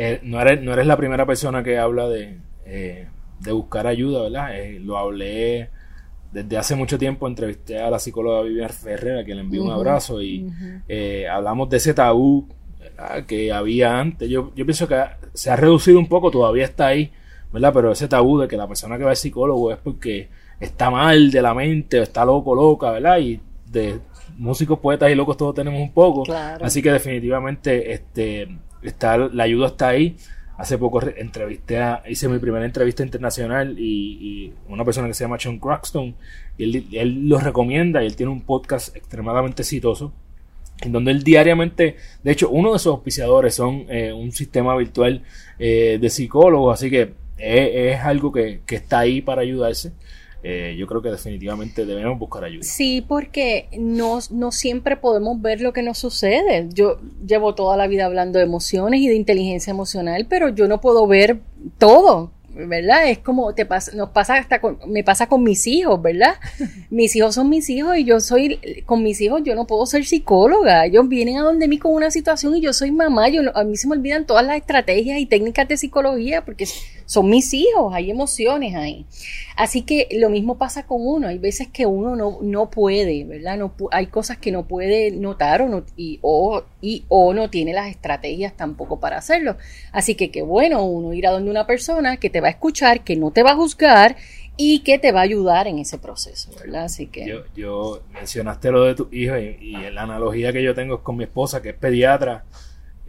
Eh, 0.01 0.21
no, 0.23 0.39
eres, 0.39 0.61
no 0.61 0.71
eres 0.71 0.87
la 0.87 0.95
primera 0.95 1.25
persona 1.25 1.61
que 1.61 1.77
habla 1.77 2.07
de, 2.07 2.37
eh, 2.65 3.09
de 3.41 3.51
buscar 3.51 3.85
ayuda, 3.85 4.21
¿verdad? 4.21 4.57
Eh, 4.57 4.79
lo 4.79 4.97
hablé 4.97 5.71
desde 6.31 6.57
hace 6.57 6.73
mucho 6.73 6.97
tiempo, 6.97 7.27
entrevisté 7.27 7.79
a 7.79 7.89
la 7.89 7.99
psicóloga 7.99 8.43
Vivian 8.43 8.69
Ferrer, 8.69 9.19
a 9.19 9.25
quien 9.25 9.35
le 9.35 9.43
envío 9.43 9.61
un 9.61 9.71
abrazo, 9.71 10.21
y 10.21 10.49
hablamos 11.29 11.69
de 11.69 11.77
ese 11.77 11.93
tabú 11.93 12.47
que 13.27 13.51
había 13.51 13.99
antes. 13.99 14.29
Yo, 14.29 14.53
yo 14.55 14.65
pienso 14.65 14.87
que 14.87 15.03
se 15.33 15.51
ha 15.51 15.57
reducido 15.57 15.99
un 15.99 16.07
poco, 16.07 16.31
todavía 16.31 16.63
está 16.63 16.87
ahí, 16.87 17.11
¿verdad? 17.51 17.73
Pero 17.73 17.91
ese 17.91 18.07
tabú 18.07 18.39
de 18.39 18.47
que 18.47 18.55
la 18.55 18.69
persona 18.69 18.97
que 18.97 19.03
va 19.03 19.09
al 19.09 19.17
psicólogo 19.17 19.69
es 19.69 19.79
porque 19.79 20.29
está 20.61 20.89
mal 20.89 21.29
de 21.29 21.41
la 21.41 21.53
mente 21.53 21.99
o 21.99 22.03
está 22.03 22.23
loco, 22.23 22.55
loca, 22.55 22.91
¿verdad? 22.91 23.19
Y 23.19 23.41
de 23.65 23.99
músicos, 24.37 24.79
poetas 24.79 25.11
y 25.11 25.15
locos 25.15 25.35
todos 25.35 25.55
tenemos 25.55 25.81
un 25.81 25.91
poco. 25.91 26.23
Así 26.61 26.81
que 26.81 26.93
definitivamente 26.93 27.91
este 27.91 28.47
está, 28.81 29.17
la 29.17 29.43
ayuda 29.43 29.67
está 29.67 29.89
ahí. 29.89 30.15
Hace 30.57 30.77
poco 30.77 31.01
entrevisté 31.15 31.79
a, 31.79 32.03
hice 32.09 32.27
mi 32.27 32.37
primera 32.37 32.65
entrevista 32.65 33.01
internacional 33.01 33.79
y, 33.79 34.53
una 34.67 34.83
persona 34.83 35.07
que 35.07 35.13
se 35.13 35.23
llama 35.23 35.39
Sean 35.39 35.57
Crackstone, 35.57 36.15
y 36.57 36.97
él, 36.97 37.29
lo 37.29 37.39
recomienda 37.39 38.03
y 38.03 38.07
él 38.07 38.15
tiene 38.15 38.31
un 38.31 38.41
podcast 38.41 38.95
extremadamente 38.95 39.61
exitoso 39.61 40.11
en 40.81 40.91
donde 40.91 41.11
él 41.11 41.23
diariamente, 41.23 41.97
de 42.23 42.31
hecho, 42.31 42.49
uno 42.49 42.73
de 42.73 42.79
sus 42.79 42.87
auspiciadores 42.87 43.55
son 43.55 43.85
eh, 43.89 44.13
un 44.13 44.31
sistema 44.31 44.75
virtual 44.77 45.23
eh, 45.57 45.97
de 45.99 46.09
psicólogos, 46.09 46.73
así 46.73 46.89
que 46.89 47.13
es, 47.37 47.99
algo 48.01 48.31
que, 48.31 48.61
que, 48.65 48.75
está 48.75 48.99
ahí 48.99 49.21
para 49.21 49.41
ayudarse. 49.41 49.93
Eh, 50.41 50.75
yo 50.77 50.87
creo 50.87 51.01
que 51.01 51.09
definitivamente 51.09 51.85
debemos 51.85 52.17
buscar 52.17 52.45
ayuda. 52.45 52.63
Sí, 52.63 53.03
porque 53.05 53.67
no, 53.77 54.19
no 54.31 54.51
siempre 54.51 54.95
podemos 54.95 55.41
ver 55.41 55.59
lo 55.59 55.73
que 55.73 55.83
nos 55.83 55.97
sucede. 55.97 56.67
Yo 56.73 56.99
llevo 57.25 57.55
toda 57.55 57.75
la 57.75 57.87
vida 57.87 58.05
hablando 58.05 58.39
de 58.39 58.45
emociones 58.45 59.01
y 59.01 59.07
de 59.07 59.15
inteligencia 59.15 59.71
emocional, 59.71 60.27
pero 60.29 60.49
yo 60.49 60.67
no 60.67 60.79
puedo 60.79 61.07
ver 61.07 61.39
todo. 61.77 62.31
¿verdad? 62.51 63.09
Es 63.09 63.19
como 63.19 63.53
te 63.53 63.65
pasa, 63.65 63.91
nos 63.95 64.09
pasa 64.09 64.35
hasta 64.35 64.59
con, 64.59 64.79
me 64.87 65.03
pasa 65.03 65.27
con 65.27 65.43
mis 65.43 65.67
hijos, 65.67 66.01
¿verdad? 66.01 66.35
Mis 66.89 67.15
hijos 67.15 67.35
son 67.35 67.49
mis 67.49 67.69
hijos 67.69 67.97
y 67.97 68.03
yo 68.03 68.19
soy, 68.19 68.59
con 68.85 69.03
mis 69.03 69.21
hijos 69.21 69.41
yo 69.43 69.55
no 69.55 69.67
puedo 69.67 69.85
ser 69.85 70.05
psicóloga. 70.05 70.85
Ellos 70.85 71.07
vienen 71.07 71.37
a 71.37 71.43
donde 71.43 71.67
mí 71.67 71.77
con 71.77 71.93
una 71.93 72.11
situación 72.11 72.55
y 72.55 72.61
yo 72.61 72.73
soy 72.73 72.91
mamá. 72.91 73.29
Yo, 73.29 73.41
a 73.55 73.63
mí 73.63 73.77
se 73.77 73.87
me 73.87 73.95
olvidan 73.95 74.25
todas 74.25 74.45
las 74.45 74.57
estrategias 74.57 75.19
y 75.19 75.25
técnicas 75.25 75.67
de 75.67 75.77
psicología 75.77 76.43
porque 76.43 76.65
son 77.09 77.27
mis 77.27 77.55
hijos, 77.55 77.91
hay 77.91 78.11
emociones 78.11 78.75
ahí. 78.75 79.07
Así 79.55 79.81
que 79.81 80.07
lo 80.11 80.29
mismo 80.29 80.59
pasa 80.59 80.85
con 80.85 80.99
uno. 81.01 81.27
Hay 81.27 81.39
veces 81.39 81.67
que 81.67 81.87
uno 81.87 82.15
no, 82.15 82.37
no 82.43 82.69
puede, 82.69 83.23
¿verdad? 83.23 83.57
No, 83.57 83.73
hay 83.89 84.05
cosas 84.05 84.37
que 84.37 84.51
no 84.51 84.67
puede 84.67 85.09
notar 85.09 85.63
o 85.63 85.69
no, 85.69 85.83
y, 85.97 86.19
o, 86.21 86.61
y, 86.81 87.05
o 87.07 87.33
no 87.33 87.49
tiene 87.49 87.73
las 87.73 87.87
estrategias 87.87 88.55
tampoco 88.55 88.99
para 88.99 89.17
hacerlo. 89.17 89.57
Así 89.91 90.13
que 90.13 90.29
qué 90.29 90.43
bueno 90.43 90.83
uno 90.85 91.11
ir 91.15 91.25
a 91.25 91.31
donde 91.31 91.49
una 91.49 91.65
persona 91.65 92.17
que 92.17 92.29
te 92.29 92.41
va 92.41 92.47
a 92.49 92.51
escuchar, 92.51 93.03
que 93.03 93.15
no 93.15 93.31
te 93.31 93.41
va 93.41 93.53
a 93.53 93.55
juzgar 93.55 94.15
y 94.55 94.81
que 94.81 94.99
te 94.99 95.11
va 95.11 95.21
a 95.21 95.23
ayudar 95.23 95.65
en 95.65 95.79
ese 95.79 95.97
proceso, 95.97 96.51
¿verdad? 96.59 96.83
Así 96.83 97.07
que... 97.07 97.25
Yo, 97.25 97.39
yo 97.55 98.03
mencionaste 98.13 98.69
lo 98.69 98.83
de 98.83 98.93
tu 98.93 99.09
hijo 99.11 99.35
y, 99.35 99.77
la 99.91 100.03
analogía 100.03 100.53
que 100.53 100.61
yo 100.61 100.75
tengo 100.75 100.97
es 100.97 101.01
con 101.01 101.17
mi 101.17 101.23
esposa, 101.23 101.59
que 101.59 101.69
es 101.69 101.75
pediatra, 101.75 102.45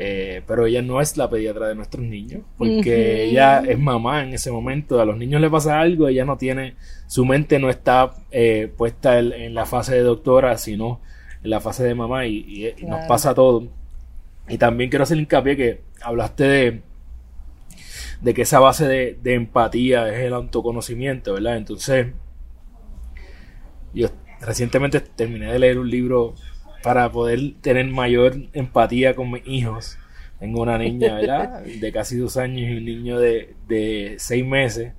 eh, 0.03 0.43
pero 0.47 0.65
ella 0.65 0.81
no 0.81 1.03
es 1.03 1.19
la 1.19 1.29
pediatra 1.29 1.69
de 1.69 1.75
nuestros 1.75 2.03
niños, 2.03 2.41
porque 2.57 3.25
ella 3.25 3.61
es 3.61 3.79
mamá 3.79 4.23
en 4.23 4.33
ese 4.33 4.51
momento, 4.51 4.99
a 4.99 5.05
los 5.05 5.19
niños 5.19 5.43
le 5.43 5.51
pasa 5.51 5.79
algo, 5.79 6.09
ella 6.09 6.25
no 6.25 6.39
tiene, 6.39 6.77
su 7.07 7.27
mente 7.27 7.59
no 7.59 7.69
está 7.69 8.15
eh, 8.31 8.73
puesta 8.75 9.19
en, 9.19 9.53
la 9.53 9.67
fase 9.67 9.97
de 9.97 10.01
doctora, 10.01 10.57
sino 10.57 11.03
en 11.45 11.51
la 11.51 11.61
fase 11.61 11.85
de 11.85 11.95
mamá 11.95 12.25
y, 12.25 12.75
nos 12.87 13.05
pasa 13.07 13.35
todo. 13.35 13.69
Y 14.49 14.57
también 14.57 14.89
quiero 14.89 15.03
hacer 15.03 15.19
hincapié 15.19 15.55
que 15.55 15.81
hablaste 16.01 16.45
de 16.45 16.83
de 18.23 18.33
que 18.33 18.43
esa 18.43 18.59
base 18.59 18.87
de, 18.87 19.35
empatía 19.35 20.09
es 20.09 20.21
el 20.21 20.33
autoconocimiento, 20.33 21.35
¿verdad? 21.35 21.59
Entonces, 21.59 22.07
yo 23.93 24.09
recientemente 24.41 25.01
terminé 25.01 25.53
de 25.53 25.59
leer 25.59 25.79
un 25.79 25.91
libro 25.91 26.35
para 26.83 27.11
poder 27.11 27.55
tener 27.61 27.87
mayor 27.87 28.37
empatía 28.53 29.15
con 29.15 29.31
mis 29.31 29.47
hijos. 29.47 29.99
Tengo 30.39 30.63
una 30.63 30.79
niña, 30.79 31.17
¿verdad? 31.17 31.63
De 31.63 31.93
casi 31.93 32.17
dos 32.17 32.37
años 32.37 32.71
y 32.71 32.77
un 32.79 32.85
niño 32.85 33.19
de, 33.19 33.55
de 33.69 34.15
seis 34.19 34.45
meses. 34.45 34.93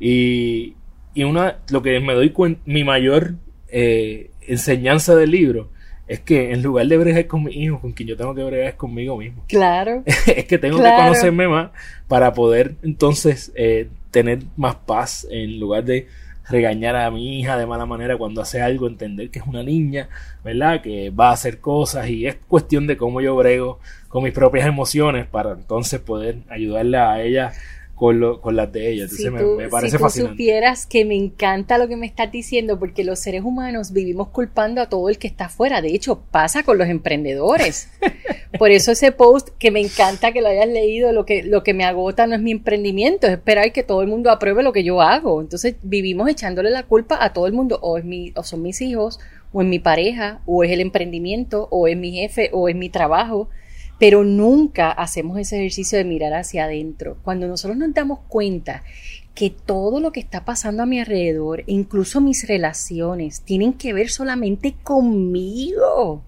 Y, 0.00 0.74
y 1.14 1.24
una, 1.24 1.58
lo 1.70 1.82
que 1.82 2.00
me 2.00 2.14
doy 2.14 2.30
cuenta, 2.30 2.60
mi 2.64 2.82
mayor 2.82 3.34
eh, 3.68 4.30
enseñanza 4.40 5.14
del 5.14 5.30
libro 5.30 5.70
es 6.08 6.20
que 6.20 6.52
en 6.52 6.62
lugar 6.62 6.86
de 6.86 6.96
bregar 6.96 7.26
con 7.26 7.44
mi 7.44 7.52
hijo, 7.52 7.80
con 7.80 7.92
quien 7.92 8.08
yo 8.08 8.16
tengo 8.16 8.34
que 8.34 8.42
bregar 8.42 8.68
es 8.68 8.74
conmigo 8.74 9.16
mismo. 9.16 9.44
Claro. 9.48 10.02
es 10.06 10.44
que 10.46 10.58
tengo 10.58 10.78
que 10.78 10.90
conocerme 10.90 11.48
más 11.48 11.70
para 12.08 12.32
poder 12.32 12.74
entonces 12.82 13.52
eh, 13.54 13.88
tener 14.10 14.40
más 14.56 14.74
paz 14.74 15.26
en 15.30 15.58
lugar 15.58 15.84
de 15.84 16.08
regañar 16.48 16.96
a 16.96 17.10
mi 17.10 17.38
hija 17.38 17.56
de 17.56 17.66
mala 17.66 17.86
manera 17.86 18.16
cuando 18.16 18.40
hace 18.40 18.60
algo, 18.60 18.86
entender 18.86 19.30
que 19.30 19.38
es 19.38 19.46
una 19.46 19.62
niña, 19.62 20.08
¿verdad? 20.44 20.82
Que 20.82 21.10
va 21.10 21.30
a 21.30 21.32
hacer 21.32 21.60
cosas 21.60 22.08
y 22.08 22.26
es 22.26 22.36
cuestión 22.48 22.86
de 22.86 22.96
cómo 22.96 23.20
yo 23.20 23.36
brego 23.36 23.78
con 24.08 24.24
mis 24.24 24.32
propias 24.32 24.66
emociones 24.66 25.26
para 25.26 25.52
entonces 25.52 26.00
poder 26.00 26.38
ayudarle 26.48 26.98
a 26.98 27.22
ella 27.22 27.52
con, 27.94 28.18
lo, 28.18 28.40
con 28.40 28.56
las 28.56 28.72
de 28.72 28.90
ella. 28.90 29.02
Entonces 29.04 29.26
si 29.26 29.30
me, 29.30 29.42
me 29.42 29.68
parece 29.68 29.92
si 29.92 29.96
tú 29.96 30.02
fascinante. 30.02 30.32
supieras 30.32 30.86
que 30.86 31.04
me 31.04 31.14
encanta 31.14 31.78
lo 31.78 31.88
que 31.88 31.96
me 31.96 32.06
estás 32.06 32.32
diciendo, 32.32 32.78
porque 32.78 33.04
los 33.04 33.18
seres 33.18 33.42
humanos 33.44 33.92
vivimos 33.92 34.28
culpando 34.28 34.80
a 34.80 34.88
todo 34.88 35.08
el 35.08 35.18
que 35.18 35.28
está 35.28 35.46
afuera. 35.46 35.80
De 35.82 35.94
hecho, 35.94 36.22
pasa 36.30 36.62
con 36.62 36.78
los 36.78 36.88
emprendedores. 36.88 37.90
Por 38.58 38.70
eso 38.70 38.92
ese 38.92 39.12
post 39.12 39.50
que 39.58 39.70
me 39.70 39.80
encanta 39.80 40.32
que 40.32 40.40
lo 40.40 40.48
hayas 40.48 40.68
leído, 40.68 41.12
lo 41.12 41.24
que, 41.24 41.42
lo 41.42 41.62
que 41.62 41.74
me 41.74 41.84
agota 41.84 42.26
no 42.26 42.34
es 42.34 42.40
mi 42.40 42.50
emprendimiento, 42.50 43.26
es 43.26 43.34
esperar 43.34 43.72
que 43.72 43.82
todo 43.82 44.02
el 44.02 44.08
mundo 44.08 44.30
apruebe 44.30 44.62
lo 44.62 44.72
que 44.72 44.84
yo 44.84 45.00
hago. 45.00 45.40
Entonces 45.40 45.76
vivimos 45.82 46.28
echándole 46.28 46.70
la 46.70 46.82
culpa 46.82 47.18
a 47.22 47.32
todo 47.32 47.46
el 47.46 47.52
mundo, 47.52 47.78
o, 47.82 47.98
es 47.98 48.04
mi, 48.04 48.32
o 48.36 48.42
son 48.42 48.62
mis 48.62 48.80
hijos, 48.80 49.20
o 49.52 49.62
es 49.62 49.68
mi 49.68 49.78
pareja, 49.78 50.40
o 50.46 50.64
es 50.64 50.70
el 50.70 50.80
emprendimiento, 50.80 51.68
o 51.70 51.86
es 51.86 51.96
mi 51.96 52.12
jefe, 52.12 52.50
o 52.52 52.68
es 52.68 52.74
mi 52.74 52.88
trabajo 52.88 53.48
pero 54.02 54.24
nunca 54.24 54.90
hacemos 54.90 55.38
ese 55.38 55.58
ejercicio 55.58 55.96
de 55.96 56.02
mirar 56.02 56.34
hacia 56.34 56.64
adentro. 56.64 57.18
Cuando 57.22 57.46
nosotros 57.46 57.78
nos 57.78 57.94
damos 57.94 58.18
cuenta 58.26 58.82
que 59.32 59.48
todo 59.48 60.00
lo 60.00 60.10
que 60.10 60.18
está 60.18 60.44
pasando 60.44 60.82
a 60.82 60.86
mi 60.86 60.98
alrededor, 60.98 61.62
incluso 61.68 62.20
mis 62.20 62.48
relaciones, 62.48 63.42
tienen 63.42 63.74
que 63.74 63.92
ver 63.92 64.10
solamente 64.10 64.74
conmigo. 64.82 66.24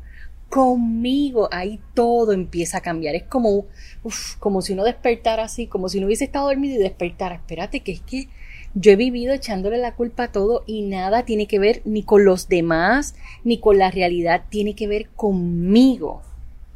Conmigo, 0.49 1.49
ahí 1.51 1.81
todo 1.95 2.31
empieza 2.31 2.79
a 2.79 2.81
cambiar. 2.81 3.16
Es 3.16 3.25
como, 3.25 3.66
uf, 4.05 4.37
como 4.37 4.62
si 4.62 4.72
uno 4.72 4.85
despertara 4.85 5.43
así, 5.43 5.66
como 5.66 5.89
si 5.89 5.99
no 5.99 6.07
hubiese 6.07 6.27
estado 6.27 6.47
dormido 6.47 6.77
y 6.77 6.79
despertara. 6.85 7.35
Espérate, 7.35 7.81
que 7.81 7.91
es 7.91 8.03
que 8.03 8.29
yo 8.75 8.93
he 8.93 8.97
vivido 8.97 9.35
echándole 9.35 9.79
la 9.79 9.97
culpa 9.97 10.22
a 10.22 10.31
todo 10.31 10.62
y 10.64 10.83
nada 10.83 11.25
tiene 11.25 11.49
que 11.49 11.59
ver 11.59 11.83
ni 11.85 12.05
con 12.05 12.25
los 12.25 12.49
demás, 12.49 13.16
ni 13.43 13.59
con 13.59 13.79
la 13.79 13.91
realidad, 13.91 14.45
tiene 14.49 14.77
que 14.77 14.87
ver 14.87 15.09
conmigo 15.16 16.22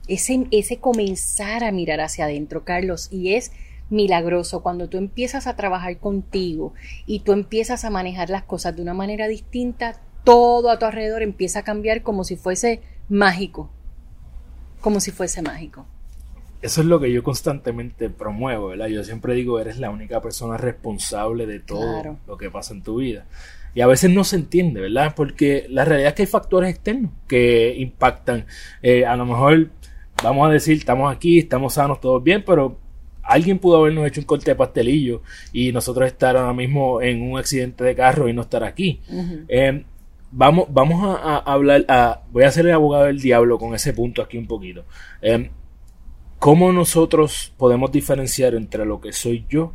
ese, 0.09 0.47
ese 0.51 0.79
comenzar 0.79 1.65
a 1.65 1.73
mirar 1.73 2.01
hacia 2.01 2.25
adentro, 2.25 2.65
Carlos, 2.65 3.09
y 3.13 3.35
es 3.35 3.53
milagroso 3.91 4.63
cuando 4.63 4.89
tú 4.89 4.99
empiezas 4.99 5.47
a 5.47 5.57
trabajar 5.57 5.97
contigo 5.99 6.75
y 7.07 7.21
tú 7.21 7.33
empiezas 7.33 7.85
a 7.85 7.91
manejar 7.91 8.31
las 8.31 8.43
cosas 8.43 8.77
de 8.77 8.83
una 8.83 8.95
manera 8.95 9.29
distinta, 9.29 10.01
todo 10.25 10.71
a 10.71 10.79
tu 10.79 10.85
alrededor 10.85 11.23
empieza 11.23 11.61
a 11.61 11.63
cambiar 11.63 12.03
como 12.03 12.25
si 12.25 12.37
fuese 12.37 12.83
mágico, 13.09 13.71
como 14.81 15.01
si 15.01 15.11
fuese 15.11 15.43
mágico. 15.43 15.87
Eso 16.61 16.81
es 16.81 16.89
lo 16.89 16.99
que 16.99 17.13
yo 17.13 17.23
constantemente 17.23 18.11
promuevo, 18.11 18.69
¿verdad? 18.69 18.89
Yo 18.89 19.05
siempre 19.05 19.35
digo, 19.35 19.61
eres 19.61 19.79
la 19.79 19.91
única 19.91 20.21
persona 20.21 20.57
responsable 20.57 21.47
de 21.47 21.61
todo 21.61 21.93
claro. 21.93 22.19
lo 22.27 22.37
que 22.37 22.51
pasa 22.51 22.75
en 22.75 22.83
tu 22.83 22.97
vida. 22.97 23.27
Y 23.75 23.81
a 23.81 23.87
veces 23.87 24.11
no 24.11 24.25
se 24.25 24.37
entiende, 24.37 24.81
¿verdad? 24.81 25.15
Porque 25.15 25.67
la 25.69 25.85
realidad 25.85 26.09
es 26.09 26.15
que 26.15 26.23
hay 26.23 26.27
factores 26.27 26.71
externos 26.71 27.13
que 27.29 27.77
impactan. 27.79 28.47
Eh, 28.83 29.07
a 29.07 29.15
lo 29.15 29.25
mejor 29.25 29.71
vamos 30.23 30.49
a 30.49 30.53
decir, 30.53 30.77
estamos 30.77 31.15
aquí, 31.15 31.39
estamos 31.39 31.75
sanos, 31.75 32.01
todos 32.01 32.23
bien, 32.23 32.45
pero 32.45 32.79
alguien 33.23 33.59
pudo 33.59 33.79
habernos 33.79 34.07
hecho 34.07 34.21
un 34.21 34.27
corte 34.27 34.51
de 34.51 34.55
pastelillo 34.55 35.23
y 35.53 35.73
nosotros 35.73 36.07
estar 36.07 36.37
ahora 36.37 36.53
mismo 36.53 37.01
en 37.03 37.23
un 37.23 37.39
accidente 37.39 37.85
de 37.85 37.95
carro 37.95 38.29
y 38.29 38.33
no 38.33 38.43
estar 38.43 38.65
aquí. 38.65 39.01
Uh 39.09 39.23
-huh. 39.23 39.45
eh, 39.49 39.85
vamos 40.31 40.67
vamos 40.71 41.05
a, 41.05 41.37
a, 41.37 41.39
hablar, 41.39 41.85
a, 41.89 42.23
voy 42.31 42.45
a 42.45 42.51
ser 42.51 42.67
el 42.67 42.73
abogado 42.73 43.05
del 43.05 43.21
diablo 43.21 43.59
con 43.59 43.75
ese 43.75 43.93
punto 43.93 44.23
aquí 44.23 44.39
un 44.39 44.47
poquito. 44.47 44.85
Eh, 45.23 45.51
¿Cómo 46.39 46.73
nosotros 46.73 47.53
podemos 47.57 47.91
diferenciar 47.91 48.55
entre 48.55 48.85
lo 48.85 49.01
que 49.01 49.13
soy 49.13 49.45
yo 49.49 49.73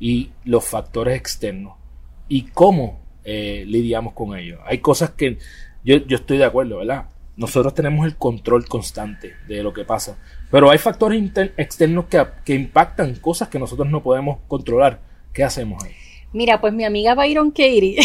y 0.00 0.30
los 0.44 0.64
factores 0.64 1.16
externos? 1.16 1.74
¿Y 2.28 2.42
cómo 2.42 3.00
eh, 3.24 3.64
lidiamos 3.66 4.12
con 4.14 4.36
ellos? 4.36 4.58
Hay 4.66 4.78
cosas 4.78 5.10
que 5.10 5.38
yo, 5.84 5.96
yo 5.98 6.16
estoy 6.16 6.38
de 6.38 6.44
acuerdo, 6.44 6.78
¿verdad? 6.78 7.06
Nosotros 7.40 7.72
tenemos 7.72 8.04
el 8.04 8.16
control 8.16 8.66
constante 8.68 9.32
de 9.48 9.62
lo 9.62 9.72
que 9.72 9.84
pasa. 9.84 10.18
Pero 10.50 10.70
hay 10.70 10.76
factores 10.76 11.22
externos 11.56 12.04
que, 12.04 12.22
que, 12.44 12.54
impactan 12.54 13.14
cosas 13.14 13.48
que 13.48 13.58
nosotros 13.58 13.88
no 13.88 14.02
podemos 14.02 14.40
controlar. 14.46 15.00
¿Qué 15.32 15.42
hacemos 15.42 15.82
ahí? 15.82 15.92
Mira, 16.34 16.60
pues 16.60 16.74
mi 16.74 16.84
amiga 16.84 17.14
Byron 17.14 17.50
Katie, 17.50 17.96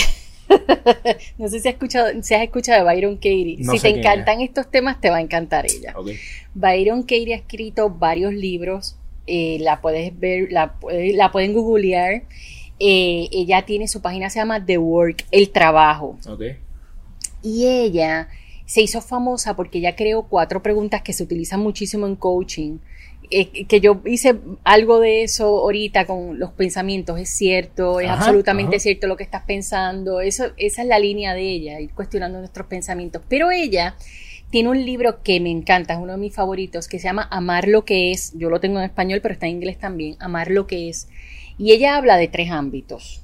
no 1.38 1.49
sé 1.49 1.59
si 1.59 1.67
has 1.67 1.73
escuchado, 1.73 2.07
si 2.23 2.33
has 2.33 2.43
escuchado 2.43 2.79
de 2.79 2.86
Byron 2.86 3.15
Katie. 3.15 3.57
No 3.59 3.73
si 3.73 3.79
te 3.81 3.89
encantan 3.89 4.39
es. 4.39 4.47
estos 4.47 4.71
temas, 4.71 5.01
te 5.01 5.09
va 5.09 5.17
a 5.17 5.21
encantar 5.21 5.65
ella. 5.65 5.93
Okay. 5.97 6.17
Byron 6.53 7.01
Katie 7.01 7.33
ha 7.33 7.38
escrito 7.38 7.89
varios 7.89 8.33
libros. 8.33 8.95
Eh, 9.27 9.57
la 9.59 9.81
puedes 9.81 10.17
ver, 10.17 10.49
la, 10.49 10.75
la 11.13 11.31
pueden 11.33 11.51
googlear. 11.51 12.23
Eh, 12.79 13.27
ella 13.33 13.63
tiene 13.65 13.89
su 13.89 14.01
página, 14.01 14.29
se 14.29 14.39
llama 14.39 14.65
The 14.65 14.77
Work, 14.77 15.25
el 15.31 15.49
trabajo. 15.49 16.17
Okay. 16.25 16.57
Y 17.43 17.67
ella 17.67 18.29
se 18.66 18.82
hizo 18.82 19.01
famosa 19.01 19.55
porque 19.55 19.78
ella 19.80 19.95
creó 19.95 20.24
cuatro 20.24 20.61
preguntas 20.63 21.01
que 21.01 21.13
se 21.13 21.24
utilizan 21.24 21.59
muchísimo 21.59 22.07
en 22.07 22.16
coaching. 22.16 22.80
Eh, 23.32 23.66
que 23.66 23.80
yo 23.80 24.01
hice 24.05 24.36
algo 24.63 24.99
de 24.99 25.24
eso 25.24 25.45
ahorita 25.45 26.05
con 26.05 26.38
los 26.38 26.51
pensamientos, 26.51 27.20
es 27.20 27.30
cierto, 27.30 27.99
es 27.99 28.07
Ajá, 28.07 28.20
absolutamente 28.20 28.76
ajá. 28.76 28.84
cierto 28.84 29.07
lo 29.07 29.18
que 29.18 29.24
estás 29.24 29.43
pensando, 29.43 30.22
eso, 30.22 30.45
esa 30.57 30.84
es 30.84 30.88
la 30.88 30.99
línea 30.99 31.34
de 31.34 31.41
ella, 31.41 31.80
ir 31.80 31.89
cuestionando 31.91 32.38
nuestros 32.38 32.68
pensamientos. 32.68 33.24
Pero 33.28 33.49
ella 33.49 33.95
tiene 34.51 34.70
un 34.70 34.86
libro 34.86 35.24
que 35.24 35.39
me 35.39 35.49
encanta, 35.49 35.95
es 35.95 35.99
uno 35.99 36.13
de 36.13 36.20
mis 36.20 36.36
favoritos, 36.36 36.88
que 36.88 36.99
se 36.99 37.05
llama 37.05 37.28
Amar 37.32 37.68
lo 37.68 37.84
que 37.84 38.11
es, 38.11 38.34
yo 38.38 38.49
lo 38.49 38.59
tengo 38.59 38.78
en 38.78 38.86
español, 38.86 39.22
pero 39.22 39.34
está 39.34 39.47
en 39.47 39.53
inglés 39.53 39.80
también, 39.80 40.18
Amar 40.20 40.51
lo 40.51 40.68
que 40.68 40.89
es. 40.89 41.07
Y 41.57 41.72
ella 41.72 41.97
habla 41.97 42.18
de 42.18 42.28
tres 42.28 42.51
ámbitos, 42.51 43.24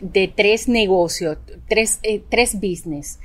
de 0.00 0.28
tres 0.28 0.66
negocios, 0.66 1.38
tres, 1.68 1.98
eh, 2.02 2.22
tres 2.28 2.54
business. 2.54 3.18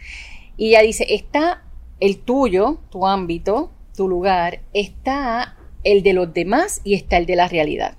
Y 0.60 0.72
ella 0.72 0.82
dice, 0.82 1.06
está 1.08 1.64
el 2.02 2.20
tuyo, 2.20 2.82
tu 2.90 3.08
ámbito, 3.08 3.72
tu 3.96 4.10
lugar, 4.10 4.60
está 4.74 5.56
el 5.86 6.04
de 6.04 6.12
los 6.12 6.34
demás 6.34 6.82
y 6.84 6.96
está 6.96 7.16
el 7.16 7.26
de 7.26 7.38
la 7.38 7.48
realidad. 7.48 7.96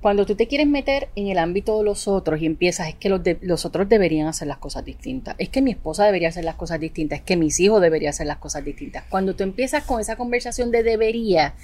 Cuando 0.00 0.26
tú 0.26 0.34
te 0.34 0.48
quieres 0.48 0.66
meter 0.66 1.10
en 1.14 1.28
el 1.28 1.38
ámbito 1.38 1.78
de 1.78 1.84
los 1.84 2.08
otros 2.08 2.42
y 2.42 2.46
empiezas, 2.46 2.88
es 2.88 2.96
que 2.96 3.08
los, 3.08 3.20
los 3.40 3.64
otros 3.64 3.88
deberían 3.88 4.26
hacer 4.26 4.48
las 4.48 4.58
cosas 4.58 4.84
distintas, 4.84 5.36
es 5.38 5.48
que 5.48 5.62
mi 5.62 5.70
esposa 5.70 6.04
debería 6.06 6.30
hacer 6.30 6.44
las 6.44 6.56
cosas 6.56 6.80
distintas, 6.80 7.20
es 7.20 7.24
que 7.24 7.36
mis 7.36 7.60
hijos 7.60 7.80
deberían 7.80 8.10
hacer 8.10 8.26
las 8.26 8.38
cosas 8.38 8.64
distintas. 8.64 9.04
Cuando 9.08 9.36
tú 9.36 9.44
empiezas 9.44 9.84
con 9.84 10.00
esa 10.00 10.16
conversación 10.16 10.72
de 10.72 10.82
debería, 10.82 11.54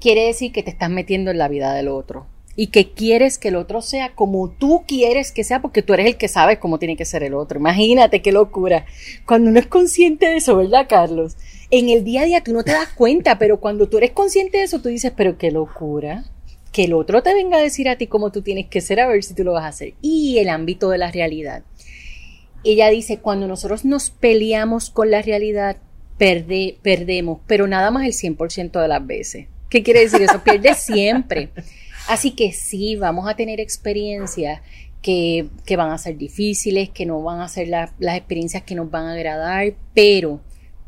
quiere 0.00 0.26
decir 0.26 0.50
que 0.50 0.64
te 0.64 0.70
estás 0.70 0.90
metiendo 0.90 1.30
en 1.30 1.38
la 1.38 1.46
vida 1.46 1.72
del 1.72 1.86
otro 1.86 2.26
y 2.56 2.68
que 2.68 2.92
quieres 2.92 3.38
que 3.38 3.48
el 3.48 3.56
otro 3.56 3.82
sea 3.82 4.14
como 4.14 4.50
tú 4.50 4.84
quieres 4.86 5.32
que 5.32 5.44
sea, 5.44 5.60
porque 5.60 5.82
tú 5.82 5.94
eres 5.94 6.06
el 6.06 6.16
que 6.16 6.28
sabes 6.28 6.58
cómo 6.58 6.78
tiene 6.78 6.96
que 6.96 7.04
ser 7.04 7.22
el 7.22 7.34
otro. 7.34 7.58
Imagínate 7.58 8.22
qué 8.22 8.32
locura. 8.32 8.86
Cuando 9.26 9.50
uno 9.50 9.58
es 9.58 9.66
consciente 9.66 10.26
de 10.26 10.36
eso, 10.36 10.56
¿verdad, 10.56 10.86
Carlos? 10.88 11.36
En 11.70 11.88
el 11.88 12.04
día 12.04 12.22
a 12.22 12.26
día 12.26 12.44
tú 12.44 12.52
no 12.52 12.62
te 12.62 12.72
das 12.72 12.88
cuenta, 12.90 13.38
pero 13.38 13.58
cuando 13.58 13.88
tú 13.88 13.98
eres 13.98 14.12
consciente 14.12 14.58
de 14.58 14.64
eso, 14.64 14.80
tú 14.80 14.88
dices, 14.88 15.12
pero 15.16 15.38
qué 15.38 15.50
locura. 15.50 16.24
Que 16.72 16.84
el 16.84 16.92
otro 16.92 17.22
te 17.22 17.34
venga 17.34 17.58
a 17.58 17.62
decir 17.62 17.88
a 17.88 17.96
ti 17.96 18.06
cómo 18.06 18.30
tú 18.30 18.42
tienes 18.42 18.66
que 18.66 18.80
ser, 18.80 19.00
a 19.00 19.06
ver 19.06 19.22
si 19.22 19.34
tú 19.34 19.44
lo 19.44 19.52
vas 19.52 19.64
a 19.64 19.68
hacer. 19.68 19.94
Y 20.00 20.38
el 20.38 20.48
ámbito 20.48 20.90
de 20.90 20.98
la 20.98 21.10
realidad. 21.10 21.62
Ella 22.64 22.88
dice, 22.88 23.18
cuando 23.18 23.46
nosotros 23.46 23.84
nos 23.84 24.10
peleamos 24.10 24.90
con 24.90 25.10
la 25.10 25.22
realidad, 25.22 25.76
perde, 26.18 26.78
perdemos, 26.82 27.40
pero 27.46 27.66
nada 27.66 27.90
más 27.90 28.04
el 28.04 28.12
100% 28.12 28.80
de 28.80 28.88
las 28.88 29.06
veces. 29.06 29.46
¿Qué 29.68 29.82
quiere 29.82 30.00
decir 30.00 30.22
eso? 30.22 30.42
Pierde 30.42 30.74
siempre. 30.74 31.50
Así 32.08 32.32
que 32.32 32.52
sí, 32.52 32.96
vamos 32.96 33.28
a 33.28 33.34
tener 33.34 33.60
experiencias 33.60 34.60
que, 35.00 35.48
que, 35.64 35.76
van 35.76 35.90
a 35.90 35.98
ser 35.98 36.16
difíciles, 36.16 36.90
que 36.90 37.06
no 37.06 37.22
van 37.22 37.40
a 37.40 37.48
ser 37.48 37.68
la, 37.68 37.92
las 37.98 38.16
experiencias 38.16 38.62
que 38.62 38.74
nos 38.74 38.90
van 38.90 39.06
a 39.06 39.12
agradar, 39.12 39.74
pero 39.94 40.40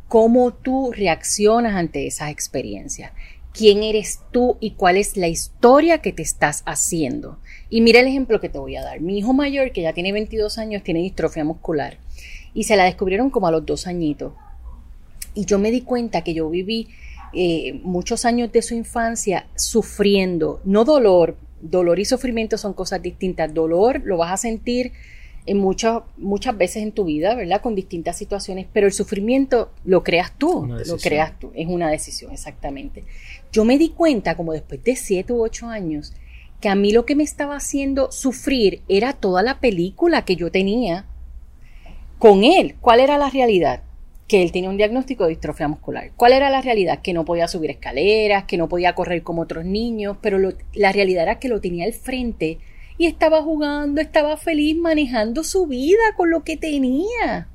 cómo 0.08 0.52
tú 0.52 0.92
reaccionas 0.92 1.74
ante 1.74 2.06
esas 2.06 2.30
experiencias. 2.30 3.12
¿Quién 3.52 3.82
eres 3.82 4.20
tú 4.32 4.58
y 4.60 4.72
cuál 4.72 4.98
es 4.98 5.16
la 5.16 5.28
historia 5.28 6.02
que 6.02 6.12
te 6.12 6.22
estás 6.22 6.62
haciendo? 6.66 7.38
Y 7.70 7.80
mira 7.80 8.00
el 8.00 8.06
ejemplo 8.06 8.40
que 8.40 8.50
te 8.50 8.58
voy 8.58 8.76
a 8.76 8.82
dar. 8.82 9.00
Mi 9.00 9.18
hijo 9.18 9.32
mayor, 9.32 9.72
que 9.72 9.82
ya 9.82 9.94
tiene 9.94 10.12
22 10.12 10.58
años, 10.58 10.82
tiene 10.82 11.00
distrofia 11.00 11.44
muscular 11.44 11.98
y 12.52 12.64
se 12.64 12.76
la 12.76 12.84
descubrieron 12.84 13.30
como 13.30 13.48
a 13.48 13.50
los 13.50 13.64
dos 13.64 13.86
añitos. 13.86 14.34
Y 15.34 15.44
yo 15.46 15.58
me 15.58 15.70
di 15.70 15.82
cuenta 15.82 16.22
que 16.22 16.34
yo 16.34 16.48
viví 16.48 16.88
eh, 17.32 17.80
muchos 17.82 18.24
años 18.24 18.52
de 18.52 18.62
su 18.62 18.74
infancia 18.74 19.46
sufriendo, 19.54 20.60
no 20.64 20.84
dolor, 20.84 21.36
dolor 21.60 21.98
y 21.98 22.04
sufrimiento 22.04 22.58
son 22.58 22.72
cosas 22.72 23.02
distintas. 23.02 23.52
Dolor 23.52 24.02
lo 24.04 24.18
vas 24.18 24.32
a 24.32 24.36
sentir 24.36 24.92
en 25.46 25.58
muchas, 25.58 26.02
muchas 26.16 26.56
veces 26.58 26.82
en 26.82 26.92
tu 26.92 27.04
vida, 27.04 27.34
¿verdad? 27.34 27.60
Con 27.60 27.74
distintas 27.74 28.18
situaciones, 28.18 28.66
pero 28.72 28.86
el 28.86 28.92
sufrimiento 28.92 29.70
lo 29.84 30.02
creas 30.02 30.32
tú, 30.36 30.66
lo 30.66 30.96
creas 30.96 31.38
tú, 31.38 31.52
es 31.54 31.68
una 31.68 31.88
decisión, 31.88 32.32
exactamente. 32.32 33.04
Yo 33.52 33.64
me 33.64 33.78
di 33.78 33.90
cuenta, 33.90 34.36
como 34.36 34.52
después 34.52 34.82
de 34.82 34.96
siete 34.96 35.32
u 35.32 35.42
ocho 35.42 35.68
años, 35.68 36.12
que 36.60 36.68
a 36.68 36.74
mí 36.74 36.92
lo 36.92 37.06
que 37.06 37.14
me 37.14 37.22
estaba 37.22 37.56
haciendo 37.56 38.10
sufrir 38.10 38.82
era 38.88 39.12
toda 39.12 39.42
la 39.42 39.60
película 39.60 40.24
que 40.24 40.36
yo 40.36 40.50
tenía 40.50 41.06
con 42.18 42.44
él. 42.44 42.74
¿Cuál 42.80 43.00
era 43.00 43.18
la 43.18 43.30
realidad? 43.30 43.82
Que 44.28 44.42
él 44.42 44.52
tenía 44.52 44.70
un 44.70 44.76
diagnóstico 44.76 45.24
de 45.24 45.30
distrofia 45.30 45.68
muscular. 45.68 46.10
¿Cuál 46.16 46.32
era 46.32 46.50
la 46.50 46.60
realidad? 46.60 47.00
Que 47.02 47.12
no 47.12 47.24
podía 47.24 47.48
subir 47.48 47.70
escaleras, 47.70 48.44
que 48.44 48.56
no 48.56 48.68
podía 48.68 48.94
correr 48.94 49.22
como 49.22 49.42
otros 49.42 49.64
niños, 49.64 50.16
pero 50.20 50.38
lo, 50.38 50.52
la 50.74 50.92
realidad 50.92 51.24
era 51.24 51.38
que 51.38 51.48
lo 51.48 51.60
tenía 51.60 51.84
al 51.84 51.92
frente 51.92 52.58
y 52.98 53.06
estaba 53.06 53.42
jugando, 53.42 54.00
estaba 54.00 54.36
feliz 54.36 54.76
manejando 54.76 55.44
su 55.44 55.66
vida 55.66 56.14
con 56.16 56.30
lo 56.30 56.42
que 56.42 56.56
tenía. 56.56 57.48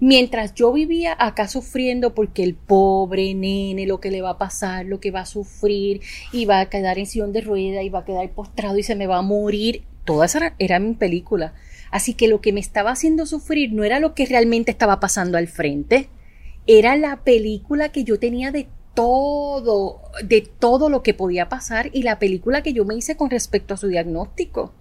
Mientras 0.00 0.54
yo 0.54 0.72
vivía 0.72 1.16
acá 1.18 1.48
sufriendo 1.48 2.14
porque 2.14 2.44
el 2.44 2.54
pobre 2.54 3.34
nene, 3.34 3.86
lo 3.86 3.98
que 3.98 4.12
le 4.12 4.22
va 4.22 4.30
a 4.30 4.38
pasar, 4.38 4.86
lo 4.86 5.00
que 5.00 5.10
va 5.10 5.20
a 5.20 5.26
sufrir, 5.26 6.00
y 6.32 6.44
va 6.44 6.60
a 6.60 6.70
quedar 6.70 7.00
en 7.00 7.06
sillón 7.06 7.32
de 7.32 7.40
rueda, 7.40 7.82
y 7.82 7.88
va 7.88 8.00
a 8.00 8.04
quedar 8.04 8.30
postrado 8.30 8.78
y 8.78 8.84
se 8.84 8.94
me 8.94 9.08
va 9.08 9.18
a 9.18 9.22
morir, 9.22 9.82
toda 10.04 10.26
esa 10.26 10.54
era 10.60 10.78
mi 10.78 10.94
película. 10.94 11.54
Así 11.90 12.14
que 12.14 12.28
lo 12.28 12.40
que 12.40 12.52
me 12.52 12.60
estaba 12.60 12.90
haciendo 12.90 13.26
sufrir 13.26 13.72
no 13.72 13.84
era 13.84 14.00
lo 14.00 14.14
que 14.14 14.26
realmente 14.26 14.70
estaba 14.70 15.00
pasando 15.00 15.38
al 15.38 15.48
frente, 15.48 16.08
era 16.66 16.96
la 16.96 17.24
película 17.24 17.90
que 17.90 18.04
yo 18.04 18.18
tenía 18.18 18.50
de 18.50 18.68
todo, 18.94 20.02
de 20.24 20.42
todo 20.42 20.90
lo 20.90 21.02
que 21.02 21.14
podía 21.14 21.48
pasar 21.48 21.88
y 21.92 22.02
la 22.02 22.18
película 22.18 22.62
que 22.62 22.72
yo 22.72 22.84
me 22.84 22.94
hice 22.94 23.16
con 23.16 23.30
respecto 23.30 23.74
a 23.74 23.76
su 23.76 23.88
diagnóstico. 23.88 24.74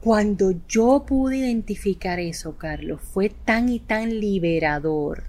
Cuando 0.00 0.54
yo 0.68 1.04
pude 1.06 1.38
identificar 1.38 2.20
eso, 2.20 2.56
Carlos, 2.56 3.00
fue 3.02 3.28
tan 3.28 3.68
y 3.68 3.80
tan 3.80 4.20
liberador. 4.20 5.24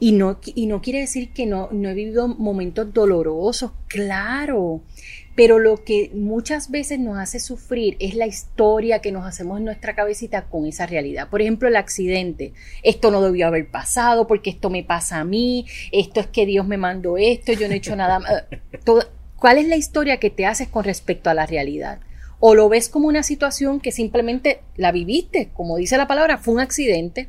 Y 0.00 0.12
no, 0.12 0.38
y 0.44 0.66
no 0.66 0.80
quiere 0.80 1.00
decir 1.00 1.32
que 1.32 1.46
no, 1.46 1.68
no 1.72 1.88
he 1.88 1.94
vivido 1.94 2.28
momentos 2.28 2.94
dolorosos, 2.94 3.72
claro, 3.88 4.82
pero 5.38 5.60
lo 5.60 5.84
que 5.84 6.10
muchas 6.14 6.68
veces 6.68 6.98
nos 6.98 7.16
hace 7.16 7.38
sufrir 7.38 7.96
es 8.00 8.14
la 8.14 8.26
historia 8.26 9.00
que 9.00 9.12
nos 9.12 9.24
hacemos 9.24 9.58
en 9.58 9.64
nuestra 9.64 9.94
cabecita 9.94 10.46
con 10.46 10.66
esa 10.66 10.84
realidad. 10.84 11.28
Por 11.28 11.42
ejemplo, 11.42 11.68
el 11.68 11.76
accidente. 11.76 12.54
Esto 12.82 13.12
no 13.12 13.22
debió 13.22 13.46
haber 13.46 13.70
pasado 13.70 14.26
porque 14.26 14.50
esto 14.50 14.68
me 14.68 14.82
pasa 14.82 15.18
a 15.18 15.24
mí, 15.24 15.64
esto 15.92 16.18
es 16.18 16.26
que 16.26 16.44
Dios 16.44 16.66
me 16.66 16.76
mandó 16.76 17.16
esto, 17.16 17.52
yo 17.52 17.68
no 17.68 17.74
he 17.74 17.76
hecho 17.76 17.94
nada. 17.94 18.48
¿Cuál 19.36 19.58
es 19.58 19.68
la 19.68 19.76
historia 19.76 20.18
que 20.18 20.30
te 20.30 20.44
haces 20.44 20.66
con 20.66 20.82
respecto 20.82 21.30
a 21.30 21.34
la 21.34 21.46
realidad? 21.46 22.00
O 22.40 22.56
lo 22.56 22.68
ves 22.68 22.88
como 22.88 23.06
una 23.06 23.22
situación 23.22 23.78
que 23.78 23.92
simplemente 23.92 24.62
la 24.76 24.90
viviste, 24.90 25.50
como 25.54 25.76
dice 25.76 25.96
la 25.96 26.08
palabra, 26.08 26.38
fue 26.38 26.54
un 26.54 26.60
accidente, 26.60 27.28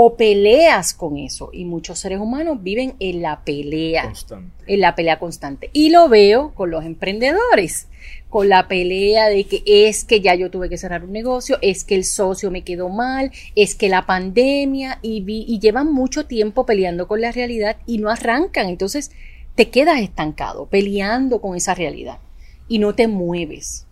o 0.00 0.14
peleas 0.14 0.94
con 0.94 1.16
eso. 1.16 1.50
Y 1.52 1.64
muchos 1.64 1.98
seres 1.98 2.20
humanos 2.20 2.62
viven 2.62 2.94
en 3.00 3.20
la 3.20 3.42
pelea. 3.42 4.04
Constante. 4.04 4.64
En 4.72 4.80
la 4.80 4.94
pelea 4.94 5.18
constante. 5.18 5.70
Y 5.72 5.90
lo 5.90 6.08
veo 6.08 6.54
con 6.54 6.70
los 6.70 6.84
emprendedores, 6.84 7.88
con 8.28 8.48
la 8.48 8.68
pelea 8.68 9.28
de 9.28 9.42
que 9.42 9.64
es 9.66 10.04
que 10.04 10.20
ya 10.20 10.36
yo 10.36 10.52
tuve 10.52 10.68
que 10.68 10.78
cerrar 10.78 11.02
un 11.02 11.10
negocio, 11.10 11.58
es 11.62 11.82
que 11.82 11.96
el 11.96 12.04
socio 12.04 12.52
me 12.52 12.62
quedó 12.62 12.90
mal, 12.90 13.32
es 13.56 13.74
que 13.74 13.88
la 13.88 14.06
pandemia, 14.06 15.00
y, 15.02 15.24
y 15.26 15.58
llevan 15.58 15.92
mucho 15.92 16.26
tiempo 16.26 16.64
peleando 16.64 17.08
con 17.08 17.20
la 17.20 17.32
realidad 17.32 17.78
y 17.84 17.98
no 17.98 18.08
arrancan. 18.08 18.68
Entonces 18.68 19.10
te 19.56 19.68
quedas 19.68 20.00
estancado, 20.00 20.66
peleando 20.66 21.40
con 21.40 21.56
esa 21.56 21.74
realidad 21.74 22.20
y 22.68 22.78
no 22.78 22.94
te 22.94 23.08
mueves. 23.08 23.84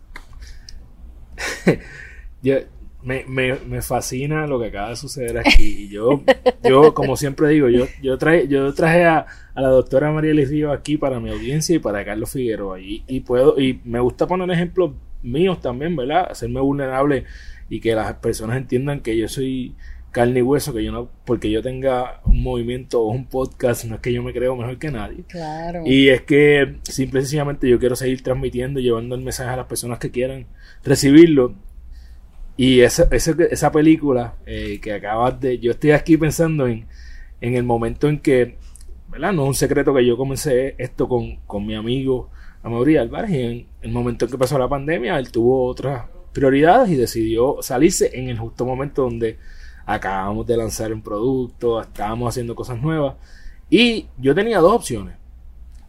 yo, 2.42 2.58
me, 3.06 3.24
me, 3.28 3.54
me, 3.68 3.82
fascina 3.82 4.48
lo 4.48 4.58
que 4.58 4.66
acaba 4.66 4.90
de 4.90 4.96
suceder 4.96 5.38
aquí. 5.38 5.84
Y 5.84 5.88
yo, 5.88 6.22
yo 6.64 6.92
como 6.92 7.16
siempre 7.16 7.48
digo, 7.48 7.68
yo, 7.68 7.86
yo, 8.02 8.18
traje, 8.18 8.48
yo 8.48 8.74
traje 8.74 9.04
a, 9.04 9.26
a 9.54 9.62
la 9.62 9.68
doctora 9.68 10.10
María 10.10 10.32
Río 10.32 10.72
aquí 10.72 10.96
para 10.96 11.20
mi 11.20 11.30
audiencia 11.30 11.76
y 11.76 11.78
para 11.78 12.04
Carlos 12.04 12.32
Figueroa. 12.32 12.80
Y, 12.80 13.04
y, 13.06 13.20
puedo, 13.20 13.60
y 13.60 13.80
me 13.84 14.00
gusta 14.00 14.26
poner 14.26 14.50
ejemplos 14.50 14.90
míos 15.22 15.60
también, 15.60 15.94
¿verdad? 15.94 16.26
Hacerme 16.32 16.60
vulnerable 16.60 17.24
y 17.70 17.78
que 17.78 17.94
las 17.94 18.12
personas 18.14 18.56
entiendan 18.56 19.00
que 19.00 19.16
yo 19.16 19.28
soy 19.28 19.76
carne 20.10 20.40
y 20.40 20.42
hueso, 20.42 20.74
que 20.74 20.82
yo 20.82 20.90
no, 20.90 21.08
porque 21.24 21.48
yo 21.48 21.62
tenga 21.62 22.22
un 22.24 22.42
movimiento 22.42 23.02
o 23.02 23.12
un 23.12 23.26
podcast, 23.26 23.84
no 23.84 23.96
es 23.96 24.00
que 24.00 24.12
yo 24.12 24.24
me 24.24 24.32
creo 24.32 24.56
mejor 24.56 24.78
que 24.78 24.90
nadie. 24.90 25.22
Claro. 25.28 25.82
Y 25.84 26.08
es 26.08 26.22
que 26.22 26.78
simple 26.82 27.20
y 27.20 27.22
sencillamente 27.22 27.68
yo 27.68 27.78
quiero 27.78 27.94
seguir 27.94 28.22
transmitiendo, 28.22 28.80
llevando 28.80 29.14
el 29.14 29.20
mensaje 29.20 29.50
a 29.50 29.56
las 29.56 29.66
personas 29.66 30.00
que 30.00 30.10
quieran 30.10 30.46
recibirlo 30.82 31.54
y 32.56 32.80
esa, 32.80 33.08
esa, 33.10 33.32
esa 33.50 33.72
película 33.72 34.34
eh, 34.46 34.80
que 34.80 34.94
acabas 34.94 35.40
de... 35.40 35.58
Yo 35.58 35.72
estoy 35.72 35.90
aquí 35.90 36.16
pensando 36.16 36.66
en, 36.66 36.86
en 37.40 37.54
el 37.54 37.64
momento 37.64 38.08
en 38.08 38.18
que, 38.18 38.56
¿verdad? 39.08 39.32
No 39.32 39.42
es 39.42 39.48
un 39.48 39.54
secreto 39.54 39.94
que 39.94 40.06
yo 40.06 40.16
comencé 40.16 40.74
esto 40.78 41.08
con, 41.08 41.36
con 41.46 41.66
mi 41.66 41.74
amigo 41.74 42.30
Amaury 42.62 42.96
Álvarez 42.96 43.30
y 43.30 43.40
en 43.40 43.66
el 43.82 43.92
momento 43.92 44.24
en 44.24 44.30
que 44.30 44.38
pasó 44.38 44.58
la 44.58 44.68
pandemia, 44.68 45.18
él 45.18 45.30
tuvo 45.30 45.66
otras 45.66 46.06
prioridades 46.32 46.90
y 46.90 46.96
decidió 46.96 47.58
salirse 47.60 48.10
en 48.18 48.28
el 48.28 48.38
justo 48.38 48.64
momento 48.64 49.02
donde 49.02 49.38
acabamos 49.84 50.46
de 50.46 50.56
lanzar 50.56 50.92
un 50.92 51.02
producto, 51.02 51.80
estábamos 51.80 52.28
haciendo 52.28 52.54
cosas 52.54 52.80
nuevas 52.80 53.16
y 53.70 54.06
yo 54.18 54.34
tenía 54.34 54.58
dos 54.58 54.72
opciones 54.72 55.16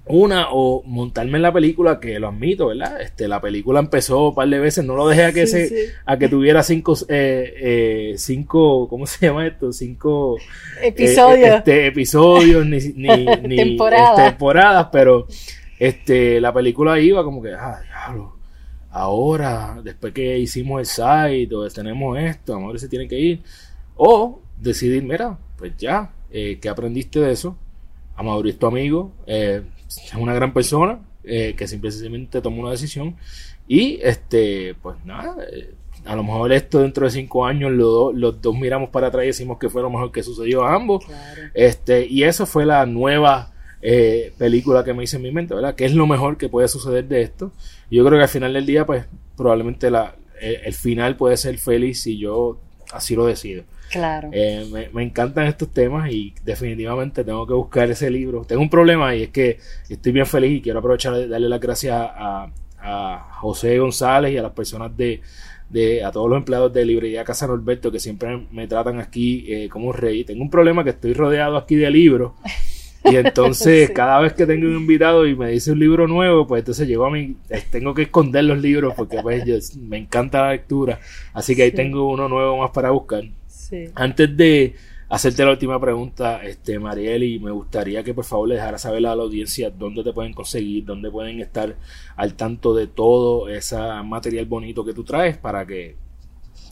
una, 0.10 0.48
o 0.52 0.84
montarme 0.84 1.38
en 1.38 1.42
la 1.42 1.54
película, 1.54 2.00
que 2.00 2.20
lo 2.20 2.30
admito, 2.30 2.68
¿verdad? 2.68 3.02
Este, 3.02 3.28
la 3.28 3.42
película 3.42 3.80
empezó 3.80 4.30
un 4.30 4.36
par 4.36 4.48
de 4.48 4.60
veces, 4.60 4.86
no 4.86 4.96
lo 4.96 5.08
dejé 5.08 5.26
a 5.26 5.34
que 5.34 5.48
se, 5.48 5.94
a 6.06 6.18
que 6.18 6.30
tuviera 6.30 6.64
cinco, 6.64 6.96
eh, 7.10 7.54
eh, 7.58 8.14
cinco, 8.18 8.88
¿cómo 8.88 9.06
se 9.06 9.28
llama 9.28 9.48
esto? 9.48 9.72
Cinco 9.72 10.38
eh, 10.82 10.88
episodios, 10.88 11.58
este, 11.58 11.88
episodios, 11.88 12.66
ni, 12.66 12.80
ni, 12.96 13.26
ni 13.26 13.56
temporadas, 13.56 14.88
pero 14.92 15.28
este, 15.80 16.42
la 16.42 16.54
película 16.54 17.00
iba 17.00 17.24
como 17.24 17.42
que, 17.42 17.54
ah, 17.54 17.80
diablo, 17.84 18.38
ahora, 18.92 19.80
después 19.84 20.14
que 20.14 20.40
hicimos 20.40 20.80
el 20.80 20.86
site, 20.86 21.56
o 21.56 21.68
tenemos 21.70 22.18
esto, 22.18 22.56
ahora 22.56 22.80
se 22.80 22.90
tiene 22.90 23.08
que 23.08 23.20
ir, 23.20 23.42
o 23.96 24.42
decidir, 24.60 25.04
mira, 25.04 25.38
pues 25.58 25.74
ya, 25.78 26.12
eh, 26.32 26.58
¿qué 26.62 26.70
aprendiste 26.70 27.20
de 27.20 27.32
eso? 27.32 27.58
A 28.16 28.24
Mauricio, 28.24 28.60
tu 28.60 28.68
amigo, 28.68 29.12
eh, 29.28 29.62
es 29.88 30.14
una 30.14 30.34
gran 30.34 30.54
persona 30.54 31.00
eh, 31.24 31.56
que 31.58 31.68
simplemente 31.68 32.42
tomó 32.42 32.62
una 32.62 32.72
decisión 32.72 33.16
y 33.68 34.00
este 34.02 34.76
pues 34.82 34.98
nada 35.06 35.36
eh, 35.52 35.74
a 36.06 36.16
lo 36.16 36.24
mejor 36.24 36.52
esto 36.54 36.80
dentro 36.80 37.06
de 37.06 37.12
cinco 37.12 37.46
años 37.46 37.72
los, 37.72 38.14
los 38.16 38.42
dos 38.42 38.58
miramos 38.58 38.90
para 38.90 39.08
atrás 39.08 39.24
y 39.24 39.28
decimos 39.28 39.58
que 39.58 39.70
fue 39.70 39.82
lo 39.82 39.90
mejor 39.90 40.12
que 40.12 40.24
sucedió 40.24 40.64
a 40.64 40.74
ambos. 40.74 41.04
Este 41.54 42.06
y 42.06 42.24
eso 42.24 42.46
fue 42.46 42.66
la 42.66 42.86
nueva 42.86 43.54
eh, 43.82 44.34
película 44.38 44.84
que 44.84 44.94
me 44.94 45.04
hice 45.04 45.18
en 45.18 45.24
mi 45.24 45.32
mente 45.32 45.54
verdad 45.54 45.76
que 45.76 45.86
es 45.86 45.94
lo 45.94 46.08
mejor 46.08 46.38
que 46.38 46.50
puede 46.50 46.68
suceder 46.68 47.08
de 47.08 47.22
esto 47.22 47.52
yo 47.92 48.06
creo 48.06 48.18
que 48.18 48.24
al 48.24 48.30
final 48.30 48.54
del 48.54 48.66
día 48.66 48.86
pues 48.86 49.06
probablemente 49.36 49.92
la, 49.92 50.16
el 50.42 50.74
final 50.74 51.16
puede 51.16 51.38
ser 51.38 51.58
feliz 51.60 52.02
si 52.02 52.18
yo 52.18 52.60
así 52.92 53.16
lo 53.16 53.26
decido 53.26 53.64
Claro. 53.92 54.30
Eh, 54.32 54.90
me, 54.94 55.04
encantan 55.04 55.48
estos 55.48 55.70
temas 55.70 56.12
y 56.12 56.34
definitivamente 56.44 57.24
tengo 57.24 57.48
que 57.48 57.54
buscar 57.54 57.90
ese 57.90 58.10
libro. 58.10 58.44
Tengo 58.46 58.62
un 58.62 58.70
problema 58.70 59.16
y 59.16 59.24
es 59.24 59.30
que 59.30 59.60
estoy 59.90 60.12
bien 60.12 60.26
feliz 60.26 60.58
y 60.58 60.62
quiero 60.62 60.80
aprovechar 60.80 61.14
de 61.14 61.28
darle 61.28 61.50
las 61.50 61.60
gracias 61.60 61.96
a, 61.96 62.50
José 63.42 63.78
González 63.80 64.32
y 64.32 64.38
a 64.38 64.42
las 64.42 64.54
personas 64.54 64.96
de, 64.96 65.20
de, 65.70 66.06
a 66.06 66.10
todos 66.10 66.30
los 66.30 66.38
empleados 66.38 66.72
de 66.72 66.86
Librería 66.86 67.26
Casa 67.26 67.46
Norberto 67.46 67.92
que 67.92 68.00
siempre 68.00 68.48
me 68.50 68.66
tratan 68.66 69.02
aquí 69.02 69.46
eh, 69.52 69.68
como 69.68 69.90
un 69.90 69.94
rey. 69.94 70.24
Tengo 70.24 70.42
un 70.42 70.50
problema 70.50 70.86
que 70.86 70.92
estoy 70.92 71.14
rodeado 71.14 71.58
aquí 71.58 71.76
de 71.76 71.92
libros. 71.92 72.32
Y 73.04 73.16
entonces, 73.16 73.90
cada 73.96 74.20
vez 74.22 74.34
que 74.34 74.46
tengo 74.46 74.68
un 74.68 74.76
invitado 74.76 75.28
y 75.28 75.36
me 75.36 75.50
dice 75.50 75.74
un 75.74 75.80
libro 75.80 76.08
nuevo, 76.08 76.48
pues 76.48 76.62
entonces 76.62 76.88
llego 76.88 77.06
a 77.06 77.10
mí, 77.10 77.36
eh, 77.50 77.64
tengo 77.70 77.94
que 77.94 78.04
esconder 78.04 78.46
los 78.46 78.60
libros 78.60 78.94
porque 78.96 79.22
pues 79.22 79.76
me 79.76 79.98
encanta 79.98 80.44
la 80.44 80.52
lectura. 80.52 81.00
Así 81.34 81.56
que 81.56 81.64
ahí 81.64 81.72
tengo 81.72 82.10
uno 82.10 82.30
nuevo 82.30 82.58
más 82.58 82.72
para 82.72 82.92
buscar. 82.92 83.24
Antes 83.96 84.38
de 84.38 84.76
hacerte 85.10 85.46
la 85.46 85.52
última 85.52 85.80
pregunta, 85.80 86.44
este 86.44 86.80
Marieli, 86.80 87.40
me 87.40 87.52
gustaría 87.52 88.04
que 88.04 88.14
por 88.14 88.26
favor 88.26 88.50
le 88.50 88.56
dejara 88.56 88.78
saber 88.78 89.06
a 89.06 89.16
la 89.16 89.24
audiencia 89.24 89.70
dónde 89.70 90.04
te 90.04 90.14
pueden 90.14 90.34
conseguir, 90.34 90.86
dónde 90.86 91.10
pueden 91.10 91.40
estar 91.40 91.76
al 92.16 92.34
tanto 92.36 92.76
de 92.76 92.88
todo 92.88 93.50
ese 93.50 93.78
material 94.04 94.46
bonito 94.46 94.84
que 94.84 94.94
tú 94.94 95.04
traes 95.04 95.38
para 95.38 95.66
que 95.66 95.96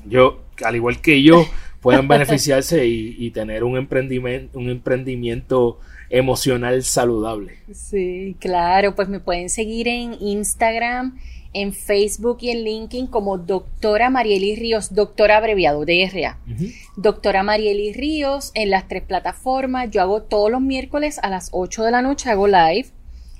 yo, 0.05 0.43
al 0.63 0.75
igual 0.75 1.01
que 1.01 1.23
yo, 1.23 1.45
puedan 1.81 2.07
beneficiarse 2.07 2.85
y, 2.85 3.29
tener 3.31 3.63
un 3.63 3.77
emprendimiento, 3.77 4.57
un 4.57 4.69
emprendimiento 4.69 5.79
emocional 6.09 6.83
saludable. 6.83 7.57
Sí, 7.73 8.35
claro, 8.39 8.95
pues 8.95 9.09
me 9.09 9.19
pueden 9.19 9.49
seguir 9.49 9.87
en 9.87 10.15
Instagram 10.19 11.19
en 11.55 11.71
Facebook 11.71 12.39
y 12.41 12.49
en 12.49 12.65
LinkedIn 12.65 13.07
como 13.07 13.37
doctora 13.37 14.09
Marieli 14.09 14.57
Ríos, 14.57 14.93
doctora 14.93 15.37
abreviado 15.37 15.85
DRA. 15.85 16.37
Doctora 16.97 17.43
Marieli 17.43 17.93
Ríos 17.93 18.51
en 18.55 18.69
las 18.69 18.89
tres 18.89 19.03
plataformas. 19.03 19.89
Yo 19.89 20.01
hago 20.01 20.21
todos 20.21 20.51
los 20.51 20.59
miércoles 20.59 21.17
a 21.23 21.29
las 21.29 21.47
8 21.53 21.83
de 21.85 21.91
la 21.91 22.01
noche, 22.01 22.29
hago 22.29 22.47
live 22.47 22.87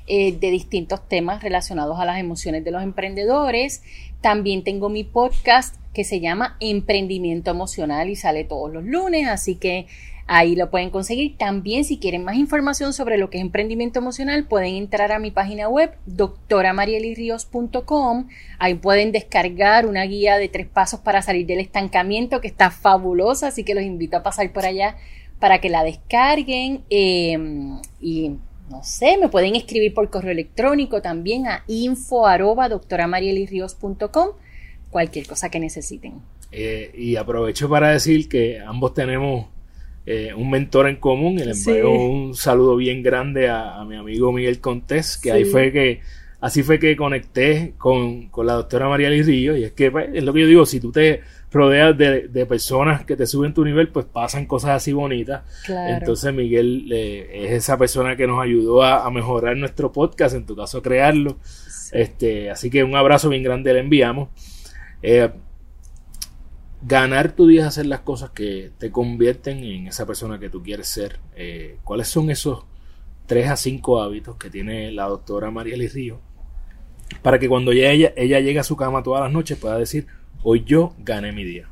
eh, 0.08 0.32
de 0.32 0.50
distintos 0.50 1.06
temas 1.10 1.44
relacionados 1.44 2.00
a 2.00 2.06
las 2.06 2.18
emociones 2.18 2.64
de 2.64 2.72
los 2.72 2.84
emprendedores. 2.84 3.84
También 4.22 4.64
tengo 4.64 4.88
mi 4.88 5.04
podcast 5.04 5.76
que 5.94 6.06
se 6.06 6.22
llama 6.22 6.56
Emprendimiento 6.62 7.52
Emocional 7.52 8.10
y 8.10 8.16
sale 8.16 8.46
todos 8.46 8.72
los 8.72 8.86
lunes, 8.86 9.28
así 9.28 9.56
que 9.56 9.88
Ahí 10.28 10.56
lo 10.56 10.72
pueden 10.72 10.90
conseguir. 10.90 11.38
También 11.38 11.86
si 11.86 12.00
quieren 12.00 12.24
más 12.24 12.38
información 12.38 12.94
sobre 12.94 13.18
lo 13.18 13.30
que 13.30 13.38
es 13.38 13.44
emprendimiento 13.44 14.00
emocional, 14.00 14.48
pueden 14.48 14.74
entrar 14.74 15.12
a 15.12 15.20
mi 15.20 15.30
página 15.30 15.70
web 15.70 15.92
doctoramarielirrios.com. 16.08 18.28
Ahí 18.58 18.74
pueden 18.74 19.12
descargar 19.12 19.86
una 19.86 20.02
guía 20.04 20.38
de 20.38 20.50
tres 20.50 20.66
pasos 20.66 21.02
para 21.02 21.22
salir 21.22 21.46
del 21.46 21.60
estancamiento 21.60 22.42
que 22.42 22.48
está 22.48 22.72
fabulosa, 22.72 23.50
así 23.50 23.64
que 23.64 23.76
los 23.76 23.84
invito 23.84 24.18
a 24.18 24.24
pasar 24.24 24.52
por 24.52 24.66
allá 24.66 24.98
para 25.40 25.62
que 25.62 25.70
la 25.70 25.84
descarguen. 25.84 26.82
Em, 26.90 27.80
y 28.02 28.32
no 28.72 28.84
sé, 28.84 29.20
me 29.20 29.30
pueden 29.30 29.56
escribir 29.56 29.94
por 29.94 30.10
correo 30.10 30.32
electrónico 30.32 31.04
también 31.04 31.46
a 31.46 31.64
info 31.68 32.26
cualquier 34.90 35.28
cosa 35.28 35.52
que 35.52 35.60
necesiten. 35.60 36.14
Eh, 36.52 36.92
y 36.96 37.16
aprovecho 37.18 37.70
para 37.70 37.90
decir 37.90 38.28
que 38.28 38.60
ambos 38.60 38.96
tenemos 38.96 39.54
eh, 40.06 40.34
un 40.36 40.50
mentor 40.50 40.88
en 40.88 40.98
común. 40.98 41.40
Y 41.40 41.44
le 41.44 41.52
envío 41.52 41.92
un 41.92 42.36
saludo 42.36 42.76
bien 42.76 43.02
grande 43.02 43.50
a, 43.50 43.84
mi 43.86 43.96
amigo 43.96 44.32
Miguel 44.32 44.60
Contés, 44.60 45.18
que 45.18 45.32
ahí 45.32 45.46
fue 45.46 45.72
que, 45.72 46.02
así 46.42 46.64
fue 46.64 46.80
que 46.80 46.96
conecté 46.96 47.74
con, 47.78 48.30
la 48.44 48.54
doctora 48.54 48.88
María 48.88 49.10
Río. 49.10 49.58
Y 49.58 49.64
es 49.64 49.72
que 49.72 49.92
pues, 49.92 50.10
es 50.14 50.24
lo 50.24 50.34
que 50.34 50.42
yo 50.42 50.48
digo, 50.48 50.66
si 50.66 50.80
tú 50.80 50.92
te 50.92 51.22
rodeas 51.52 51.98
de, 51.98 52.46
personas 52.48 53.06
que 53.06 53.16
te 53.16 53.26
suben 53.26 53.54
tu 53.54 53.64
nivel, 53.64 53.88
pues 53.88 54.06
pasan 54.06 54.46
cosas 54.46 54.72
así 54.72 54.94
bonitas. 54.94 55.44
Entonces 55.68 56.34
Miguel 56.34 56.92
eh, 56.92 57.46
es 57.46 57.52
esa 57.54 57.78
persona 57.78 58.16
que 58.16 58.28
nos 58.28 58.44
ayudó 58.44 58.84
a, 58.84 59.10
mejorar 59.10 59.58
nuestro 59.58 59.92
podcast, 59.92 60.36
en 60.36 60.46
tu 60.46 60.56
caso 60.56 60.82
crearlo. 60.82 61.38
Este, 61.92 62.52
así 62.52 62.70
que 62.70 62.84
un 62.84 62.96
abrazo 62.96 63.30
bien 63.30 63.42
grande 63.42 63.74
le 63.74 63.80
enviamos. 63.80 64.30
Eh, 65.02 65.30
ganar 66.88 67.32
tu 67.32 67.48
día 67.48 67.62
es 67.62 67.68
hacer 67.68 67.88
las 67.88 68.02
cosas 68.02 68.30
que 68.30 68.72
te 68.78 68.92
convierten 68.92 69.64
en 69.64 69.88
esa 69.88 70.06
persona 70.06 70.40
que 70.40 70.50
tú 70.50 70.62
quieres 70.62 70.88
ser. 70.88 71.20
Eh, 71.36 71.78
¿Cuáles 71.84 72.08
son 72.08 72.30
esos 72.30 72.66
tres 73.26 73.50
a 73.50 73.58
cinco 73.58 74.02
hábitos 74.02 74.38
que 74.38 74.50
tiene 74.50 74.92
la 74.92 75.06
doctora 75.06 75.50
María 75.50 75.76
Río? 75.92 76.20
Para 77.22 77.40
que 77.40 77.50
cuando 77.50 77.72
ella, 77.72 78.14
ella 78.16 78.40
llegue 78.40 78.60
a 78.60 78.64
su 78.64 78.76
cama 78.76 79.04
todas 79.04 79.24
las 79.24 79.32
noches 79.32 79.58
pueda 79.58 79.78
decir, 79.78 80.08
hoy 80.44 80.64
yo 80.66 80.94
gané 81.00 81.32
mi 81.32 81.44
día. 81.44 81.70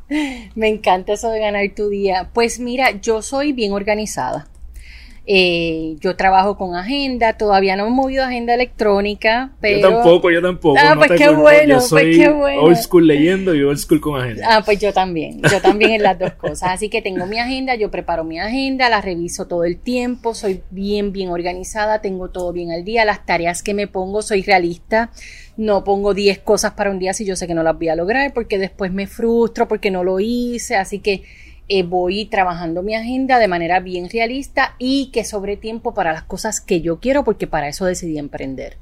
Me 0.55 0.68
encanta 0.68 1.14
eso 1.14 1.30
de 1.30 1.39
ganar 1.39 1.64
tu 1.76 1.89
día. 1.89 2.32
Pues 2.34 2.59
mira, 2.59 2.99
yo 3.01 3.22
soy 3.22 3.53
bien 3.53 3.74
organizada. 3.74 4.47
Eh, 5.26 5.95
yo 6.01 6.17
trabajo 6.17 6.57
con 6.57 6.76
agenda, 6.76 7.38
todavía 7.38 7.78
no 7.78 7.88
he 7.88 7.89
movido 7.89 8.26
agenda 8.26 8.55
electrónica, 8.55 9.53
pero... 9.61 9.80
Yo 9.80 9.89
tampoco, 9.89 10.30
yo 10.30 10.41
tampoco. 10.41 10.78
Ah, 10.78 10.95
pues 10.97 11.11
qué 11.17 11.30
bueno, 11.30 11.80
pues 11.89 12.17
qué 12.17 12.28
bueno. 12.28 12.61
Old 12.63 12.76
school 12.76 13.07
leyendo 13.07 13.55
y 13.55 13.63
old 13.63 13.78
school 13.78 14.01
con 14.01 14.21
agenda. 14.21 14.45
Ah, 14.49 14.61
pues 14.65 14.80
yo 14.82 14.91
también, 14.91 15.41
yo 15.41 15.61
también 15.61 15.91
en 15.91 16.03
las 16.03 16.19
dos 16.19 16.34
cosas. 16.34 16.71
Así 16.71 16.89
que 16.89 17.01
tengo 17.01 17.26
mi 17.26 17.39
agenda, 17.39 17.76
yo 17.76 17.89
preparo 17.89 18.26
mi 18.26 18.38
agenda, 18.38 18.89
la 18.89 18.99
reviso 18.99 19.47
todo 19.47 19.63
el 19.63 19.78
tiempo, 19.78 20.34
soy 20.34 20.61
bien, 20.71 21.13
bien 21.13 21.30
organizada, 21.30 22.01
tengo 22.01 22.30
todo 22.30 22.51
bien 22.51 22.71
al 22.71 22.84
día, 22.84 23.05
las 23.05 23.26
tareas 23.26 23.63
que 23.63 23.74
me 23.74 23.88
pongo, 23.88 24.21
soy 24.21 24.41
realista, 24.41 25.09
no 25.55 25.86
pongo 25.86 26.13
10 26.13 26.39
cosas 26.39 26.74
para 26.74 26.91
un 26.91 26.99
día 26.99 27.13
si 27.13 27.24
yo 27.24 27.38
sé 27.38 27.47
que 27.47 27.53
no 27.53 27.63
las 27.63 27.78
voy 27.78 27.88
a 27.88 27.95
lograr, 27.95 28.34
porque 28.34 28.57
después 28.57 28.91
me 28.91 29.07
frustro, 29.07 29.69
porque 29.69 29.89
no 29.89 30.03
lo 30.03 30.19
hice, 30.19 30.76
así 30.76 30.99
que 30.99 31.24
eh, 31.76 31.82
voy 31.82 32.26
trabajando 32.26 32.84
mi 32.84 32.93
agenda 32.93 33.39
de 33.39 33.47
manera 33.47 33.80
bien 33.80 34.07
realista 34.07 34.76
y 34.78 35.09
que 35.11 35.26
sobre 35.26 35.57
tiempo 35.57 35.95
para 35.95 36.13
las 36.13 36.21
cosas 36.21 36.61
que 36.61 36.82
yo 36.82 36.99
quiero, 36.99 37.24
porque 37.24 37.47
para 37.47 37.67
eso 37.67 37.86
decidí 37.86 38.19
emprender. 38.19 38.78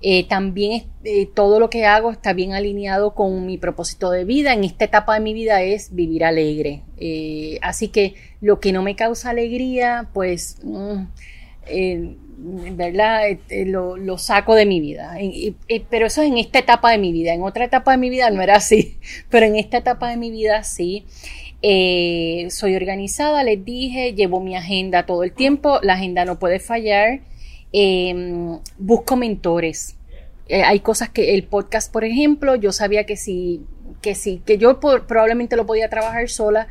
Eh, 0.00 0.26
también 0.26 0.84
eh, 1.04 1.26
todo 1.26 1.60
lo 1.60 1.68
que 1.68 1.84
hago 1.84 2.10
está 2.10 2.32
bien 2.32 2.54
alineado 2.54 3.14
con 3.14 3.44
mi 3.44 3.58
propósito 3.58 4.10
de 4.10 4.24
vida. 4.24 4.54
En 4.54 4.64
esta 4.64 4.86
etapa 4.86 5.12
de 5.12 5.20
mi 5.20 5.34
vida 5.34 5.60
es 5.60 5.94
vivir 5.94 6.24
alegre. 6.24 6.80
así 7.60 7.88
que 7.88 8.14
lo 8.40 8.60
que 8.60 8.72
no 8.72 8.82
me 8.82 8.96
causa 8.96 9.28
alegría, 9.28 10.08
pues, 10.14 10.56
mm, 10.62 11.02
¿verdad? 12.76 13.24
Lo, 13.66 13.98
lo, 13.98 14.16
saco 14.16 14.54
de 14.54 14.64
mi 14.64 14.80
vida. 14.80 15.18
pero 15.90 16.06
eso 16.06 16.22
es 16.22 16.28
en 16.28 16.38
esta 16.38 16.60
etapa 16.60 16.90
de 16.92 16.96
mi 16.96 17.12
vida. 17.12 17.34
En 17.34 17.42
otra 17.42 17.66
etapa 17.66 17.90
de 17.90 17.98
mi 17.98 18.08
vida 18.08 18.30
no 18.30 18.40
era 18.40 18.56
así, 18.56 18.96
pero 19.28 19.44
en 19.44 19.56
esta 19.56 19.76
etapa 19.76 20.08
de 20.08 20.16
mi 20.16 20.30
vida 20.30 20.64
sí. 20.64 21.04
Eh, 21.62 22.48
soy 22.50 22.74
organizada, 22.74 23.44
les 23.44 23.64
dije, 23.64 24.14
llevo 24.14 24.40
mi 24.40 24.56
agenda 24.56 25.06
todo 25.06 25.22
el 25.22 25.32
tiempo, 25.32 25.78
la 25.82 25.94
agenda 25.94 26.24
no 26.24 26.38
puede 26.38 26.58
fallar. 26.58 27.20
Em, 27.72 28.58
busco 28.78 29.16
mentores. 29.16 29.96
Eh, 30.48 30.62
hay 30.62 30.80
cosas 30.80 31.08
que 31.08 31.34
el 31.34 31.44
podcast, 31.44 31.90
por 31.92 32.04
ejemplo, 32.04 32.56
yo 32.56 32.72
sabía 32.72 33.06
que 33.06 33.16
sí, 33.16 33.62
que 34.02 34.14
sí, 34.14 34.42
que 34.44 34.58
yo 34.58 34.80
probablemente 34.80 35.56
lo 35.56 35.64
podía 35.66 35.88
trabajar 35.88 36.28
sola, 36.28 36.66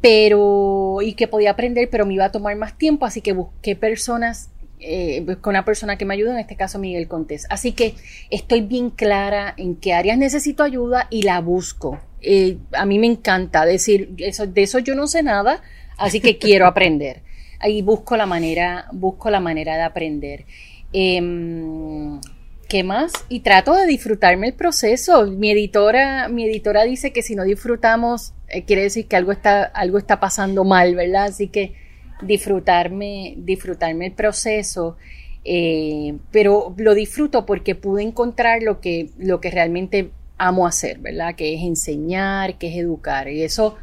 pero 0.00 0.98
y 1.00 1.14
que 1.14 1.28
podía 1.28 1.52
aprender, 1.52 1.88
pero 1.90 2.04
me 2.04 2.14
iba 2.14 2.26
a 2.26 2.32
tomar 2.32 2.56
más 2.56 2.76
tiempo, 2.76 3.06
así 3.06 3.20
que 3.20 3.32
busqué 3.32 3.76
personas 3.76 4.50
eh, 4.86 5.22
pues, 5.24 5.38
con 5.38 5.52
una 5.52 5.64
persona 5.64 5.96
que 5.96 6.04
me 6.04 6.14
ayuda, 6.14 6.32
en 6.32 6.38
este 6.38 6.56
caso 6.56 6.78
Miguel 6.78 7.08
Contés. 7.08 7.46
Así 7.48 7.72
que 7.72 7.94
estoy 8.30 8.60
bien 8.60 8.90
clara 8.90 9.54
en 9.56 9.76
qué 9.76 9.94
áreas 9.94 10.18
necesito 10.18 10.62
ayuda 10.62 11.06
y 11.10 11.22
la 11.22 11.40
busco. 11.40 12.00
Eh, 12.20 12.58
a 12.72 12.84
mí 12.84 12.98
me 12.98 13.06
encanta 13.06 13.64
decir, 13.64 14.14
eso, 14.18 14.46
de 14.46 14.62
eso 14.62 14.78
yo 14.78 14.94
no 14.94 15.06
sé 15.06 15.22
nada, 15.22 15.62
así 15.96 16.20
que 16.20 16.38
quiero 16.38 16.66
aprender. 16.66 17.22
Ahí 17.60 17.80
busco 17.80 18.16
la 18.16 18.26
manera, 18.26 18.86
busco 18.92 19.30
la 19.30 19.40
manera 19.40 19.76
de 19.76 19.82
aprender. 19.82 20.44
Em, 20.92 22.20
¿Qué 22.68 22.82
más? 22.82 23.12
Y 23.28 23.40
trato 23.40 23.74
de 23.74 23.86
disfrutarme 23.86 24.48
el 24.48 24.54
proceso. 24.54 25.26
Mi 25.26 25.50
editora, 25.50 26.28
mi 26.28 26.44
editora 26.44 26.84
dice 26.84 27.12
que 27.12 27.22
si 27.22 27.34
no 27.34 27.44
disfrutamos, 27.44 28.34
eh, 28.48 28.64
quiere 28.64 28.82
decir 28.82 29.06
que 29.06 29.16
algo 29.16 29.32
está, 29.32 29.62
algo 29.64 29.98
está 29.98 30.20
pasando 30.20 30.64
mal, 30.64 30.94
¿verdad? 30.94 31.24
Así 31.24 31.48
que 31.48 31.74
disfrutarme, 32.22 33.34
disfrutarme 33.38 34.06
el 34.06 34.12
proceso. 34.12 34.96
Eh, 35.44 36.16
pero 36.30 36.74
lo 36.76 36.94
disfruto 36.94 37.44
porque 37.44 37.74
pude 37.74 38.02
encontrar 38.02 38.62
lo 38.62 38.80
que, 38.80 39.10
lo 39.18 39.40
que 39.40 39.50
realmente 39.50 40.10
amo 40.38 40.66
hacer, 40.66 40.98
¿verdad? 40.98 41.34
Que 41.34 41.54
es 41.54 41.62
enseñar, 41.62 42.58
que 42.58 42.68
es 42.68 42.76
educar. 42.76 43.28
Y 43.28 43.42
eso 43.42 43.76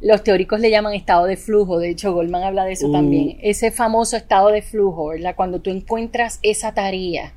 los 0.00 0.22
teóricos 0.22 0.60
le 0.60 0.70
llaman 0.70 0.94
estado 0.94 1.26
de 1.26 1.36
flujo. 1.36 1.78
De 1.78 1.90
hecho, 1.90 2.12
Goldman 2.12 2.44
habla 2.44 2.64
de 2.64 2.72
eso 2.72 2.88
uh. 2.88 2.92
también. 2.92 3.38
Ese 3.42 3.70
famoso 3.70 4.16
estado 4.16 4.48
de 4.48 4.62
flujo, 4.62 5.08
¿verdad? 5.08 5.34
Cuando 5.36 5.60
tú 5.60 5.70
encuentras 5.70 6.38
esa 6.42 6.72
tarea, 6.72 7.32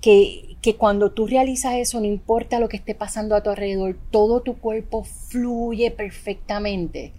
que, 0.00 0.56
que 0.60 0.76
cuando 0.76 1.12
tú 1.12 1.26
realizas 1.26 1.74
eso, 1.74 2.00
no 2.00 2.06
importa 2.06 2.58
lo 2.58 2.68
que 2.68 2.76
esté 2.76 2.94
pasando 2.94 3.36
a 3.36 3.42
tu 3.42 3.50
alrededor, 3.50 3.96
todo 4.10 4.40
tu 4.40 4.58
cuerpo 4.58 5.04
fluye 5.04 5.90
perfectamente. 5.90 7.12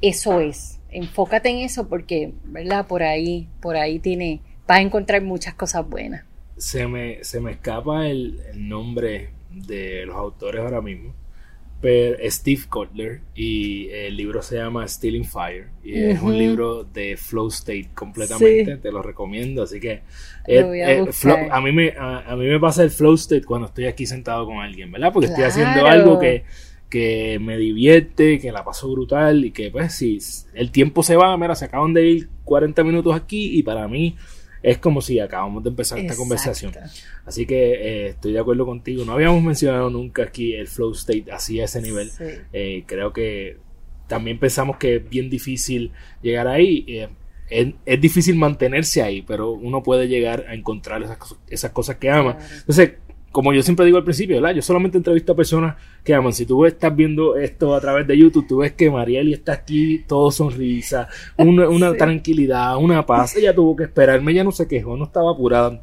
Eso 0.00 0.40
es. 0.40 0.80
Enfócate 0.94 1.50
en 1.50 1.58
eso 1.58 1.88
porque, 1.88 2.32
¿verdad? 2.44 2.86
Por 2.86 3.02
ahí, 3.02 3.48
por 3.60 3.76
ahí 3.76 3.98
tiene, 3.98 4.40
vas 4.66 4.78
a 4.78 4.82
encontrar 4.82 5.22
muchas 5.22 5.54
cosas 5.54 5.88
buenas. 5.88 6.24
Se 6.56 6.86
me, 6.86 7.22
se 7.24 7.40
me 7.40 7.52
escapa 7.52 8.06
el 8.06 8.40
nombre 8.54 9.30
de 9.50 10.06
los 10.06 10.16
autores 10.16 10.60
ahora 10.60 10.80
mismo. 10.80 11.14
Pero 11.80 12.16
Steve 12.30 12.62
Kotler 12.66 13.20
y 13.34 13.90
el 13.90 14.16
libro 14.16 14.40
se 14.40 14.56
llama 14.56 14.88
Stealing 14.88 15.26
Fire 15.26 15.66
y 15.82 16.02
es 16.02 16.22
un 16.22 16.38
libro 16.38 16.82
de 16.82 17.14
flow 17.18 17.48
state 17.48 17.90
completamente, 17.92 18.78
te 18.78 18.90
lo 18.90 19.02
recomiendo, 19.02 19.64
así 19.64 19.80
que 19.80 20.00
eh, 20.46 20.64
eh, 20.72 21.04
a, 21.50 21.60
mí 21.60 21.72
me, 21.72 21.92
a, 21.98 22.34
mí 22.36 22.46
me 22.46 22.58
pasa 22.58 22.84
el 22.84 22.90
flow 22.90 23.12
state 23.16 23.44
cuando 23.44 23.66
estoy 23.66 23.84
aquí 23.84 24.06
sentado 24.06 24.46
con 24.46 24.60
alguien, 24.60 24.90
¿verdad? 24.92 25.12
Porque 25.12 25.26
estoy 25.26 25.44
haciendo 25.44 25.86
algo 25.86 26.18
que, 26.18 26.44
que 26.94 27.40
me 27.40 27.58
divierte, 27.58 28.38
que 28.38 28.52
la 28.52 28.62
paso 28.62 28.88
brutal 28.88 29.44
y 29.44 29.50
que 29.50 29.68
pues 29.68 29.96
si 29.96 30.20
el 30.54 30.70
tiempo 30.70 31.02
se 31.02 31.16
va, 31.16 31.36
mira, 31.36 31.56
se 31.56 31.64
acaban 31.64 31.92
de 31.92 32.08
ir 32.08 32.28
40 32.44 32.84
minutos 32.84 33.16
aquí 33.16 33.58
y 33.58 33.64
para 33.64 33.88
mí 33.88 34.14
es 34.62 34.78
como 34.78 35.02
si 35.02 35.18
acabamos 35.18 35.64
de 35.64 35.70
empezar 35.70 35.98
esta 35.98 36.14
conversación. 36.14 36.72
Así 37.26 37.46
que 37.46 37.72
eh, 37.72 38.06
estoy 38.10 38.32
de 38.32 38.38
acuerdo 38.38 38.64
contigo. 38.64 39.04
No 39.04 39.14
habíamos 39.14 39.42
mencionado 39.42 39.90
nunca 39.90 40.22
aquí 40.22 40.54
el 40.54 40.68
flow 40.68 40.92
state 40.92 41.32
así 41.32 41.60
a 41.60 41.64
ese 41.64 41.82
nivel. 41.82 42.12
Eh, 42.52 42.84
creo 42.86 43.12
que 43.12 43.56
también 44.06 44.38
pensamos 44.38 44.76
que 44.76 44.94
es 44.94 45.10
bien 45.10 45.28
difícil 45.28 45.90
llegar 46.22 46.46
ahí. 46.46 46.84
Eh, 46.86 47.08
es, 47.84 48.00
difícil 48.00 48.36
mantenerse 48.36 49.02
ahí, 49.02 49.22
pero 49.22 49.50
uno 49.50 49.82
puede 49.82 50.06
llegar 50.06 50.46
a 50.48 50.54
encontrar 50.54 51.02
esas, 51.02 51.18
esas 51.48 51.72
cosas 51.72 51.96
que 51.96 52.08
ama. 52.08 52.38
Entonces, 52.60 52.92
como 53.34 53.52
yo 53.52 53.64
siempre 53.64 53.84
digo 53.84 53.98
al 53.98 54.04
principio, 54.04 54.36
¿verdad? 54.36 54.54
Yo 54.54 54.62
solamente 54.62 54.96
entrevisto 54.96 55.32
a 55.32 55.34
personas 55.34 55.74
que 56.04 56.14
aman. 56.14 56.32
Si 56.32 56.46
tú 56.46 56.64
estás 56.66 56.94
viendo 56.94 57.36
esto 57.36 57.74
a 57.74 57.80
través 57.80 58.06
de 58.06 58.16
YouTube, 58.16 58.46
tú 58.46 58.58
ves 58.58 58.70
que 58.74 58.88
Marieli 58.88 59.32
está 59.32 59.54
aquí, 59.54 60.04
todo 60.06 60.30
sonrisa, 60.30 61.08
una, 61.36 61.92
tranquilidad, 61.98 62.76
una 62.76 63.04
paz. 63.04 63.34
Ella 63.34 63.52
tuvo 63.52 63.74
que 63.74 63.82
esperarme, 63.84 64.30
ella 64.30 64.44
no 64.44 64.52
se 64.52 64.68
quejó, 64.68 64.96
no 64.96 65.06
estaba 65.06 65.32
apurada. 65.32 65.82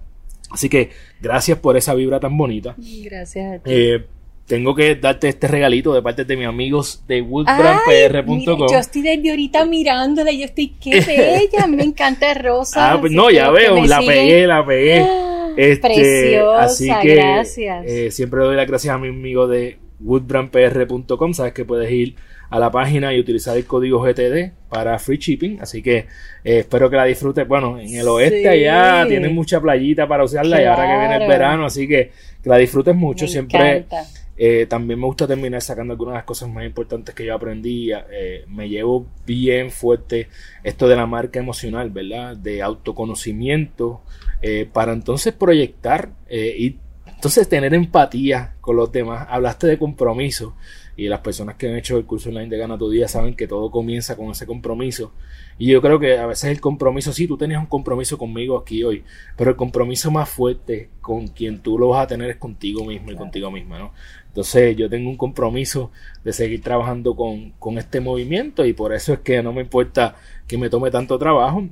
Así 0.50 0.70
que 0.70 0.92
gracias 1.20 1.60
por 1.60 1.76
esa 1.76 1.94
vibra 1.94 2.22
tan 2.22 2.38
bonita. 2.38 2.74
Gracias 3.04 3.56
a 3.56 3.60
ti. 3.62 3.70
Eh, 3.70 4.06
tengo 4.48 4.74
que 4.74 4.96
darte 4.96 5.28
este 5.28 5.50
regalito 5.50 5.94
de 5.94 6.02
parte 6.02 6.24
de 6.24 6.38
mis 6.38 6.48
amigos 6.48 7.04
de 7.06 7.22
woodbrandpr.com. 7.22 8.70
Yo 8.72 8.78
estoy 8.80 9.02
desde 9.02 9.30
ahorita 9.30 9.66
mirándola, 9.66 10.32
yo 10.32 10.46
estoy, 10.46 10.70
qué 10.80 11.02
bella, 11.02 11.68
me 11.68 11.84
encanta 11.84 12.34
rosa. 12.34 12.94
Ah, 12.94 12.98
pues 12.98 13.12
no, 13.12 13.30
ya 13.30 13.50
veo, 13.52 13.86
la 13.86 14.00
pegué, 14.00 14.48
la 14.48 14.66
pegué. 14.66 15.06
Este, 15.58 15.88
Preciosa, 15.88 16.64
así 16.64 16.90
que, 17.02 17.16
gracias. 17.16 17.86
Eh, 17.86 18.12
siempre 18.12 18.42
doy 18.42 18.56
las 18.56 18.68
gracias 18.68 18.94
a 18.94 18.98
mi 18.98 19.10
amigo 19.10 19.48
de 19.48 19.78
woodbrandpr.com. 20.00 21.34
Sabes 21.34 21.54
que 21.54 21.66
puedes 21.66 21.92
ir 21.92 22.16
a 22.50 22.60
la 22.60 22.70
página 22.70 23.14
y 23.14 23.20
utilizar 23.20 23.56
el 23.56 23.66
código 23.66 24.02
GTD 24.02 24.52
para 24.70 25.00
free 25.00 25.18
shipping. 25.18 25.60
Así 25.62 25.82
que 25.82 25.98
eh, 26.44 26.60
espero 26.60 26.90
que 26.90 26.98
la 26.98 27.06
disfrutes. 27.06 27.48
Bueno, 27.48 27.80
en 27.80 27.96
el 27.96 28.08
oeste 28.08 28.48
allá 28.48 29.06
tienen 29.08 29.34
mucha 29.34 29.62
playita 29.62 30.08
para 30.08 30.24
usarla 30.24 30.62
y 30.62 30.66
ahora 30.66 30.88
que 30.88 31.00
viene 31.00 31.24
el 31.24 31.30
verano, 31.30 31.66
así 31.66 31.88
que 31.88 32.12
que 32.42 32.50
la 32.50 32.58
disfrutes 32.58 32.96
mucho. 32.96 33.28
siempre. 33.28 33.86
Eh, 34.44 34.66
también 34.66 35.00
me 35.00 35.06
gusta 35.06 35.28
terminar 35.28 35.62
sacando 35.62 35.94
algunas 35.94 36.14
de 36.14 36.18
las 36.18 36.26
cosas 36.26 36.50
más 36.50 36.66
importantes 36.66 37.14
que 37.14 37.26
yo 37.26 37.36
aprendí. 37.36 37.92
me 38.48 38.68
llevo 38.68 39.06
bien 39.26 39.70
fuerte 39.70 40.30
esto 40.64 40.88
de 40.88 40.96
la 40.96 41.06
marca 41.06 41.40
emocional, 41.40 41.92
¿verdad? 41.92 42.36
De 42.36 42.64
autoconocimiento, 42.64 44.02
eh, 44.42 44.68
para 44.72 44.94
entonces 44.94 45.34
proyectar 45.34 46.12
eh, 46.28 46.56
y 46.58 46.80
entonces 47.22 47.48
tener 47.48 47.74
empatía 47.76 48.56
con 48.62 48.76
los 48.76 48.92
demás. 48.92 49.28
Hablaste 49.30 49.68
de 49.68 49.78
compromiso. 49.78 50.56
y 50.98 51.08
las 51.08 51.22
personas 51.22 51.56
que 51.56 51.70
han 51.70 51.78
hecho 51.78 51.98
el 51.98 52.06
curso 52.06 52.30
online 52.30 52.50
de 52.50 52.58
Gana 52.58 52.78
tu 52.78 52.90
Día 52.90 53.08
saben 53.08 53.36
que 53.36 53.48
todo 53.48 53.72
comienza 53.72 54.18
con 54.18 54.32
ese 54.32 54.46
compromiso. 54.46 55.14
Y 55.58 55.68
yo 55.68 55.82
creo 55.82 56.00
que 56.00 56.18
a 56.18 56.26
veces 56.26 56.52
el 56.52 56.60
compromiso, 56.60 57.14
sí, 57.14 57.28
tú 57.28 57.38
tenías 57.38 57.60
un 57.60 57.68
compromiso 57.68 58.18
conmigo 58.18 58.58
aquí 58.58 58.84
hoy, 58.84 59.04
pero 59.38 59.52
el 59.52 59.56
compromiso 59.56 60.12
más 60.12 60.30
fuerte 60.30 60.90
con 61.00 61.28
quien 61.28 61.60
tú 61.60 61.78
lo 61.78 61.90
vas 61.90 62.04
a 62.04 62.08
tener 62.08 62.30
es 62.32 62.38
contigo 62.38 62.84
mismo 62.86 63.12
y 63.12 63.16
contigo 63.16 63.52
misma, 63.52 63.80
¿no? 63.80 63.94
Entonces 64.28 64.76
yo 64.76 64.90
tengo 64.90 65.10
un 65.10 65.18
compromiso 65.18 65.92
de 66.24 66.34
seguir 66.34 66.62
trabajando 66.62 67.16
con, 67.16 67.52
con 67.60 67.78
este 67.78 68.00
movimiento 68.00 68.66
y 68.66 68.74
por 68.74 68.94
eso 68.94 69.14
es 69.14 69.20
que 69.20 69.44
no 69.44 69.54
me 69.54 69.62
importa 69.62 70.16
que 70.48 70.58
me 70.58 70.70
tome 70.70 70.90
tanto 70.90 71.20
trabajo, 71.20 71.64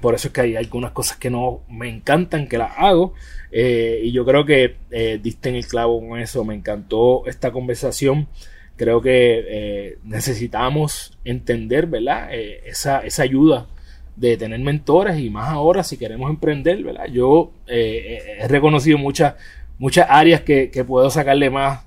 por 0.00 0.14
eso 0.14 0.28
es 0.28 0.34
que 0.34 0.42
hay 0.42 0.56
algunas 0.56 0.92
cosas 0.92 1.16
que 1.16 1.30
no 1.30 1.62
me 1.68 1.88
encantan, 1.88 2.48
que 2.48 2.58
las 2.58 2.72
hago. 2.76 3.14
Eh, 3.50 4.00
y 4.04 4.12
yo 4.12 4.24
creo 4.24 4.44
que 4.44 4.76
eh, 4.90 5.18
diste 5.22 5.48
en 5.48 5.56
el 5.56 5.66
clavo 5.66 6.06
con 6.06 6.20
eso. 6.20 6.44
Me 6.44 6.54
encantó 6.54 7.26
esta 7.26 7.50
conversación. 7.50 8.28
Creo 8.76 9.00
que 9.00 9.44
eh, 9.48 9.98
necesitamos 10.04 11.16
entender, 11.24 11.86
¿verdad? 11.86 12.28
esa, 12.32 13.00
esa 13.00 13.22
ayuda 13.22 13.68
de 14.16 14.36
tener 14.36 14.60
mentores 14.60 15.18
y 15.18 15.30
más 15.30 15.48
ahora 15.48 15.82
si 15.82 15.96
queremos 15.96 16.28
emprender, 16.30 16.82
¿verdad? 16.82 17.06
Yo 17.06 17.52
he 17.66 18.46
reconocido 18.48 18.98
muchas, 18.98 19.34
muchas 19.78 20.06
áreas 20.10 20.42
que, 20.42 20.70
que 20.70 20.84
puedo 20.84 21.08
sacarle 21.08 21.48
más 21.48 21.84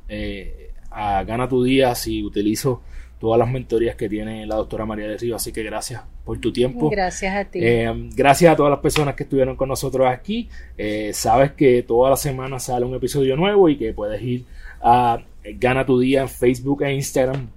a 0.90 1.24
Gana 1.24 1.48
tu 1.48 1.64
Día 1.64 1.94
si 1.94 2.24
utilizo 2.24 2.82
todas 3.20 3.38
las 3.38 3.50
mentorías 3.50 3.96
que 3.96 4.08
tiene 4.08 4.46
la 4.46 4.56
doctora 4.56 4.86
María 4.86 5.08
de 5.08 5.18
Río. 5.18 5.36
Así 5.36 5.52
que 5.52 5.62
gracias 5.62 6.02
por 6.24 6.40
tu 6.40 6.54
tiempo. 6.54 6.90
Gracias 6.90 7.36
a 7.36 7.46
ti. 7.46 7.60
Eh, 7.62 7.92
gracias 8.16 8.54
a 8.54 8.56
todas 8.56 8.72
las 8.72 8.80
personas 8.80 9.16
que 9.16 9.24
estuvieron 9.24 9.56
con 9.56 9.68
nosotros 9.68 10.08
aquí. 10.08 10.50
Eh, 10.78 11.12
sabes 11.14 11.52
que 11.52 11.84
toda 11.84 12.10
la 12.10 12.16
semana 12.16 12.60
sale 12.60 12.86
un 12.86 12.96
episodio 12.96 13.36
nuevo 13.36 13.68
y 13.68 13.78
que 13.78 13.94
puedes 13.94 14.22
ir 14.22 14.46
a 14.82 15.22
Gana 15.44 15.86
tu 15.86 16.00
Día 16.00 16.22
en 16.22 16.30
Facebook 16.30 16.84
e 16.84 16.94
Instagram 16.94 17.50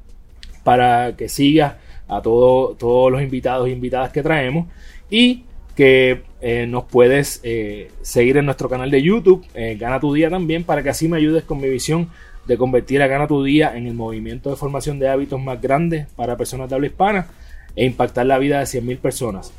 para 0.64 1.16
que 1.16 1.28
sigas 1.28 1.74
a 2.08 2.20
todo, 2.20 2.74
todos 2.74 3.12
los 3.12 3.22
invitados 3.22 3.68
e 3.68 3.70
invitadas 3.70 4.10
que 4.10 4.22
traemos 4.22 4.66
y 5.10 5.44
que 5.76 6.22
eh, 6.40 6.66
nos 6.66 6.84
puedes 6.84 7.40
seguir 8.02 8.36
en 8.36 8.44
nuestro 8.44 8.68
canal 8.68 8.90
de 8.90 9.00
YouTube, 9.00 9.46
Gana 9.78 10.00
tu 10.00 10.12
Día 10.12 10.28
también, 10.28 10.64
para 10.64 10.82
que 10.82 10.90
así 10.90 11.08
me 11.08 11.16
ayudes 11.16 11.44
con 11.44 11.60
mi 11.60 11.68
visión 11.68 12.10
de 12.46 12.58
convertir 12.58 13.02
a 13.02 13.06
Gana 13.06 13.26
tu 13.26 13.44
Día 13.44 13.76
en 13.76 13.86
el 13.86 13.94
movimiento 13.94 14.50
de 14.50 14.56
formación 14.56 14.98
de 14.98 15.08
hábitos 15.08 15.40
más 15.40 15.60
grande 15.60 16.06
para 16.16 16.36
personas 16.36 16.68
de 16.68 16.74
habla 16.74 16.86
hispana 16.88 17.26
e 17.76 17.84
impactar 17.84 18.26
la 18.26 18.38
vida 18.38 18.58
de 18.58 18.64
100.000 18.64 18.98
personas. 18.98 19.52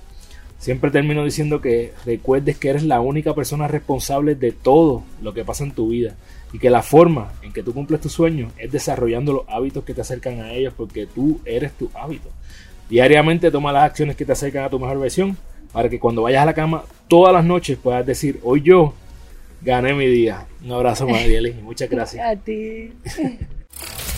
Siempre 0.60 0.92
termino 0.92 1.26
diciendo 1.26 1.60
que 1.60 1.92
recuerdes 2.06 2.58
que 2.58 2.70
eres 2.70 2.84
la 2.84 3.02
única 3.02 3.34
persona 3.34 3.68
responsable 3.68 4.36
de 4.36 4.54
todo 4.54 5.04
lo 5.22 5.34
que 5.34 5.44
pasa 5.44 5.66
en 5.66 5.72
tu 5.72 5.90
vida 5.90 6.16
y 6.54 6.60
que 6.60 6.70
la 6.70 6.84
forma 6.84 7.34
en 7.42 7.52
que 7.52 7.64
tú 7.64 7.74
cumples 7.74 8.00
tus 8.00 8.14
sueños 8.14 8.54
es 8.58 8.72
desarrollando 8.72 9.34
los 9.34 9.50
hábitos 9.50 9.84
que 9.84 9.94
te 9.94 10.02
acercan 10.02 10.40
a 10.40 10.54
ellos 10.54 10.74
porque 10.78 11.06
tú 11.06 11.42
eres 11.44 11.74
tu 11.74 11.90
hábito. 11.94 12.30
Diariamente 12.90 13.52
toma 13.52 13.74
las 13.74 13.84
acciones 13.84 14.16
que 14.16 14.24
te 14.24 14.32
acercan 14.32 14.64
a 14.64 14.70
tu 14.70 14.80
mejor 14.80 15.00
versión 15.00 15.36
para 15.74 15.90
que 15.90 16.00
cuando 16.00 16.22
vayas 16.22 16.44
a 16.44 16.46
la 16.46 16.54
cama 16.54 16.84
todas 17.10 17.34
las 17.34 17.44
noches 17.44 17.78
puedas 17.78 18.06
decir, 18.06 18.40
hoy 18.44 18.62
yo 18.62 18.94
Gané 19.64 19.94
mi 19.94 20.08
día. 20.08 20.46
Un 20.64 20.74
abrazo, 20.74 21.08
Marieli. 21.08 21.54
Muchas 21.62 21.90
gracias. 21.90 22.26
A 22.26 22.36
ti. 22.36 22.94